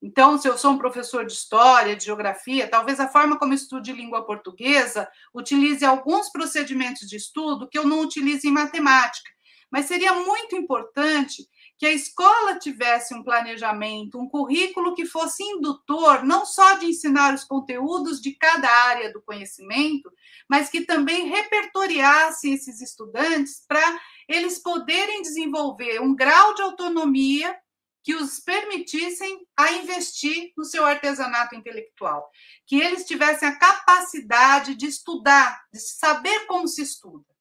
[0.00, 3.92] Então, se eu sou um professor de história, de geografia, talvez a forma como estude
[3.92, 9.28] língua portuguesa utilize alguns procedimentos de estudo que eu não utilize em matemática.
[9.70, 16.24] Mas seria muito importante que a escola tivesse um planejamento, um currículo que fosse indutor,
[16.24, 20.12] não só de ensinar os conteúdos de cada área do conhecimento,
[20.48, 27.56] mas que também repertoriasse esses estudantes para eles poderem desenvolver um grau de autonomia
[28.02, 32.28] que os permitissem a investir no seu artesanato intelectual,
[32.66, 37.37] que eles tivessem a capacidade de estudar, de saber como se estuda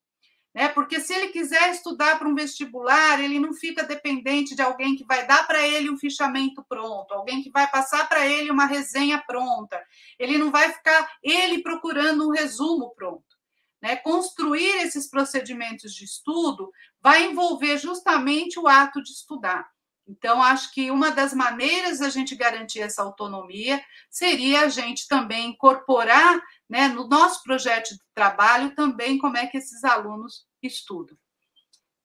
[0.57, 0.69] né?
[0.69, 5.05] Porque se ele quiser estudar para um vestibular, ele não fica dependente de alguém que
[5.05, 9.19] vai dar para ele um fichamento pronto, alguém que vai passar para ele uma resenha
[9.19, 9.79] pronta.
[10.17, 13.37] Ele não vai ficar ele procurando um resumo pronto.
[13.79, 13.97] Né?
[13.97, 19.69] Construir esses procedimentos de estudo vai envolver justamente o ato de estudar.
[20.07, 23.79] Então, acho que uma das maneiras da gente garantir essa autonomia
[24.09, 29.57] seria a gente também incorporar né, no nosso projeto de trabalho também como é que
[29.57, 31.17] esses alunos estudam.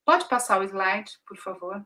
[0.04, 1.84] Pode passar o slide, por favor?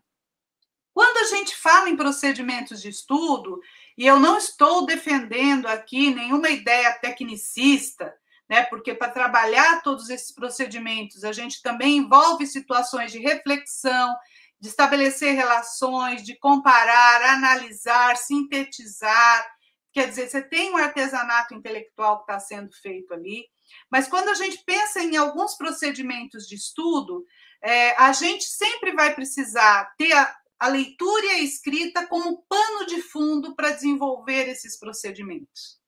[0.95, 3.61] Quando a gente fala em procedimentos de estudo,
[3.99, 8.15] e eu não estou defendendo aqui nenhuma ideia tecnicista,
[8.49, 8.63] né?
[8.65, 14.15] Porque para trabalhar todos esses procedimentos, a gente também envolve situações de reflexão,
[14.59, 19.56] de estabelecer relações, de comparar, analisar, sintetizar.
[19.97, 23.47] Quer dizer, você tem um artesanato intelectual que está sendo feito ali,
[23.91, 27.25] mas quando a gente pensa em alguns procedimentos de estudo,
[27.63, 32.85] é, a gente sempre vai precisar ter a, a leitura e a escrita como pano
[32.85, 35.81] de fundo para desenvolver esses procedimentos.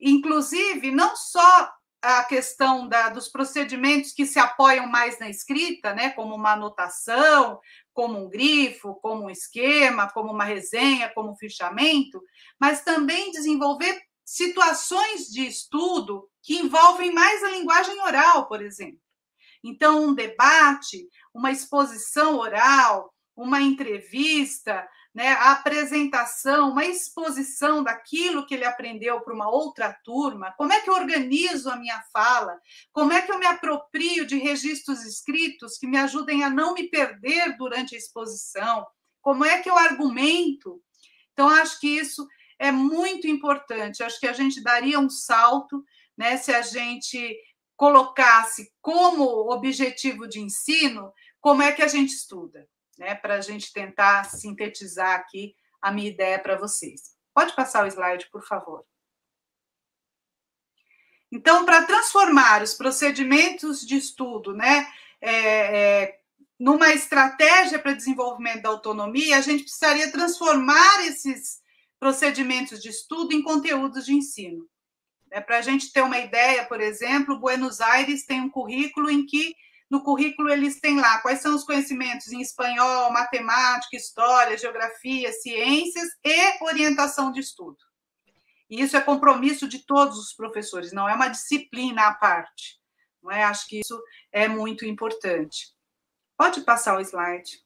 [0.00, 6.10] Inclusive, não só a questão da, dos procedimentos que se apoiam mais na escrita, né,
[6.10, 7.60] como uma anotação,
[7.92, 12.22] como um grifo, como um esquema, como uma resenha, como um fichamento,
[12.58, 19.00] mas também desenvolver situações de estudo que envolvem mais a linguagem oral, por exemplo.
[19.62, 28.54] Então, um debate, uma exposição oral, uma entrevista, né, a apresentação, uma exposição daquilo que
[28.54, 32.56] ele aprendeu para uma outra turma, como é que eu organizo a minha fala,
[32.92, 36.88] como é que eu me aproprio de registros escritos que me ajudem a não me
[36.88, 38.86] perder durante a exposição,
[39.20, 40.80] como é que eu argumento.
[41.32, 42.26] Então, acho que isso
[42.58, 45.84] é muito importante, acho que a gente daria um salto
[46.16, 47.36] né, se a gente
[47.76, 51.10] colocasse como objetivo de ensino
[51.40, 52.68] como é que a gente estuda
[53.00, 57.16] né, para a gente tentar sintetizar aqui a minha ideia para vocês.
[57.34, 58.84] Pode passar o slide, por favor.
[61.32, 64.86] Então, para transformar os procedimentos de estudo, né,
[65.18, 66.20] é, é,
[66.58, 71.62] numa estratégia para desenvolvimento da autonomia, a gente precisaria transformar esses
[71.98, 74.68] procedimentos de estudo em conteúdos de ensino.
[75.30, 79.24] É, para a gente ter uma ideia, por exemplo, Buenos Aires tem um currículo em
[79.24, 79.54] que
[79.90, 86.08] no currículo eles têm lá quais são os conhecimentos em espanhol, matemática, história, geografia, ciências
[86.24, 87.78] e orientação de estudo.
[88.70, 92.78] E isso é compromisso de todos os professores, não é uma disciplina à parte.
[93.20, 93.42] Não é?
[93.42, 94.00] Acho que isso
[94.32, 95.74] é muito importante.
[96.36, 97.60] Pode passar o slide.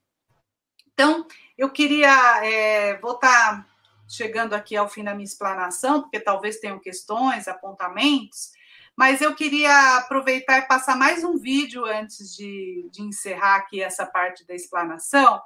[0.92, 1.26] Então,
[1.58, 3.68] eu queria é, voltar
[4.08, 8.52] chegando aqui ao fim da minha explanação, porque talvez tenham questões, apontamentos.
[8.96, 14.06] Mas eu queria aproveitar e passar mais um vídeo antes de, de encerrar aqui essa
[14.06, 15.40] parte da explanação,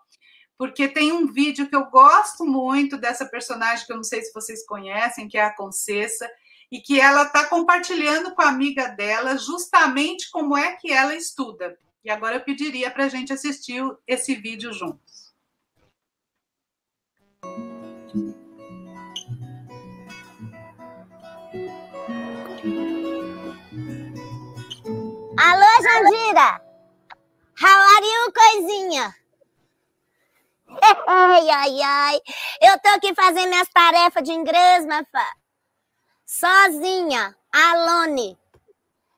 [0.58, 4.32] porque tem um vídeo que eu gosto muito dessa personagem, que eu não sei se
[4.34, 6.28] vocês conhecem, que é a Concessa,
[6.70, 11.78] e que ela está compartilhando com a amiga dela justamente como é que ela estuda.
[12.04, 15.17] E agora eu pediria para a gente assistir esse vídeo juntos.
[25.40, 26.60] Alô, Jandira!
[27.62, 29.14] How are you, coisinha?
[31.06, 32.20] Ai, ai, ai.
[32.60, 35.24] Eu tô aqui fazendo minhas tarefas de inglês, fã.
[36.26, 38.36] Sozinha, alone.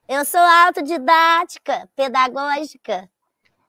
[0.07, 3.11] Eu sou autodidática, pedagógica.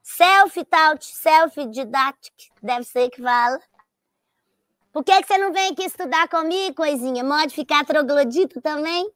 [0.03, 3.61] Self-taught, self-didática, deve ser que fala.
[4.91, 7.23] Por que, que você não vem aqui estudar comigo, coisinha?
[7.23, 9.09] Modificar troglodito também?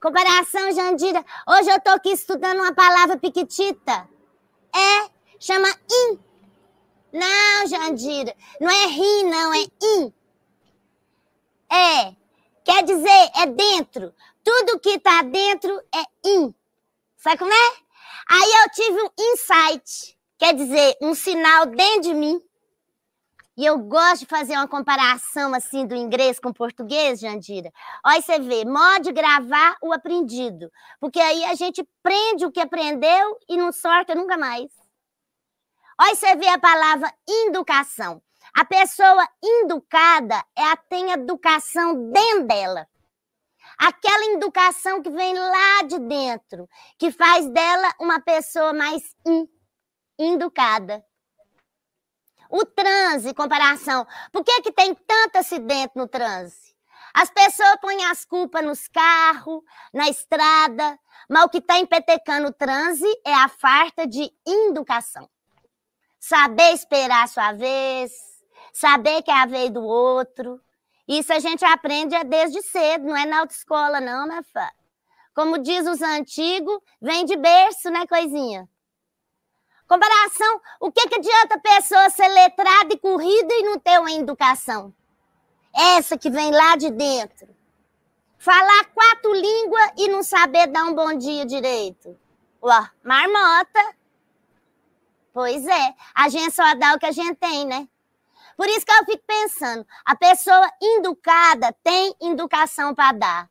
[0.00, 1.24] Comparação, Jandira.
[1.48, 4.08] Hoje eu tô aqui estudando uma palavra piquitita.
[4.74, 5.10] É,
[5.40, 6.18] chama in.
[7.12, 8.34] Não, Jandira.
[8.60, 10.12] Não é ri, não, é in.
[11.70, 12.14] É.
[12.62, 14.14] Quer dizer, é dentro.
[14.44, 16.54] Tudo que tá dentro é in.
[17.16, 17.72] Sabe como é?
[18.28, 20.18] Aí eu tive um insight.
[20.38, 22.45] Quer dizer, um sinal dentro de mim
[23.56, 27.72] e eu gosto de fazer uma comparação assim do inglês com o português, Jandira.
[28.04, 30.70] Olha, você vê, modo gravar o aprendido.
[31.00, 34.70] Porque aí a gente prende o que aprendeu e não sorta nunca mais.
[35.98, 37.10] Olha, você vê a palavra
[37.46, 38.22] educação.
[38.54, 39.26] A pessoa
[39.62, 42.86] educada é tem educação dentro dela.
[43.78, 46.68] Aquela educação que vem lá de dentro,
[46.98, 49.48] que faz dela uma pessoa mais in,
[50.18, 51.04] educada.
[52.50, 54.06] O transe, comparação.
[54.32, 56.74] Por que, que tem tanto acidente no transe?
[57.14, 59.62] As pessoas põem as culpas nos carros,
[59.92, 60.98] na estrada,
[61.30, 65.28] mas o que está empetecando o transe é a falta de educação.
[66.20, 68.12] Saber esperar a sua vez,
[68.72, 70.60] saber que é a vez do outro.
[71.08, 74.68] Isso a gente aprende desde cedo, não é na autoescola, não, minha fã.
[75.34, 78.68] Como diz os antigos, vem de berço, né, coisinha?
[79.86, 84.10] Comparação, o que, que adianta a pessoa ser letrada e corrida e não ter uma
[84.10, 84.92] educação?
[85.72, 87.54] Essa que vem lá de dentro.
[88.36, 92.18] Falar quatro línguas e não saber dar um bom dia direito.
[92.62, 93.96] Ué, marmota.
[95.32, 97.88] Pois é, a gente só dá o que a gente tem, né?
[98.56, 103.50] Por isso que eu fico pensando, a pessoa educada tem educação para dar.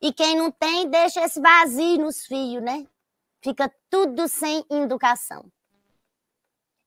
[0.00, 2.86] E quem não tem, deixa esse vazio nos fios, né?
[3.42, 5.44] Fica tudo sem educação.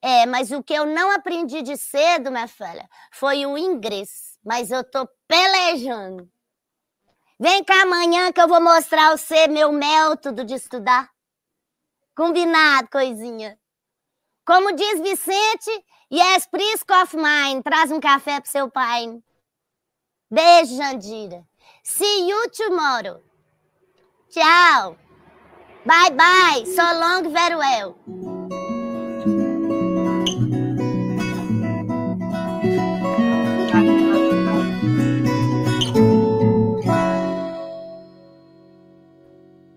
[0.02, 4.38] É, mas o que eu não aprendi de cedo, minha filha, foi o inglês.
[4.44, 6.28] Mas eu tô pelejando.
[7.40, 11.10] Vem cá amanhã que eu vou mostrar você meu método de estudar.
[12.16, 13.58] Combinado, coisinha.
[14.46, 17.62] Como diz Vicente, yes, please of mine.
[17.64, 19.22] Traz um café pro seu pai.
[20.30, 21.46] Beijo, Jandira.
[21.84, 23.22] See you tomorrow.
[24.30, 24.98] Tchau.
[25.86, 26.66] Bye, bye.
[26.66, 28.41] So long, very well.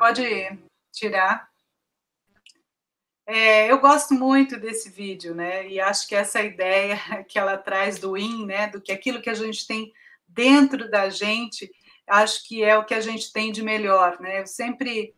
[0.05, 0.23] Pode
[0.93, 1.49] tirar.
[3.27, 5.67] É, eu gosto muito desse vídeo, né?
[5.67, 8.67] E acho que essa ideia que ela traz do in, né?
[8.67, 9.95] Do que aquilo que a gente tem
[10.29, 11.73] dentro da gente,
[12.07, 14.43] acho que é o que a gente tem de melhor, né?
[14.43, 15.15] Eu sempre,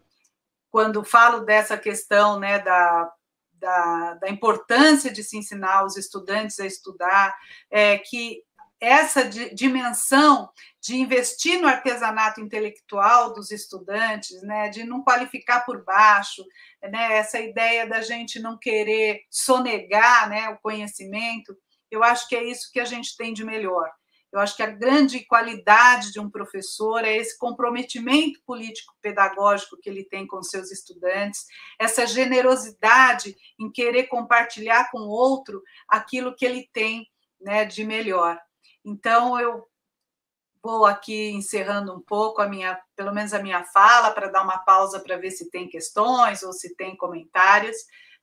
[0.70, 3.12] quando falo dessa questão, né, da,
[3.54, 7.36] da, da importância de se ensinar os estudantes a estudar,
[7.72, 8.44] é que
[8.80, 10.50] essa dimensão
[10.80, 16.44] de investir no artesanato intelectual dos estudantes, né, de não qualificar por baixo,
[16.82, 21.56] né, essa ideia da gente não querer sonegar né, o conhecimento,
[21.90, 23.90] eu acho que é isso que a gente tem de melhor.
[24.32, 30.04] Eu acho que a grande qualidade de um professor é esse comprometimento político-pedagógico que ele
[30.04, 31.46] tem com seus estudantes,
[31.78, 37.08] essa generosidade em querer compartilhar com outro aquilo que ele tem
[37.40, 38.38] né, de melhor.
[38.88, 39.68] Então, eu
[40.62, 44.58] vou aqui encerrando um pouco a minha, pelo menos a minha fala, para dar uma
[44.58, 47.76] pausa para ver se tem questões ou se tem comentários,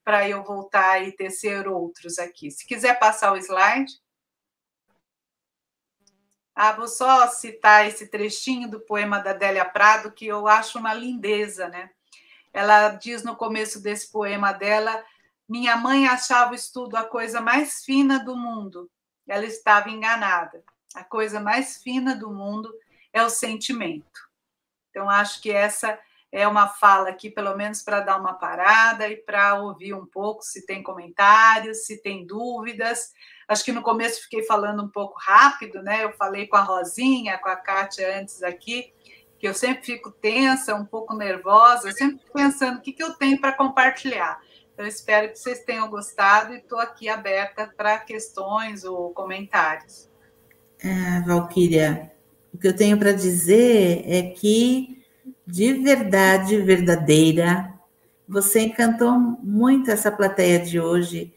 [0.06, 2.49] para eu voltar e tecer outros aqui.
[2.49, 3.91] Se quiser passar o slide.
[6.56, 10.94] Ah, vou só citar esse trechinho do poema da Délia Prado, que eu acho uma
[10.94, 11.90] lindeza, né?
[12.53, 15.03] Ela diz no começo desse poema dela:
[15.49, 18.90] Minha mãe achava o estudo a coisa mais fina do mundo,
[19.27, 20.63] ela estava enganada.
[20.95, 22.71] A coisa mais fina do mundo
[23.11, 24.21] é o sentimento.
[24.89, 25.99] Então, acho que essa
[26.31, 30.43] é uma fala aqui, pelo menos para dar uma parada e para ouvir um pouco
[30.43, 33.13] se tem comentários, se tem dúvidas.
[33.47, 36.03] Acho que no começo fiquei falando um pouco rápido, né?
[36.03, 38.91] Eu falei com a Rosinha, com a Kátia antes aqui,
[39.37, 43.39] que eu sempre fico tensa, um pouco nervosa, sempre pensando o que, que eu tenho
[43.39, 44.41] para compartilhar.
[44.77, 50.09] Eu espero que vocês tenham gostado e estou aqui aberta para questões ou comentários.
[50.83, 52.11] Ah, Valquíria,
[52.53, 55.03] o que eu tenho para dizer é que,
[55.45, 57.71] de verdade, verdadeira,
[58.27, 61.33] você encantou muito essa plateia de hoje.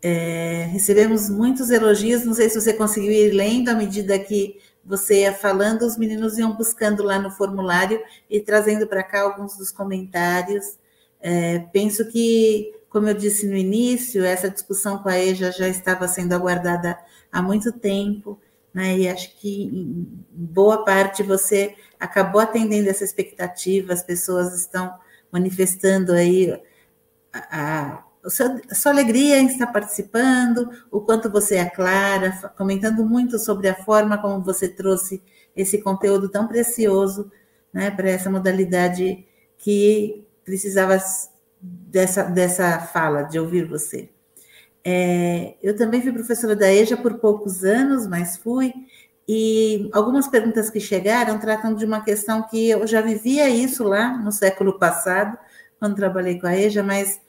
[0.00, 5.22] É, recebemos muitos elogios, não sei se você conseguiu ir lendo à medida que você
[5.22, 8.00] ia falando, os meninos iam buscando lá no formulário
[8.30, 10.78] e trazendo para cá alguns dos comentários.
[11.20, 16.06] É, penso que, como eu disse no início, essa discussão com a EJA já estava
[16.08, 16.98] sendo aguardada
[17.30, 18.40] há muito tempo,
[18.72, 18.96] né?
[18.98, 19.70] e acho que
[20.30, 24.94] boa parte você acabou atendendo essa expectativa, as pessoas estão
[25.30, 26.52] manifestando aí
[27.32, 28.04] a, a,
[28.70, 33.74] a sua alegria em estar participando, o quanto você é clara, comentando muito sobre a
[33.74, 35.22] forma como você trouxe
[35.56, 37.30] esse conteúdo tão precioso
[37.72, 39.26] né, para essa modalidade
[39.58, 40.98] que precisava
[41.60, 44.08] dessa, dessa fala, de ouvir você.
[44.82, 48.72] É, eu também fui professora da EJA por poucos anos, mas fui,
[49.28, 54.16] e algumas perguntas que chegaram tratam de uma questão que eu já vivia isso lá
[54.16, 55.36] no século passado,
[55.78, 57.20] quando trabalhei com a EJA, mas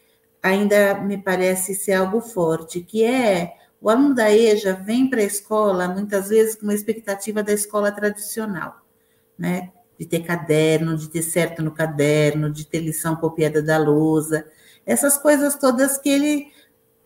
[0.41, 5.25] ainda me parece ser algo forte, que é o aluno da EJA vem para a
[5.25, 8.77] escola muitas vezes com uma expectativa da escola tradicional,
[9.37, 9.71] né?
[9.99, 14.47] De ter caderno, de ter certo no caderno, de ter lição copiada da lousa,
[14.85, 16.51] essas coisas todas que ele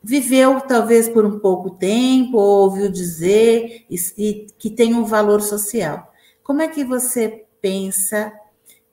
[0.01, 5.41] viveu talvez por um pouco tempo, ou ouviu dizer, e, e que tem um valor
[5.41, 6.13] social.
[6.43, 8.31] Como é que você pensa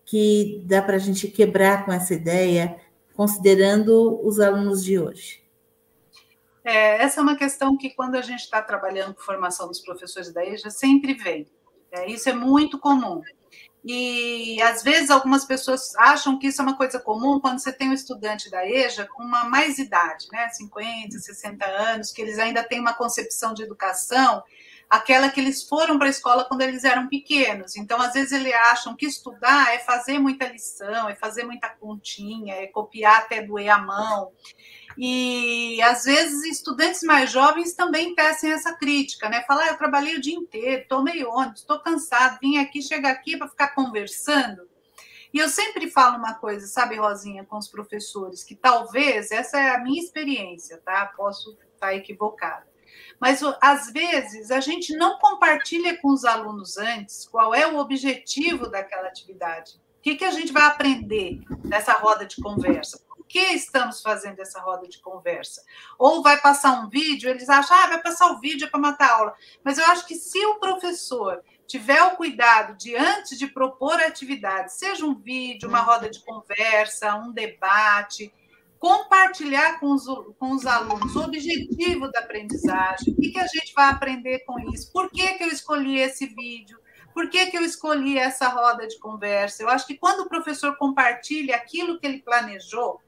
[0.04, 2.76] que dá para a gente quebrar com essa ideia,
[3.14, 5.42] considerando os alunos de hoje?
[6.64, 10.32] É, essa é uma questão que, quando a gente está trabalhando com formação dos professores
[10.32, 11.46] da EJA, sempre vem.
[11.90, 13.20] É, isso é muito comum.
[13.84, 17.88] E às vezes algumas pessoas acham que isso é uma coisa comum quando você tem
[17.88, 22.62] um estudante da EJA com uma mais idade, né, 50, 60 anos, que eles ainda
[22.62, 24.42] têm uma concepção de educação,
[24.88, 27.76] aquela que eles foram para a escola quando eles eram pequenos.
[27.76, 32.56] Então, às vezes eles acham que estudar é fazer muita lição, é fazer muita continha,
[32.56, 34.32] é copiar até doer a mão.
[34.98, 39.44] E às vezes estudantes mais jovens também tecem essa crítica, né?
[39.46, 43.36] Falar, ah, eu trabalhei o dia inteiro, tomei ônibus, estou cansado, vim aqui, chegar aqui
[43.36, 44.68] para ficar conversando.
[45.32, 49.74] E eu sempre falo uma coisa, sabe, Rosinha, com os professores, que talvez, essa é
[49.74, 51.06] a minha experiência, tá?
[51.16, 52.68] Posso estar equivocada.
[53.20, 58.68] Mas às vezes a gente não compartilha com os alunos antes qual é o objetivo
[58.68, 59.74] daquela atividade.
[59.98, 63.00] O que, que a gente vai aprender nessa roda de conversa?
[63.30, 65.62] Que estamos fazendo essa roda de conversa?
[65.96, 69.14] Ou vai passar um vídeo, eles acham, ah, vai passar o vídeo para matar a
[69.14, 69.34] aula.
[69.62, 74.74] Mas eu acho que se o professor tiver o cuidado de, antes de propor atividade,
[74.74, 78.34] seja um vídeo, uma roda de conversa, um debate,
[78.80, 83.72] compartilhar com os, com os alunos o objetivo da aprendizagem, o que, que a gente
[83.76, 86.80] vai aprender com isso, por que, que eu escolhi esse vídeo,
[87.14, 89.62] por que, que eu escolhi essa roda de conversa.
[89.62, 93.00] Eu acho que quando o professor compartilha aquilo que ele planejou,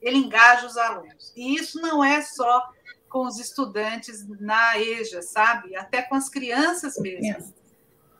[0.00, 1.32] ele engaja os alunos.
[1.36, 2.68] E isso não é só
[3.08, 5.74] com os estudantes na EJA, sabe?
[5.76, 7.52] Até com as crianças mesmo.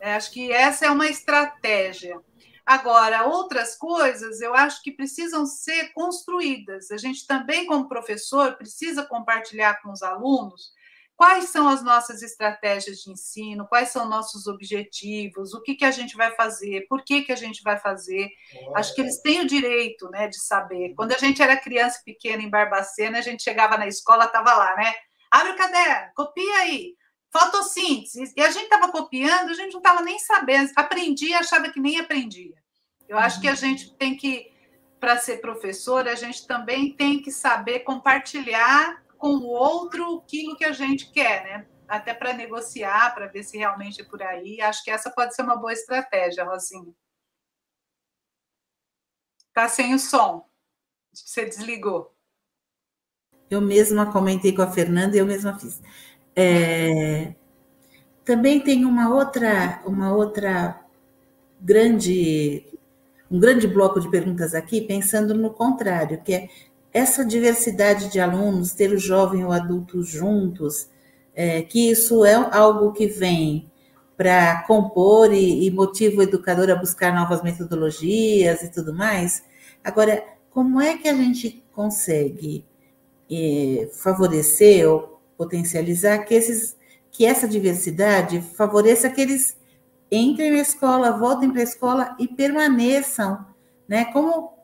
[0.00, 2.20] É, acho que essa é uma estratégia.
[2.64, 6.90] Agora, outras coisas eu acho que precisam ser construídas.
[6.90, 10.72] A gente também, como professor, precisa compartilhar com os alunos
[11.19, 15.90] quais são as nossas estratégias de ensino, quais são nossos objetivos, o que, que a
[15.90, 18.31] gente vai fazer, por que, que a gente vai fazer.
[18.77, 20.95] Acho que eles têm o direito né, de saber.
[20.95, 24.77] Quando a gente era criança pequena em Barbacena, a gente chegava na escola, estava lá,
[24.77, 24.95] né?
[25.28, 26.95] Abre o caderno, copia aí.
[27.32, 28.32] Fotossíntese.
[28.36, 30.70] E a gente estava copiando, a gente não estava nem sabendo.
[30.77, 32.55] Aprendia, achava que nem aprendia.
[33.09, 34.53] Eu acho que a gente tem que,
[35.01, 40.65] para ser professor, a gente também tem que saber compartilhar com o outro aquilo que
[40.65, 41.66] a gente quer, né?
[41.86, 44.61] Até para negociar, para ver se realmente é por aí.
[44.61, 46.93] Acho que essa pode ser uma boa estratégia, Rosinha.
[49.53, 50.49] Tá sem o som.
[51.12, 52.15] Você desligou.
[53.51, 55.81] Eu mesma comentei com a Fernanda e eu mesma fiz.
[56.36, 57.35] É,
[58.24, 60.85] também tem uma outra, uma outra
[61.61, 62.65] grande,
[63.31, 66.49] um grande bloco de perguntas aqui, pensando no contrário, que é
[66.93, 70.89] essa diversidade de alunos, ter o jovem e o adulto juntos,
[71.35, 73.70] é, que isso é algo que vem
[74.16, 79.44] para compor e, e motiva o educador a buscar novas metodologias e tudo mais.
[79.85, 82.65] Agora, como é que a gente consegue
[83.31, 86.77] é, favorecer ou potencializar que, esses,
[87.12, 89.56] que essa diversidade favoreça que eles
[90.10, 93.47] entrem na escola, voltem para a escola e permaneçam,
[93.86, 94.06] né?
[94.06, 94.57] Como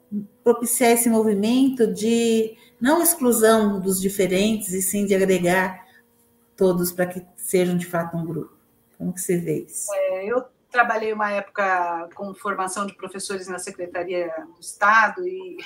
[0.44, 5.82] propiciar esse movimento de não exclusão dos diferentes, e sim de agregar
[6.54, 8.54] todos para que sejam de fato um grupo.
[8.98, 9.92] Como que você vê isso?
[9.92, 15.56] É, eu trabalhei uma época com formação de professores na Secretaria do Estado e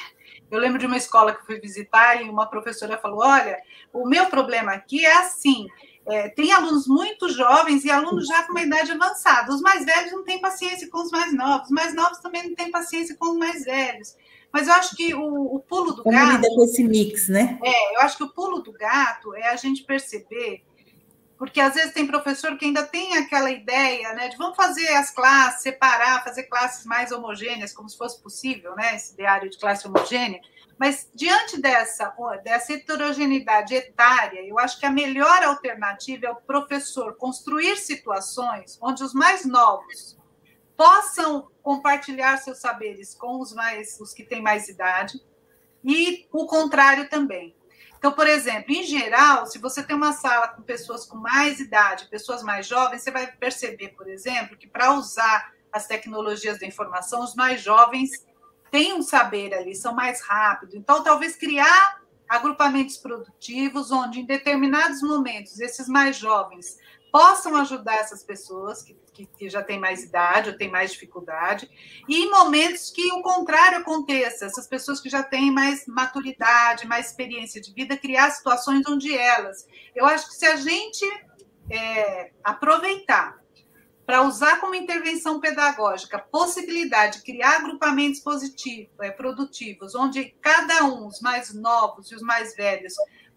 [0.51, 3.59] eu lembro de uma escola que fui visitar e uma professora falou: Olha,
[3.93, 5.67] o meu problema aqui é assim.
[6.07, 9.53] É, tem alunos muito jovens e alunos já com uma idade avançada.
[9.53, 12.55] Os mais velhos não têm paciência com os mais novos, os mais novos também não
[12.55, 14.17] têm paciência com os mais velhos.
[14.53, 16.33] Mas eu acho que o, o pulo do Como gato.
[16.33, 17.59] lida com esse mix, né?
[17.63, 20.65] É, eu acho que o pulo do gato é a gente perceber,
[21.37, 25.11] porque às vezes tem professor que ainda tem aquela ideia, né, de vamos fazer as
[25.11, 29.87] classes, separar, fazer classes mais homogêneas, como se fosse possível, né, esse ideário de classe
[29.87, 30.41] homogênea.
[30.79, 37.17] Mas diante dessa, dessa heterogeneidade etária, eu acho que a melhor alternativa é o professor
[37.17, 40.17] construir situações onde os mais novos
[40.77, 45.21] possam compartilhar seus saberes com os mais os que têm mais idade
[45.85, 47.55] e o contrário também.
[47.99, 52.09] Então, por exemplo, em geral, se você tem uma sala com pessoas com mais idade,
[52.09, 57.23] pessoas mais jovens, você vai perceber, por exemplo, que para usar as tecnologias da informação,
[57.23, 58.13] os mais jovens
[58.71, 60.75] têm um saber ali, são mais rápidos.
[60.75, 66.79] Então, talvez criar agrupamentos produtivos onde, em determinados momentos, esses mais jovens
[67.11, 71.69] possam ajudar essas pessoas que, que, que, já têm mais idade ou têm mais dificuldade,
[72.09, 77.07] e em momentos que o contrário aconteça, essas pessoas que já têm mais maturidade, mais
[77.07, 79.67] experiência de vida, criar situações onde elas.
[79.95, 81.05] Eu acho que se a gente
[81.71, 83.39] é, aproveitar
[84.09, 90.85] para usar como intervenção pedagógica a possibilidade de criar agrupamentos positivos, é, produtivos, onde cada
[90.85, 92.95] um, os mais novos e os mais velhos,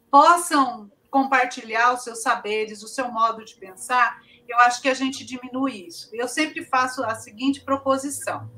[0.09, 5.25] possam compartilhar os seus saberes, o seu modo de pensar, eu acho que a gente
[5.25, 6.09] diminui isso.
[6.13, 8.49] Eu sempre faço a seguinte proposição.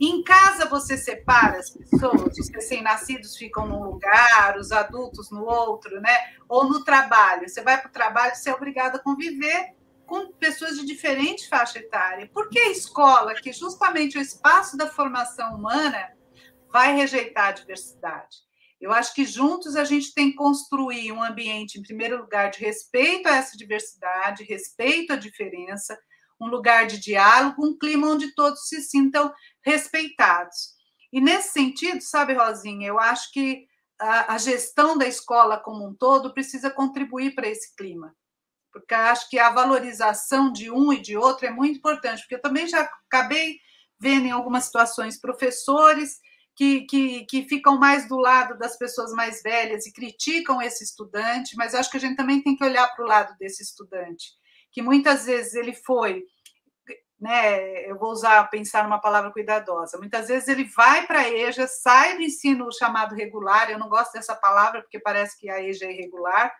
[0.00, 6.00] Em casa você separa as pessoas, os recém-nascidos ficam num lugar, os adultos no outro,
[6.00, 6.34] né?
[6.48, 7.48] Ou no trabalho.
[7.48, 9.74] Você vai para o trabalho, você é obrigado a conviver
[10.04, 12.28] com pessoas de diferente faixa etária.
[12.32, 16.12] Por que a escola, que justamente o espaço da formação humana,
[16.72, 18.38] vai rejeitar a diversidade?
[18.80, 22.60] Eu acho que juntos a gente tem que construir um ambiente, em primeiro lugar, de
[22.60, 25.98] respeito a essa diversidade, respeito à diferença,
[26.40, 29.32] um lugar de diálogo, um clima onde todos se sintam
[29.64, 30.74] respeitados.
[31.12, 33.66] E nesse sentido, sabe, Rosinha, eu acho que
[33.98, 38.14] a, a gestão da escola como um todo precisa contribuir para esse clima,
[38.72, 42.42] porque acho que a valorização de um e de outro é muito importante, porque eu
[42.42, 43.58] também já acabei
[43.98, 46.18] vendo em algumas situações professores
[46.56, 51.56] que, que, que ficam mais do lado das pessoas mais velhas e criticam esse estudante,
[51.56, 54.32] mas acho que a gente também tem que olhar para o lado desse estudante,
[54.72, 56.24] que muitas vezes ele foi
[57.24, 57.88] né?
[57.90, 59.96] Eu vou usar, pensar numa palavra cuidadosa.
[59.96, 64.12] Muitas vezes ele vai para a EJA, sai do ensino chamado regular, eu não gosto
[64.12, 66.52] dessa palavra porque parece que a EJA é irregular,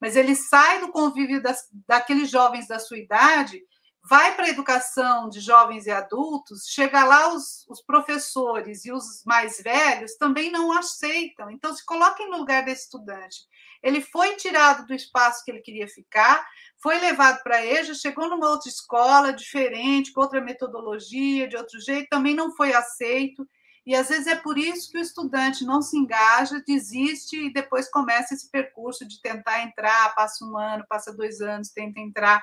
[0.00, 3.60] mas ele sai do convívio das, daqueles jovens da sua idade,
[4.04, 9.22] vai para a educação de jovens e adultos, chega lá os, os, professores e os
[9.24, 11.50] mais velhos também não aceitam.
[11.50, 13.36] Então, se coloquem no lugar desse estudante.
[13.82, 16.44] Ele foi tirado do espaço que ele queria ficar,
[16.80, 21.80] foi levado para a EJA, chegou numa outra escola diferente, com outra metodologia, de outro
[21.80, 23.48] jeito, também não foi aceito.
[23.84, 27.90] E às vezes é por isso que o estudante não se engaja, desiste e depois
[27.90, 32.40] começa esse percurso de tentar entrar, passa um ano, passa dois anos, tenta entrar.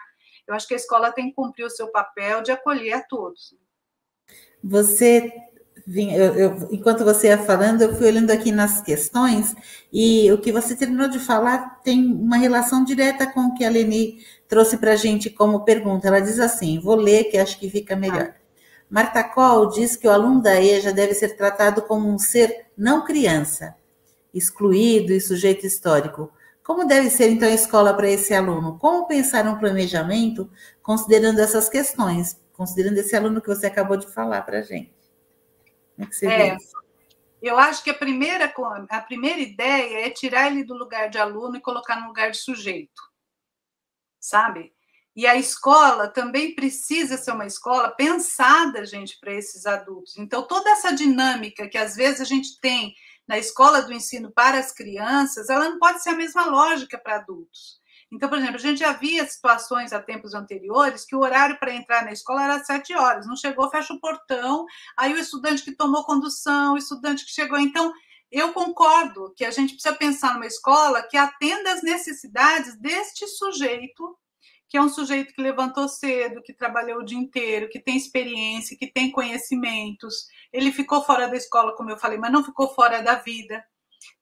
[0.50, 3.56] Eu acho que a escola tem que cumprir o seu papel de acolher a todos.
[4.64, 5.32] Você
[5.88, 9.56] eu, eu, enquanto você ia falando, eu fui olhando aqui nas questões,
[9.92, 13.70] e o que você terminou de falar tem uma relação direta com o que a
[13.70, 16.08] Leni trouxe para a gente como pergunta.
[16.08, 18.36] Ela diz assim: vou ler, que acho que fica melhor.
[18.90, 23.06] Marta Coll diz que o aluno da EJA deve ser tratado como um ser não
[23.06, 23.76] criança,
[24.34, 26.32] excluído e sujeito histórico.
[26.70, 28.78] Como deve ser, então, a escola para esse aluno?
[28.78, 30.52] Como pensar um planejamento
[30.84, 34.94] considerando essas questões, considerando esse aluno que você acabou de falar para a gente?
[35.96, 36.58] Como é que você é,
[37.41, 38.54] Eu acho que a primeira,
[38.88, 42.38] a primeira ideia é tirar ele do lugar de aluno e colocar no lugar de
[42.38, 43.02] sujeito,
[44.20, 44.72] sabe?
[45.16, 50.16] E a escola também precisa ser uma escola pensada, gente, para esses adultos.
[50.20, 52.94] Então, toda essa dinâmica que às vezes a gente tem
[53.30, 57.18] na escola do ensino para as crianças, ela não pode ser a mesma lógica para
[57.18, 57.80] adultos.
[58.12, 61.76] Então, por exemplo, a gente já via situações há tempos anteriores que o horário para
[61.76, 64.66] entrar na escola era sete horas, não chegou, fecha o portão,
[64.98, 67.60] aí o estudante que tomou condução, o estudante que chegou.
[67.60, 67.94] Então,
[68.32, 74.18] eu concordo que a gente precisa pensar numa escola que atenda às necessidades deste sujeito,
[74.70, 78.78] que é um sujeito que levantou cedo, que trabalhou o dia inteiro, que tem experiência,
[78.78, 80.28] que tem conhecimentos.
[80.54, 83.66] Ele ficou fora da escola, como eu falei, mas não ficou fora da vida.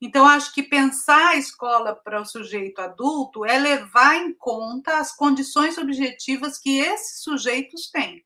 [0.01, 5.13] Então, acho que pensar a escola para o sujeito adulto é levar em conta as
[5.13, 8.23] condições objetivas que esses sujeitos têm.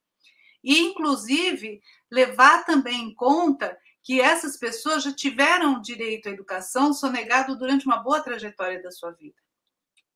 [0.64, 1.82] E, inclusive,
[2.12, 7.98] levar também em conta que essas pessoas já tiveram direito à educação sonegado durante uma
[7.98, 9.41] boa trajetória da sua vida.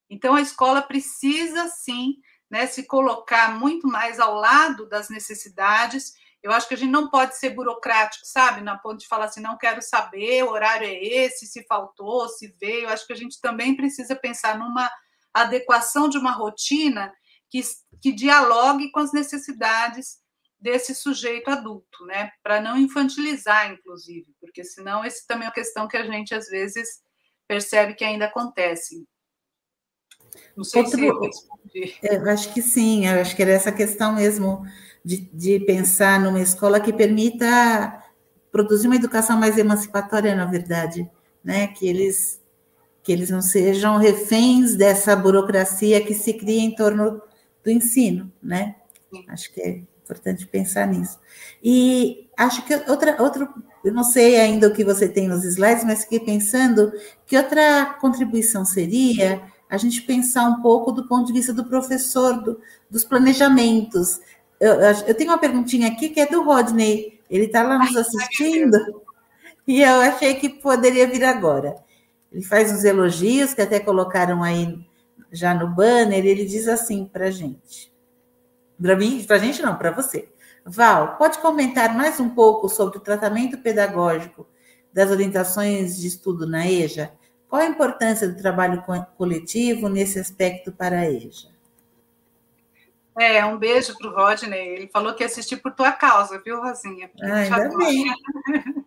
[0.09, 2.15] Então, a escola precisa, sim,
[2.49, 6.13] né, se colocar muito mais ao lado das necessidades
[6.45, 8.61] eu acho que a gente não pode ser burocrático, sabe?
[8.61, 12.55] Na ponto de falar assim, não quero saber, o horário é esse, se faltou, se
[12.61, 12.83] veio.
[12.83, 14.87] Eu acho que a gente também precisa pensar numa
[15.33, 17.11] adequação de uma rotina
[17.49, 17.61] que,
[17.99, 20.19] que dialogue com as necessidades
[20.59, 22.29] desse sujeito adulto, né?
[22.43, 26.47] Para não infantilizar, inclusive, porque senão esse também é uma questão que a gente às
[26.47, 26.87] vezes
[27.47, 29.03] percebe que ainda acontece.
[30.55, 31.95] Não sei Outro, se eu respondi.
[32.03, 34.65] Eu acho que sim, eu acho que era essa questão mesmo
[35.03, 38.03] de, de pensar numa escola que permita
[38.51, 41.09] produzir uma educação mais emancipatória, na verdade,
[41.43, 41.67] né?
[41.67, 42.41] Que eles
[43.03, 47.21] que eles não sejam reféns dessa burocracia que se cria em torno
[47.63, 48.77] do ensino, né?
[49.27, 51.19] Acho que é importante pensar nisso.
[51.63, 53.47] E acho que outra, outro,
[53.83, 56.91] eu não sei ainda o que você tem nos slides, mas fiquei pensando
[57.27, 59.41] que outra contribuição seria
[59.75, 64.19] a gente pensar um pouco do ponto de vista do professor, do, dos planejamentos,
[64.59, 67.19] eu, eu, tenho uma perguntinha aqui que é do Rodney.
[67.29, 68.77] Ele está lá nos assistindo
[69.67, 71.75] e eu achei que poderia vir agora.
[72.31, 74.79] Ele faz uns elogios que até colocaram aí
[75.31, 76.25] já no banner.
[76.25, 77.93] Ele diz assim para a gente.
[78.81, 80.29] Para mim, para a gente não, para você.
[80.65, 84.47] Val, pode comentar mais um pouco sobre o tratamento pedagógico
[84.91, 87.11] das orientações de estudo na EJA?
[87.55, 88.83] Qual a importância do trabalho
[89.17, 91.47] coletivo nesse aspecto para a EJA?
[93.17, 94.67] É, um beijo para o Rodney.
[94.75, 97.09] Ele falou que ia assistir por tua causa, viu, Rosinha?
[97.23, 98.13] Ah, ainda bem.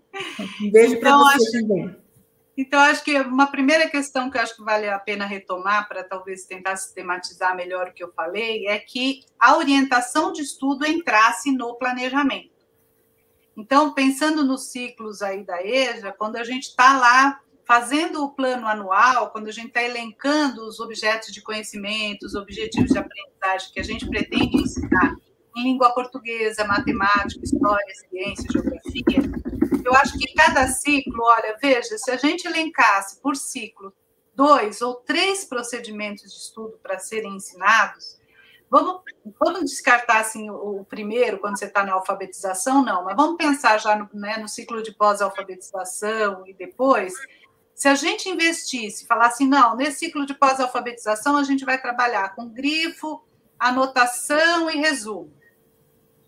[0.61, 1.97] Um beijo então, para você acho, também.
[2.57, 6.05] Então, acho que uma primeira questão que eu acho que vale a pena retomar, para
[6.05, 11.53] talvez tentar sistematizar melhor o que eu falei, é que a orientação de estudo entrasse
[11.53, 12.51] no planejamento.
[13.57, 18.67] Então, pensando nos ciclos aí da EJA, quando a gente está lá fazendo o plano
[18.67, 23.79] anual, quando a gente está elencando os objetos de conhecimento, os objetivos de aprendizagem que
[23.79, 25.15] a gente pretende ensinar
[25.55, 29.31] em língua portuguesa, matemática, história, ciência, geografia,
[29.85, 33.93] eu acho que cada ciclo, olha, veja, se a gente elencasse por ciclo
[34.35, 38.19] dois ou três procedimentos de estudo para serem ensinados,
[38.71, 39.03] vamos,
[39.39, 43.95] vamos descartar assim, o, primeiro, quando você está na alfabetização, não, mas vamos pensar já
[43.95, 47.13] no, né, no ciclo de pós-alfabetização e depois,
[47.79, 52.49] se a gente investisse, falasse, não, nesse ciclo de pós-alfabetização a gente vai trabalhar com
[52.49, 53.23] grifo,
[53.57, 55.33] anotação e resumo.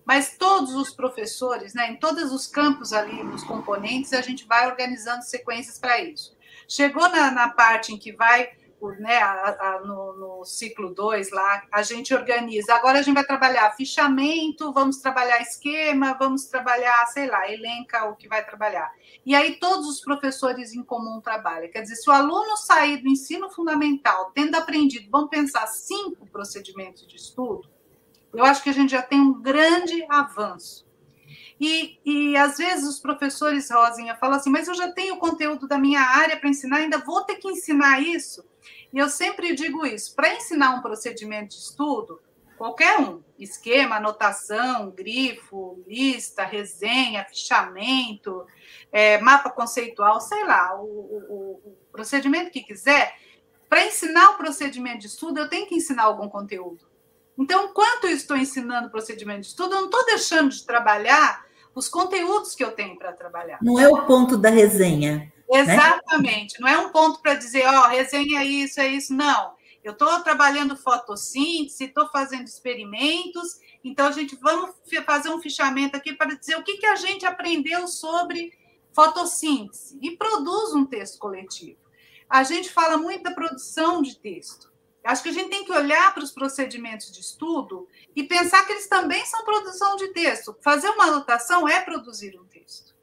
[0.04, 4.68] mas todos os professores, né, em todos os campos ali, nos componentes, a gente vai
[4.68, 6.36] organizando sequências para isso.
[6.68, 8.52] Chegou na, na parte em que vai
[8.98, 12.74] né, a, a, no, no, ciclo 2 lá, a gente organiza.
[12.74, 18.16] Agora a gente vai trabalhar fichamento, vamos trabalhar esquema, vamos trabalhar, sei lá, elenca o
[18.16, 18.90] que vai trabalhar.
[19.24, 21.70] E aí todos os professores em comum trabalham.
[21.70, 27.06] Quer dizer, se o aluno sair do ensino fundamental tendo aprendido, vamos pensar, cinco procedimentos
[27.06, 27.68] de estudo,
[28.32, 30.88] eu acho que a gente já tem um grande avanço.
[31.60, 35.68] E, e às vezes os professores, Rosinha, falam assim, mas eu já tenho o conteúdo
[35.68, 38.48] da minha área para ensinar, ainda vou ter que ensinar isso?
[38.92, 42.20] E eu sempre digo isso: para ensinar um procedimento de estudo,
[42.58, 48.44] qualquer um, esquema, anotação, grifo, lista, resenha, fichamento,
[48.92, 53.14] é, mapa conceitual, sei lá, o, o, o procedimento que quiser,
[53.68, 56.84] para ensinar o procedimento de estudo, eu tenho que ensinar algum conteúdo.
[57.38, 61.46] Então, enquanto eu estou ensinando o procedimento de estudo, eu não estou deixando de trabalhar
[61.74, 63.58] os conteúdos que eu tenho para trabalhar.
[63.62, 65.29] Não é o ponto da resenha.
[65.50, 65.60] Né?
[65.60, 66.54] Exatamente.
[66.54, 66.58] Né?
[66.60, 69.12] Não é um ponto para dizer, ó, oh, resenha isso, é isso.
[69.12, 69.58] Não.
[69.82, 74.74] Eu estou trabalhando fotossíntese, estou fazendo experimentos, então a gente vamos
[75.06, 78.52] fazer um fichamento aqui para dizer o que, que a gente aprendeu sobre
[78.92, 81.80] fotossíntese e produz um texto coletivo.
[82.28, 84.70] A gente fala muito da produção de texto.
[85.02, 88.72] Acho que a gente tem que olhar para os procedimentos de estudo e pensar que
[88.72, 90.54] eles também são produção de texto.
[90.60, 92.94] Fazer uma anotação é produzir um texto.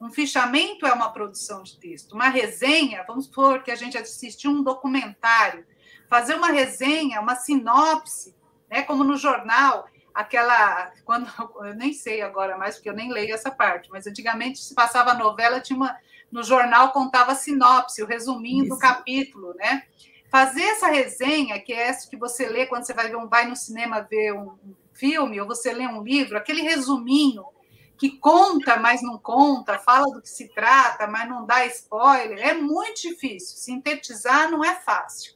[0.00, 2.12] Um fichamento é uma produção de texto.
[2.12, 5.66] Uma resenha, vamos supor que a gente assistiu um documentário,
[6.08, 8.34] fazer uma resenha, uma sinopse,
[8.70, 11.28] né, como no jornal, aquela quando
[11.66, 15.10] eu nem sei agora mais porque eu nem leio essa parte, mas antigamente se passava
[15.10, 15.96] a novela tinha uma
[16.30, 18.74] no jornal contava sinopse, o resuminho Isso.
[18.74, 19.84] do capítulo, né?
[20.30, 23.46] Fazer essa resenha, que é essa que você lê quando você vai ver um vai
[23.46, 24.58] no cinema ver um
[24.92, 27.44] filme ou você lê um livro, aquele resuminho
[27.98, 32.54] que conta, mas não conta, fala do que se trata, mas não dá spoiler, é
[32.54, 33.56] muito difícil.
[33.56, 35.34] Sintetizar não é fácil.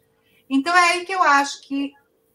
[0.49, 1.93] Então é aí que eu acho que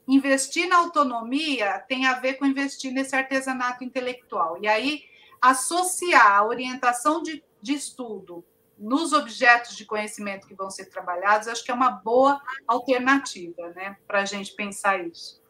[0.08, 4.58] investir na autonomia tem a ver com investir nesse artesanato intelectual.
[4.62, 5.04] E aí
[5.41, 8.44] associar a orientação de, de estudo
[8.78, 13.98] nos objetos de conhecimento que vão ser trabalhados, acho que é uma boa alternativa, né,
[14.06, 15.41] para a gente pensar isso.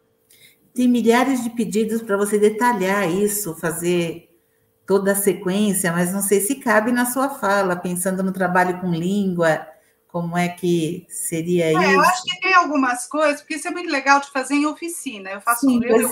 [0.74, 4.27] Tem milhares de pedidos para você detalhar isso, fazer
[4.88, 8.90] toda a sequência, mas não sei se cabe na sua fala, pensando no trabalho com
[8.90, 9.68] língua,
[10.08, 11.92] como é que seria é, isso?
[11.92, 15.30] Eu acho que tem algumas coisas, porque isso é muito legal de fazer em oficina.
[15.30, 16.10] Eu faço Sim, um livro,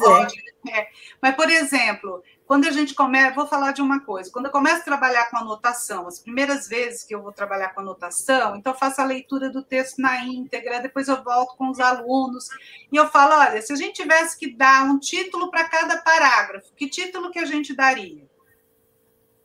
[0.68, 0.80] é.
[0.80, 0.88] é.
[1.22, 4.82] Mas, por exemplo, quando a gente começa, vou falar de uma coisa, quando eu começo
[4.82, 8.78] a trabalhar com anotação, as primeiras vezes que eu vou trabalhar com anotação, então eu
[8.78, 12.50] faço a leitura do texto na íntegra, depois eu volto com os alunos
[12.92, 16.74] e eu falo, olha, se a gente tivesse que dar um título para cada parágrafo,
[16.76, 18.35] que título que a gente daria?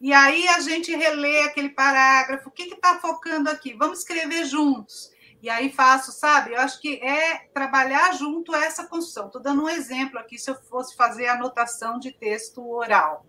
[0.00, 3.74] E aí a gente relê aquele parágrafo, o que está focando aqui?
[3.74, 5.10] Vamos escrever juntos.
[5.42, 6.52] E aí faço, sabe?
[6.52, 9.26] Eu acho que é trabalhar junto a essa construção.
[9.26, 13.26] Estou dando um exemplo aqui, se eu fosse fazer anotação de texto oral.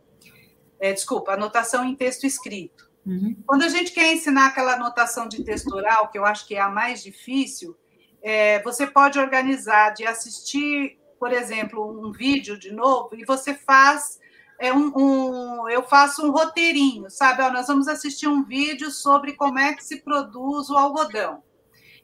[0.80, 2.90] É, desculpa, anotação em texto escrito.
[3.06, 3.36] Uhum.
[3.46, 6.62] Quando a gente quer ensinar aquela anotação de texto oral, que eu acho que é
[6.62, 7.78] a mais difícil,
[8.22, 14.21] é, você pode organizar de assistir, por exemplo, um vídeo de novo, e você faz
[14.62, 17.42] é um, um, eu faço um roteirinho, sabe?
[17.42, 21.42] Ó, nós vamos assistir um vídeo sobre como é que se produz o algodão.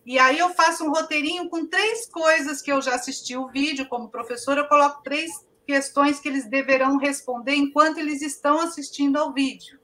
[0.04, 3.88] E aí eu faço um roteirinho com três coisas que eu já assisti o vídeo,
[3.88, 9.32] como professora, eu coloco três questões que eles deverão responder enquanto eles estão assistindo ao
[9.32, 9.78] vídeo.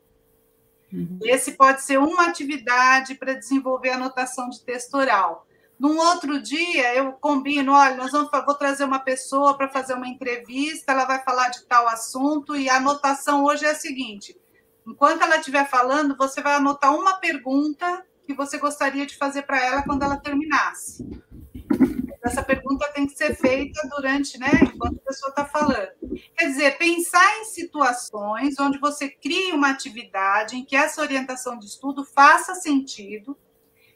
[0.91, 1.20] Uhum.
[1.22, 5.45] Esse pode ser uma atividade para desenvolver a anotação de texto oral.
[5.84, 10.07] Num outro dia, eu combino, olha, nós vamos, vou trazer uma pessoa para fazer uma
[10.07, 14.34] entrevista, ela vai falar de tal assunto, e a anotação hoje é a seguinte:
[14.88, 19.61] enquanto ela estiver falando, você vai anotar uma pergunta que você gostaria de fazer para
[19.61, 21.05] ela quando ela terminasse.
[22.23, 25.91] Essa pergunta tem que ser feita durante, né, enquanto a pessoa está falando.
[26.38, 31.65] Quer dizer, pensar em situações onde você cria uma atividade em que essa orientação de
[31.65, 33.38] estudo faça sentido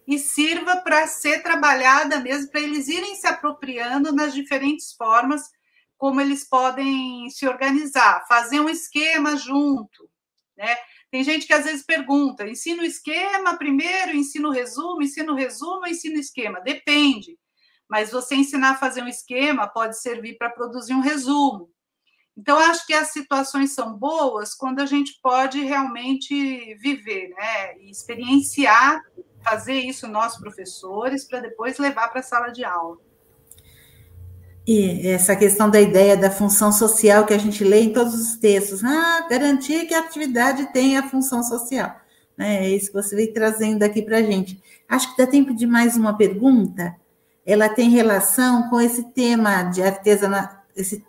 [0.08, 5.42] e sirva para ser trabalhada mesmo, para eles irem se apropriando nas diferentes formas
[5.98, 10.10] como eles podem se organizar, fazer um esquema junto,
[10.56, 10.78] né?
[11.10, 16.62] Tem gente que às vezes pergunta: ensino esquema primeiro, ensino resumo, ensino resumo, ensino esquema.
[16.62, 17.38] Depende.
[17.90, 21.70] Mas você ensinar a fazer um esquema pode servir para produzir um resumo.
[22.36, 27.78] Então, acho que as situações são boas quando a gente pode realmente viver, né?
[27.80, 29.02] E experienciar
[29.48, 32.98] fazer isso nós professores para depois levar para a sala de aula.
[34.68, 38.36] E essa questão da ideia da função social que a gente lê em todos os
[38.36, 41.96] textos, ah, garantir que a atividade tenha função social.
[42.36, 42.66] Né?
[42.66, 44.62] É isso que você vem trazendo aqui para a gente.
[44.90, 46.96] Acho que dá tempo de mais uma pergunta.
[47.46, 51.02] Ela tem relação com esse tema de artesanato, esse,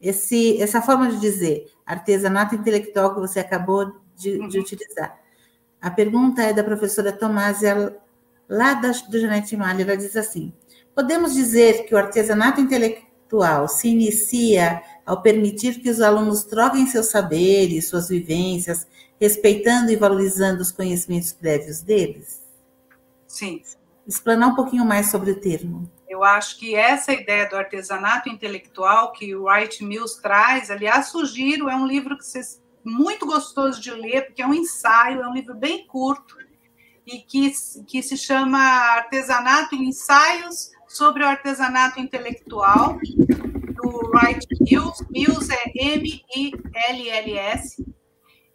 [0.00, 4.64] esse, essa forma de dizer, artesanato intelectual que você acabou de, de uhum.
[4.64, 5.16] utilizar.
[5.86, 7.96] A pergunta é da professora Tomásia,
[8.48, 9.84] lá da, do Janete Malha.
[9.84, 10.52] Ela diz assim:
[10.92, 17.06] Podemos dizer que o artesanato intelectual se inicia ao permitir que os alunos troquem seus
[17.06, 18.84] saberes, suas vivências,
[19.20, 22.42] respeitando e valorizando os conhecimentos prévios deles?
[23.28, 23.62] Sim.
[24.04, 25.88] Explanar um pouquinho mais sobre o termo.
[26.08, 31.68] Eu acho que essa ideia do artesanato intelectual que o Wright Mills traz, aliás, sugiro,
[31.68, 35.34] é um livro que vocês muito gostoso de ler, porque é um ensaio, é um
[35.34, 36.36] livro bem curto,
[37.04, 37.52] e que,
[37.86, 42.98] que se chama Artesanato e Ensaios sobre o artesanato intelectual,
[43.76, 45.04] do Wright Mills.
[45.10, 47.84] Mills é M-I-L-L-S.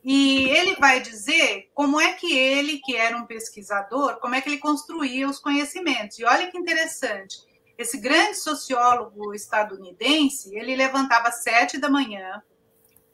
[0.03, 4.49] E ele vai dizer como é que ele, que era um pesquisador, como é que
[4.49, 6.17] ele construía os conhecimentos.
[6.17, 7.37] E olha que interessante,
[7.77, 12.41] esse grande sociólogo estadunidense, ele levantava às sete da manhã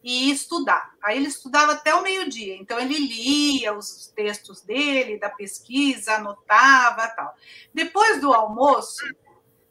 [0.09, 0.93] e estudar.
[1.03, 2.55] Aí ele estudava até o meio-dia.
[2.55, 7.35] Então ele lia os textos dele, da pesquisa, anotava, tal.
[7.73, 9.03] Depois do almoço,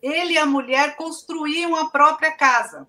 [0.02, 2.86] ele e a mulher construíam a própria casa.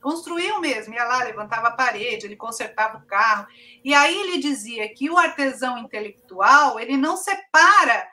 [0.00, 3.48] Construíam mesmo, ia lá, levantava a parede, ele consertava o carro.
[3.82, 8.06] E aí ele dizia que o artesão intelectual, ele não separa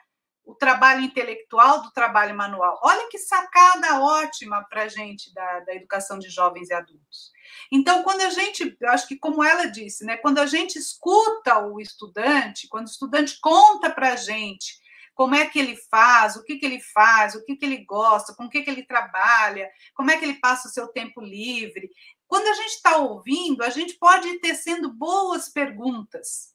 [0.44, 2.80] o trabalho intelectual do trabalho manual.
[2.82, 7.30] Olha que sacada ótima para a gente da, da educação de jovens e adultos.
[7.70, 11.80] Então, quando a gente, acho que como ela disse, né, quando a gente escuta o
[11.80, 14.80] estudante, quando o estudante conta para a gente
[15.14, 18.34] como é que ele faz, o que, que ele faz, o que, que ele gosta,
[18.34, 21.90] com o que, que ele trabalha, como é que ele passa o seu tempo livre.
[22.26, 26.54] Quando a gente está ouvindo, a gente pode ir tecendo boas perguntas,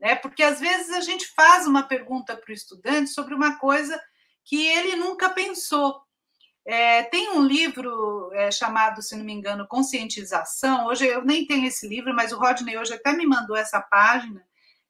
[0.00, 0.14] né?
[0.14, 4.00] Porque às vezes a gente faz uma pergunta para o estudante sobre uma coisa
[4.44, 6.03] que ele nunca pensou.
[6.66, 10.86] É, tem um livro é, chamado, se não me engano, Conscientização.
[10.86, 14.42] Hoje eu nem tenho esse livro, mas o Rodney hoje até me mandou essa página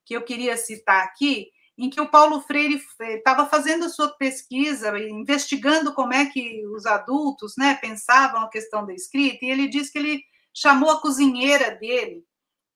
[0.05, 4.97] que eu queria citar aqui, em que o Paulo Freire estava fazendo a sua pesquisa,
[4.99, 9.91] investigando como é que os adultos né, pensavam a questão da escrita, e ele disse
[9.91, 10.23] que ele
[10.55, 12.25] chamou a cozinheira dele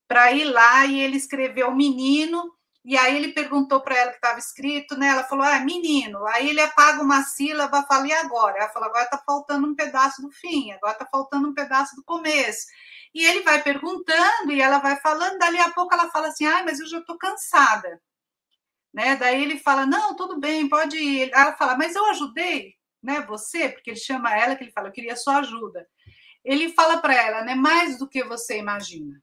[0.09, 2.51] para ir lá e ele escreveu menino,
[2.89, 5.09] e aí ele perguntou para ela que estava escrito, né?
[5.09, 6.27] Ela falou, ah, menino.
[6.29, 8.59] Aí ele apaga uma sílaba, fala, e agora?
[8.59, 12.05] Ela falou, agora está faltando um pedaço do fim, agora está faltando um pedaço do
[12.05, 12.67] começo.
[13.15, 16.63] E ele vai perguntando e ela vai falando, dali a pouco ela fala assim, ah,
[16.65, 18.01] mas eu já estou cansada
[18.93, 19.17] né?
[19.17, 21.31] Daí ele fala: "Não, tudo bem, pode ir".
[21.33, 24.93] Ela fala: "Mas eu ajudei, né, você?", porque ele chama ela que ele fala: "Eu
[24.93, 25.87] queria sua ajuda".
[26.45, 29.21] Ele fala para ela, né, mais do que você imagina.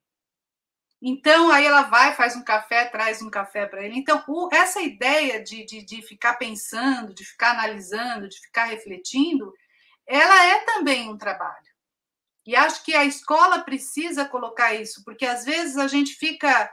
[1.02, 3.98] Então, aí ela vai, faz um café, traz um café para ele.
[3.98, 9.54] Então, o, essa ideia de, de, de, ficar pensando, de ficar analisando, de ficar refletindo,
[10.08, 11.66] ela é também um trabalho.
[12.46, 16.72] E acho que a escola precisa colocar isso, porque às vezes a gente fica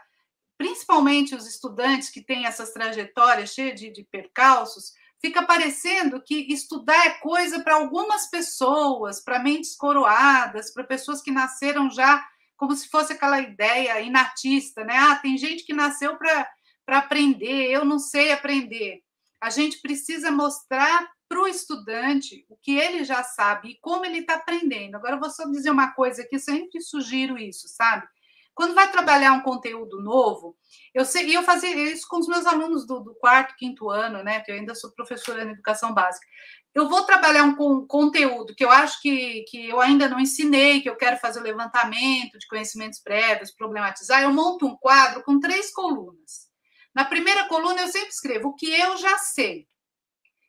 [0.59, 7.07] principalmente os estudantes que têm essas trajetórias cheias de, de percalços, fica parecendo que estudar
[7.07, 12.25] é coisa para algumas pessoas, para mentes coroadas, para pessoas que nasceram já
[12.63, 14.97] como se fosse aquela ideia inatista, né?
[14.97, 16.47] Ah, tem gente que nasceu para
[16.87, 19.03] aprender, eu não sei aprender.
[19.41, 24.19] A gente precisa mostrar para o estudante o que ele já sabe e como ele
[24.19, 24.95] está aprendendo.
[24.95, 28.07] Agora, eu vou só dizer uma coisa que sempre sugiro isso, sabe?
[28.55, 30.57] Quando vai trabalhar um conteúdo novo,
[30.95, 34.23] eu sei, e eu fazia isso com os meus alunos do, do quarto, quinto ano,
[34.23, 34.41] né?
[34.41, 36.27] Que eu ainda sou professora na educação básica.
[36.75, 40.89] Eu vou trabalhar um conteúdo que eu acho que, que eu ainda não ensinei, que
[40.89, 44.23] eu quero fazer o levantamento de conhecimentos prévios, problematizar.
[44.23, 46.51] Eu monto um quadro com três colunas.
[46.95, 49.67] Na primeira coluna, eu sempre escrevo o que eu já sei.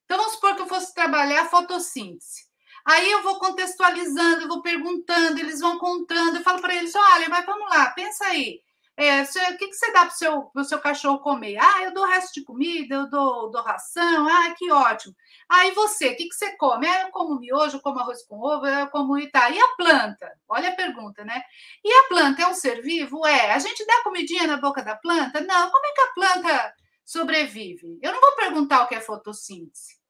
[0.05, 2.42] Então, vamos supor que eu fosse trabalhar fotossíntese.
[2.85, 7.29] Aí eu vou contextualizando, eu vou perguntando, eles vão contando, eu falo para eles: olha,
[7.29, 8.61] mas vamos lá, pensa aí.
[8.95, 11.57] É, o que, que você dá para o seu, seu cachorro comer?
[11.57, 15.15] Ah, eu dou resto de comida, eu dou, dou ração, ah, que ótimo.
[15.49, 16.87] Aí ah, você, o que, que você come?
[16.87, 19.23] Ah, eu como miojo, eu como arroz com ovo, eu como e.
[19.33, 20.31] E a planta?
[20.47, 21.41] Olha a pergunta, né?
[21.83, 23.25] E a planta é um ser vivo?
[23.25, 23.51] É.
[23.53, 25.41] A gente dá comidinha na boca da planta?
[25.41, 25.71] Não.
[25.71, 27.99] Como é que a planta sobrevive?
[28.01, 30.02] Eu não vou perguntar o que é fotossíntese.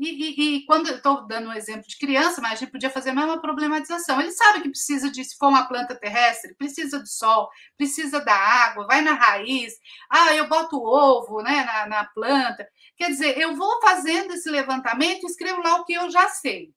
[0.00, 2.88] E, e, e quando eu estou dando um exemplo de criança, mas a gente podia
[2.88, 4.18] fazer a mesma problematização.
[4.18, 8.34] Ele sabe que precisa de, se for uma planta terrestre, precisa do sol, precisa da
[8.34, 9.74] água, vai na raiz.
[10.08, 12.66] Ah, eu boto ovo né, na, na planta.
[12.96, 16.72] Quer dizer, eu vou fazendo esse levantamento e escrevo lá o que eu já sei.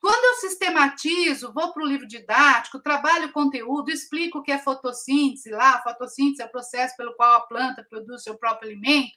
[0.00, 4.58] Quando eu sistematizo, vou para o livro didático, trabalho o conteúdo, explico o que é
[4.58, 9.10] fotossíntese lá, fotossíntese é o processo pelo qual a planta produz seu próprio alimento,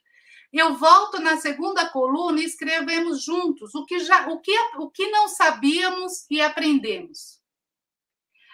[0.58, 5.08] eu volto na segunda coluna e escrevemos juntos o que, já, o que, o que
[5.10, 7.40] não sabíamos e aprendemos.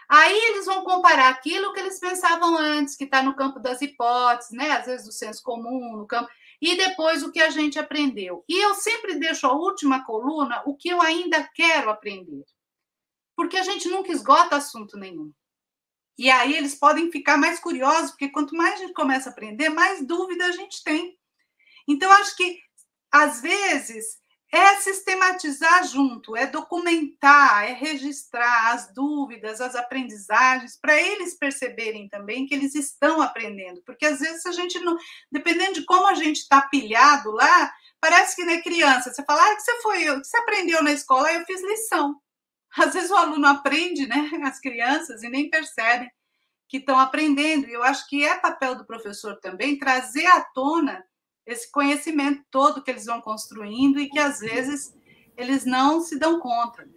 [0.08, 4.52] Aí eles vão comparar aquilo que eles pensavam antes, que está no campo das hipóteses,
[4.52, 4.70] né?
[4.70, 8.44] às vezes do senso comum, no campo, e depois o que a gente aprendeu.
[8.48, 12.44] E eu sempre deixo a última coluna o que eu ainda quero aprender.
[13.34, 15.32] Porque a gente nunca esgota assunto nenhum.
[16.18, 19.68] E aí eles podem ficar mais curiosos, porque quanto mais a gente começa a aprender,
[19.68, 21.18] mais dúvida a gente tem.
[21.88, 22.58] Então, acho que,
[23.12, 24.18] às vezes,
[24.52, 32.46] é sistematizar junto, é documentar, é registrar as dúvidas, as aprendizagens, para eles perceberem também
[32.46, 33.82] que eles estão aprendendo.
[33.84, 34.96] Porque às vezes a gente não,
[35.30, 39.12] dependendo de como a gente está pilhado lá, parece que não é criança.
[39.12, 41.32] Você fala, ah, que você foi, que você aprendeu na escola?
[41.32, 42.14] Eu fiz lição.
[42.78, 44.30] Às vezes o aluno aprende, né?
[44.44, 46.10] As crianças e nem percebem
[46.68, 47.68] que estão aprendendo.
[47.68, 51.04] E eu acho que é papel do professor também trazer à tona
[51.46, 54.94] esse conhecimento todo que eles vão construindo e que às vezes
[55.36, 56.88] eles não se dão conta.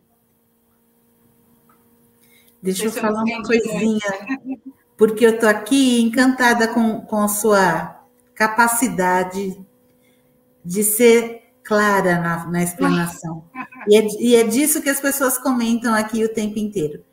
[2.61, 4.01] Deixa eu falar uma coisinha,
[4.97, 8.03] porque eu estou aqui encantada com, com a sua
[8.33, 9.65] capacidade
[10.65, 13.45] de ser clara na, na explanação.
[13.87, 17.03] E é, e é disso que as pessoas comentam aqui o tempo inteiro.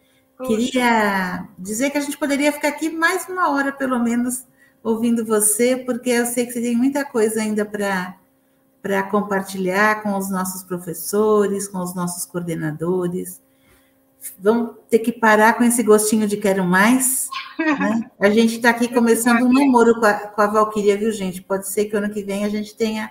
[0.45, 4.45] Queria dizer que a gente poderia ficar aqui mais uma hora, pelo menos,
[4.87, 10.31] ouvindo você, porque eu sei que você tem muita coisa ainda para compartilhar com os
[10.31, 13.43] nossos professores, com os nossos coordenadores.
[14.39, 17.29] Vamos ter que parar com esse gostinho de quero mais.
[17.59, 18.09] Né?
[18.21, 21.43] A gente está aqui começando um namoro com a, com a Valquíria, viu, gente?
[21.43, 23.11] Pode ser que ano que vem a gente tenha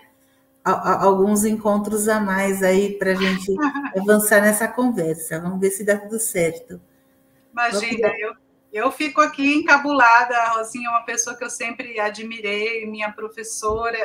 [0.64, 3.54] a, a, alguns encontros a mais aí para a gente
[4.00, 5.42] avançar nessa conversa.
[5.42, 6.80] Vamos ver se dá tudo certo.
[7.52, 8.45] Imagina, eu
[8.76, 13.98] eu fico aqui encabulada, a Rosinha é uma pessoa que eu sempre admirei, minha professora,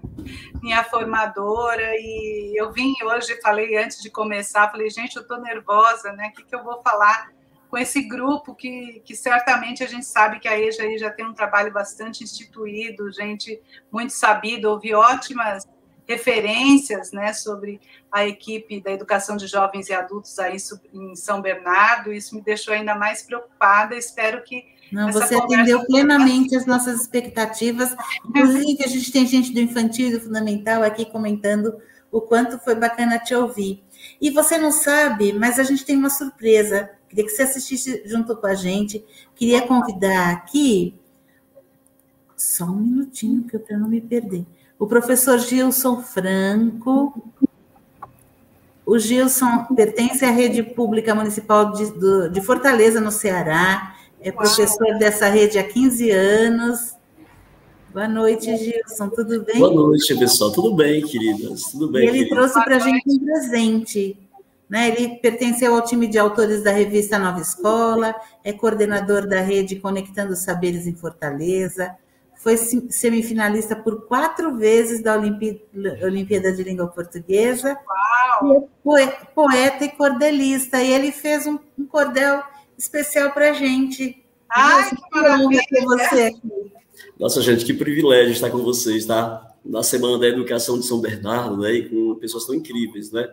[0.62, 6.10] minha formadora, e eu vim hoje, falei antes de começar, falei, gente, eu estou nervosa,
[6.14, 6.28] né?
[6.28, 7.30] O que, que eu vou falar
[7.68, 11.26] com esse grupo que, que certamente a gente sabe que a EJA aí já tem
[11.26, 13.60] um trabalho bastante instituído, gente
[13.92, 15.66] muito sabida, ouvi ótimas
[16.06, 17.80] referências né, sobre
[18.12, 20.56] a equipe da educação de jovens e adultos aí
[20.92, 22.12] em São Bernardo.
[22.12, 23.96] Isso me deixou ainda mais preocupada.
[23.96, 24.64] Espero que.
[24.92, 27.94] Não, você atendeu plenamente as nossas expectativas.
[28.28, 31.76] Inclusive, a gente tem gente do infantil e do fundamental aqui comentando
[32.12, 33.82] o quanto foi bacana te ouvir.
[34.20, 36.90] E você não sabe, mas a gente tem uma surpresa.
[37.08, 39.04] Queria que você assistisse junto com a gente.
[39.34, 40.94] Queria convidar aqui.
[42.36, 44.44] Só um minutinho, para não me perder
[44.84, 47.14] o professor Gilson Franco.
[48.84, 53.96] O Gilson pertence à rede pública municipal de, do, de Fortaleza, no Ceará.
[54.20, 56.94] É professor dessa rede há 15 anos.
[57.94, 59.08] Boa noite, Gilson.
[59.08, 59.58] Tudo bem?
[59.58, 60.52] Boa noite, pessoal.
[60.52, 61.62] Tudo bem, queridas?
[61.62, 62.04] Tudo bem.
[62.04, 62.38] E ele queridas.
[62.52, 64.18] trouxe para a gente um presente.
[64.68, 64.88] Né?
[64.88, 70.36] Ele pertenceu ao time de autores da revista Nova Escola, é coordenador da rede Conectando
[70.36, 71.96] Saberes em Fortaleza,
[72.44, 77.74] foi semifinalista por quatro vezes da Olimpíada de Língua Portuguesa.
[78.44, 78.68] Uau.
[78.98, 80.82] É poeta e cordelista.
[80.82, 82.42] E ele fez um, um cordel
[82.76, 84.22] especial para a gente.
[84.50, 85.62] Ai, que maravilha!
[85.84, 86.72] Você aqui.
[87.18, 89.54] Nossa, gente, que privilégio estar com vocês, tá?
[89.64, 91.72] Na Semana da Educação de São Bernardo, né?
[91.72, 93.26] E com pessoas tão incríveis, né?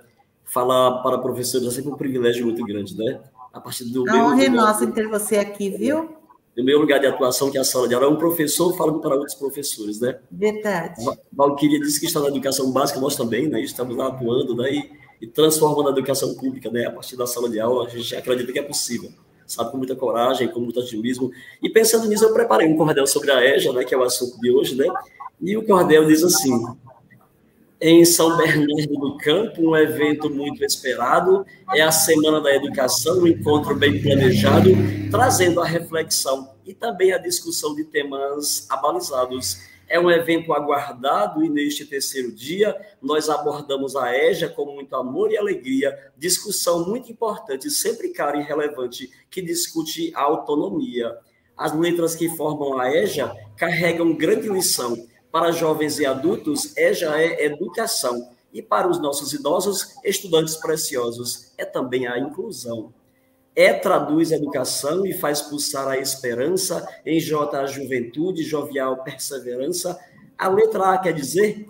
[0.45, 3.19] Falar para professores é sempre um privilégio muito grande, né?
[3.51, 4.09] A partir do.
[4.09, 6.20] A honra é nossa ter você aqui, viu?
[6.55, 8.99] No meu lugar de atuação, que é a sala de aula, é um professor falando
[8.99, 10.19] para outros professores, né?
[10.29, 11.03] Verdade.
[11.31, 13.61] Valquíria disse que está na educação básica, nós também, né?
[13.61, 14.71] Estamos lá atuando, né?
[14.71, 14.91] E,
[15.21, 16.85] e transformando a educação pública, né?
[16.85, 19.11] A partir da sala de aula, a gente acredita que é possível,
[19.47, 19.71] sabe?
[19.71, 21.31] Com muita coragem, com muito otimismo.
[21.63, 23.85] E pensando nisso, eu preparei um cordel sobre a EJA, né?
[23.85, 24.87] Que é o assunto de hoje, né?
[25.41, 26.51] E o cordel diz assim:
[27.81, 31.43] em São Bernardo do Campo, um evento muito esperado.
[31.73, 34.69] É a Semana da Educação, um encontro bem planejado,
[35.09, 39.61] trazendo a reflexão e também a discussão de temas abalizados.
[39.89, 45.31] É um evento aguardado e neste terceiro dia nós abordamos a EJA com muito amor
[45.31, 51.17] e alegria, discussão muito importante, sempre cara e relevante, que discute a autonomia.
[51.57, 54.95] As letras que formam a EJA carregam grande lição
[55.31, 58.29] para jovens e adultos, é já é educação.
[58.53, 62.93] E para os nossos idosos, estudantes preciosos, é também a inclusão.
[63.55, 69.97] É traduz educação e faz pulsar a esperança, em J a juventude, jovial perseverança.
[70.37, 71.65] A letra A quer dizer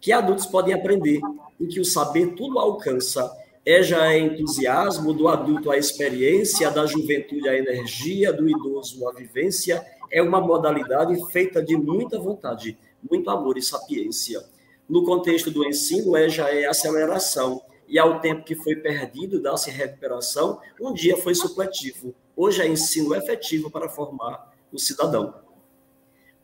[0.00, 1.20] que adultos podem aprender,
[1.60, 3.30] em que o saber tudo alcança.
[3.64, 9.12] É já é entusiasmo, do adulto a experiência, da juventude a energia, do idoso a
[9.12, 9.84] vivência.
[10.10, 12.76] É uma modalidade feita de muita vontade,
[13.08, 14.42] muito amor e sapiência.
[14.88, 19.70] No contexto do ensino, é já é aceleração, e ao tempo que foi perdido, dá-se
[19.70, 22.14] recuperação, um dia foi supletivo.
[22.36, 25.34] Hoje é ensino efetivo para formar o cidadão.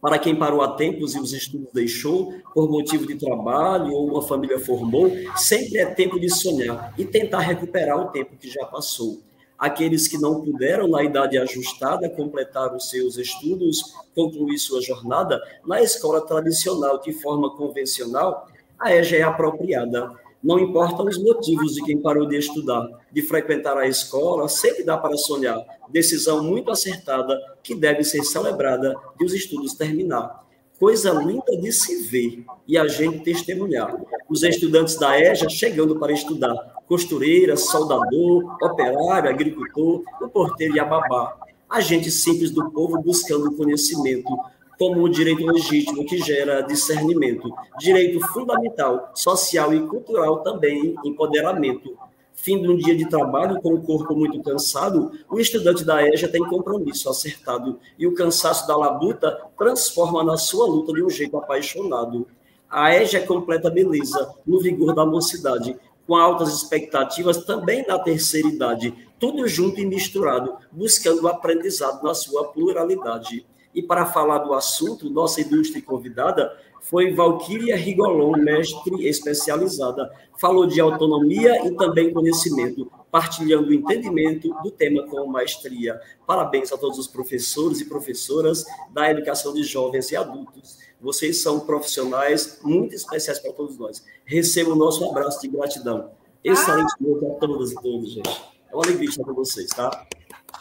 [0.00, 4.22] Para quem parou há tempos e os estudos deixou, por motivo de trabalho ou uma
[4.22, 9.20] família formou, sempre é tempo de sonhar e tentar recuperar o tempo que já passou.
[9.58, 13.82] Aqueles que não puderam, na idade ajustada, completar os seus estudos,
[14.14, 18.46] concluir sua jornada, na escola tradicional, de forma convencional,
[18.78, 23.76] a EJA é apropriada não importam os motivos de quem parou de estudar, de frequentar
[23.76, 25.60] a escola, sempre dá para sonhar.
[25.88, 30.46] Decisão muito acertada que deve ser celebrada de os estudos terminar.
[30.78, 34.00] Coisa linda de se ver e a gente testemunhar.
[34.28, 36.77] Os estudantes da EJA chegando para estudar.
[36.88, 41.36] Costureira, soldador, operário, agricultor, o porteiro e a babá.
[41.68, 44.34] A gente simples do povo buscando conhecimento,
[44.78, 51.94] como o direito legítimo que gera discernimento, direito fundamental, social e cultural também, empoderamento.
[52.32, 56.28] Fim de um dia de trabalho com o corpo muito cansado, o estudante da EJA
[56.28, 61.36] tem compromisso acertado e o cansaço da labuta transforma na sua luta de um jeito
[61.36, 62.28] apaixonado.
[62.70, 65.76] A EJA é completa beleza, no vigor da mocidade,
[66.08, 72.14] com altas expectativas também na terceira idade, tudo junto e misturado, buscando o aprendizado na
[72.14, 73.44] sua pluralidade.
[73.74, 80.10] E para falar do assunto, nossa ilustre convidada foi Valquíria Rigolon, mestre especializada.
[80.40, 86.00] Falou de autonomia e também conhecimento, partilhando o entendimento do tema com maestria.
[86.26, 88.64] Parabéns a todos os professores e professoras
[88.94, 90.78] da educação de jovens e adultos.
[91.00, 94.04] Vocês são profissionais muito especiais para todos nós.
[94.24, 96.10] Receba o nosso abraço de gratidão.
[96.42, 98.42] Excelente noite a todas e todos, gente.
[98.70, 100.06] É uma alegria estar com vocês, tá?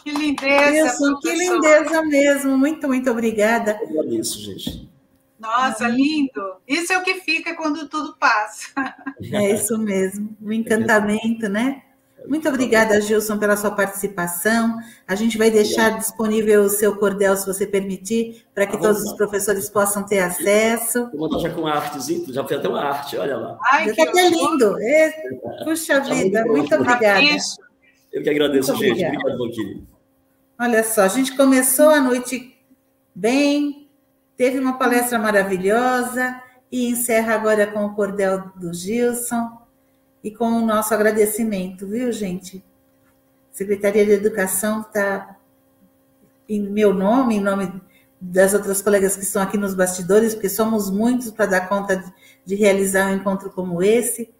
[0.02, 0.86] Que lindeza.
[0.86, 2.56] Isso, que lindeza mesmo.
[2.56, 3.78] Muito, muito obrigada.
[3.82, 4.88] Eu agradeço, gente.
[5.38, 6.56] Nossa, lindo.
[6.66, 8.68] Isso é o que fica quando tudo passa.
[9.32, 10.36] É isso mesmo.
[10.40, 11.82] O encantamento, né?
[12.28, 14.78] Muito obrigada, Gilson, pela sua participação.
[15.06, 19.14] A gente vai deixar disponível o seu cordel, se você permitir, para que todos os
[19.14, 21.08] professores possam ter acesso.
[21.10, 23.58] Vou botar já com artezinha, já fez até uma arte, olha lá.
[23.72, 24.78] Ai, já está até lindo.
[24.78, 25.10] É,
[25.64, 27.22] puxa vida, muito obrigada.
[28.12, 29.06] Eu que agradeço, Muito gente.
[29.06, 29.82] Obrigado, Valquíria.
[30.60, 32.54] Olha só, a gente começou a noite
[33.14, 33.88] bem,
[34.36, 36.38] teve uma palestra maravilhosa
[36.70, 39.57] e encerra agora com o cordel do Gilson
[40.22, 42.64] e com o nosso agradecimento, viu, gente?
[43.52, 45.36] Secretaria de Educação está
[46.48, 47.80] em meu nome, em nome
[48.20, 52.12] das outras colegas que estão aqui nos bastidores, porque somos muitos para dar conta de,
[52.44, 54.32] de, realizar um encontro como esse.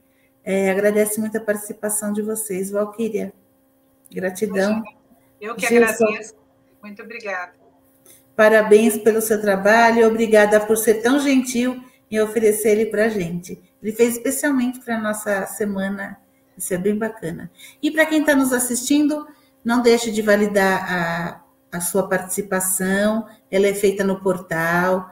[0.45, 3.33] É, agradece muito a participação de vocês, Valquíria.
[4.11, 4.83] Gratidão.
[5.41, 6.35] Eu que agradeço.
[6.83, 7.53] Muito obrigada.
[8.35, 10.07] Parabéns pelo seu trabalho.
[10.07, 13.61] Obrigada por ser tão gentil em oferecer ele para a gente.
[13.83, 16.19] Ele fez especialmente para a nossa semana.
[16.57, 17.51] Isso é bem bacana.
[17.83, 19.27] E para quem está nos assistindo,
[19.65, 21.45] não deixe de validar a,
[21.79, 23.27] a sua participação.
[23.51, 25.09] Ela é feita no portal.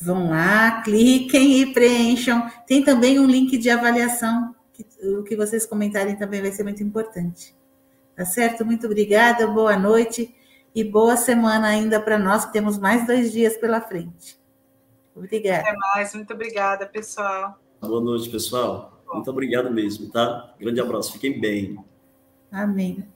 [0.00, 2.50] Vão lá, cliquem e preencham.
[2.66, 4.54] Tem também um link de avaliação.
[4.72, 7.56] Que, o que vocês comentarem também vai ser muito importante.
[8.14, 8.64] Tá certo?
[8.64, 10.34] Muito obrigada, boa noite
[10.74, 14.38] e boa semana ainda para nós, que temos mais dois dias pela frente.
[15.16, 15.60] Obrigada.
[15.62, 17.58] Até mais, muito obrigada, pessoal.
[17.80, 19.02] Boa noite, pessoal.
[19.10, 20.54] Muito obrigado mesmo, tá?
[20.60, 21.78] Grande abraço, fiquem bem.
[22.52, 23.08] Amém.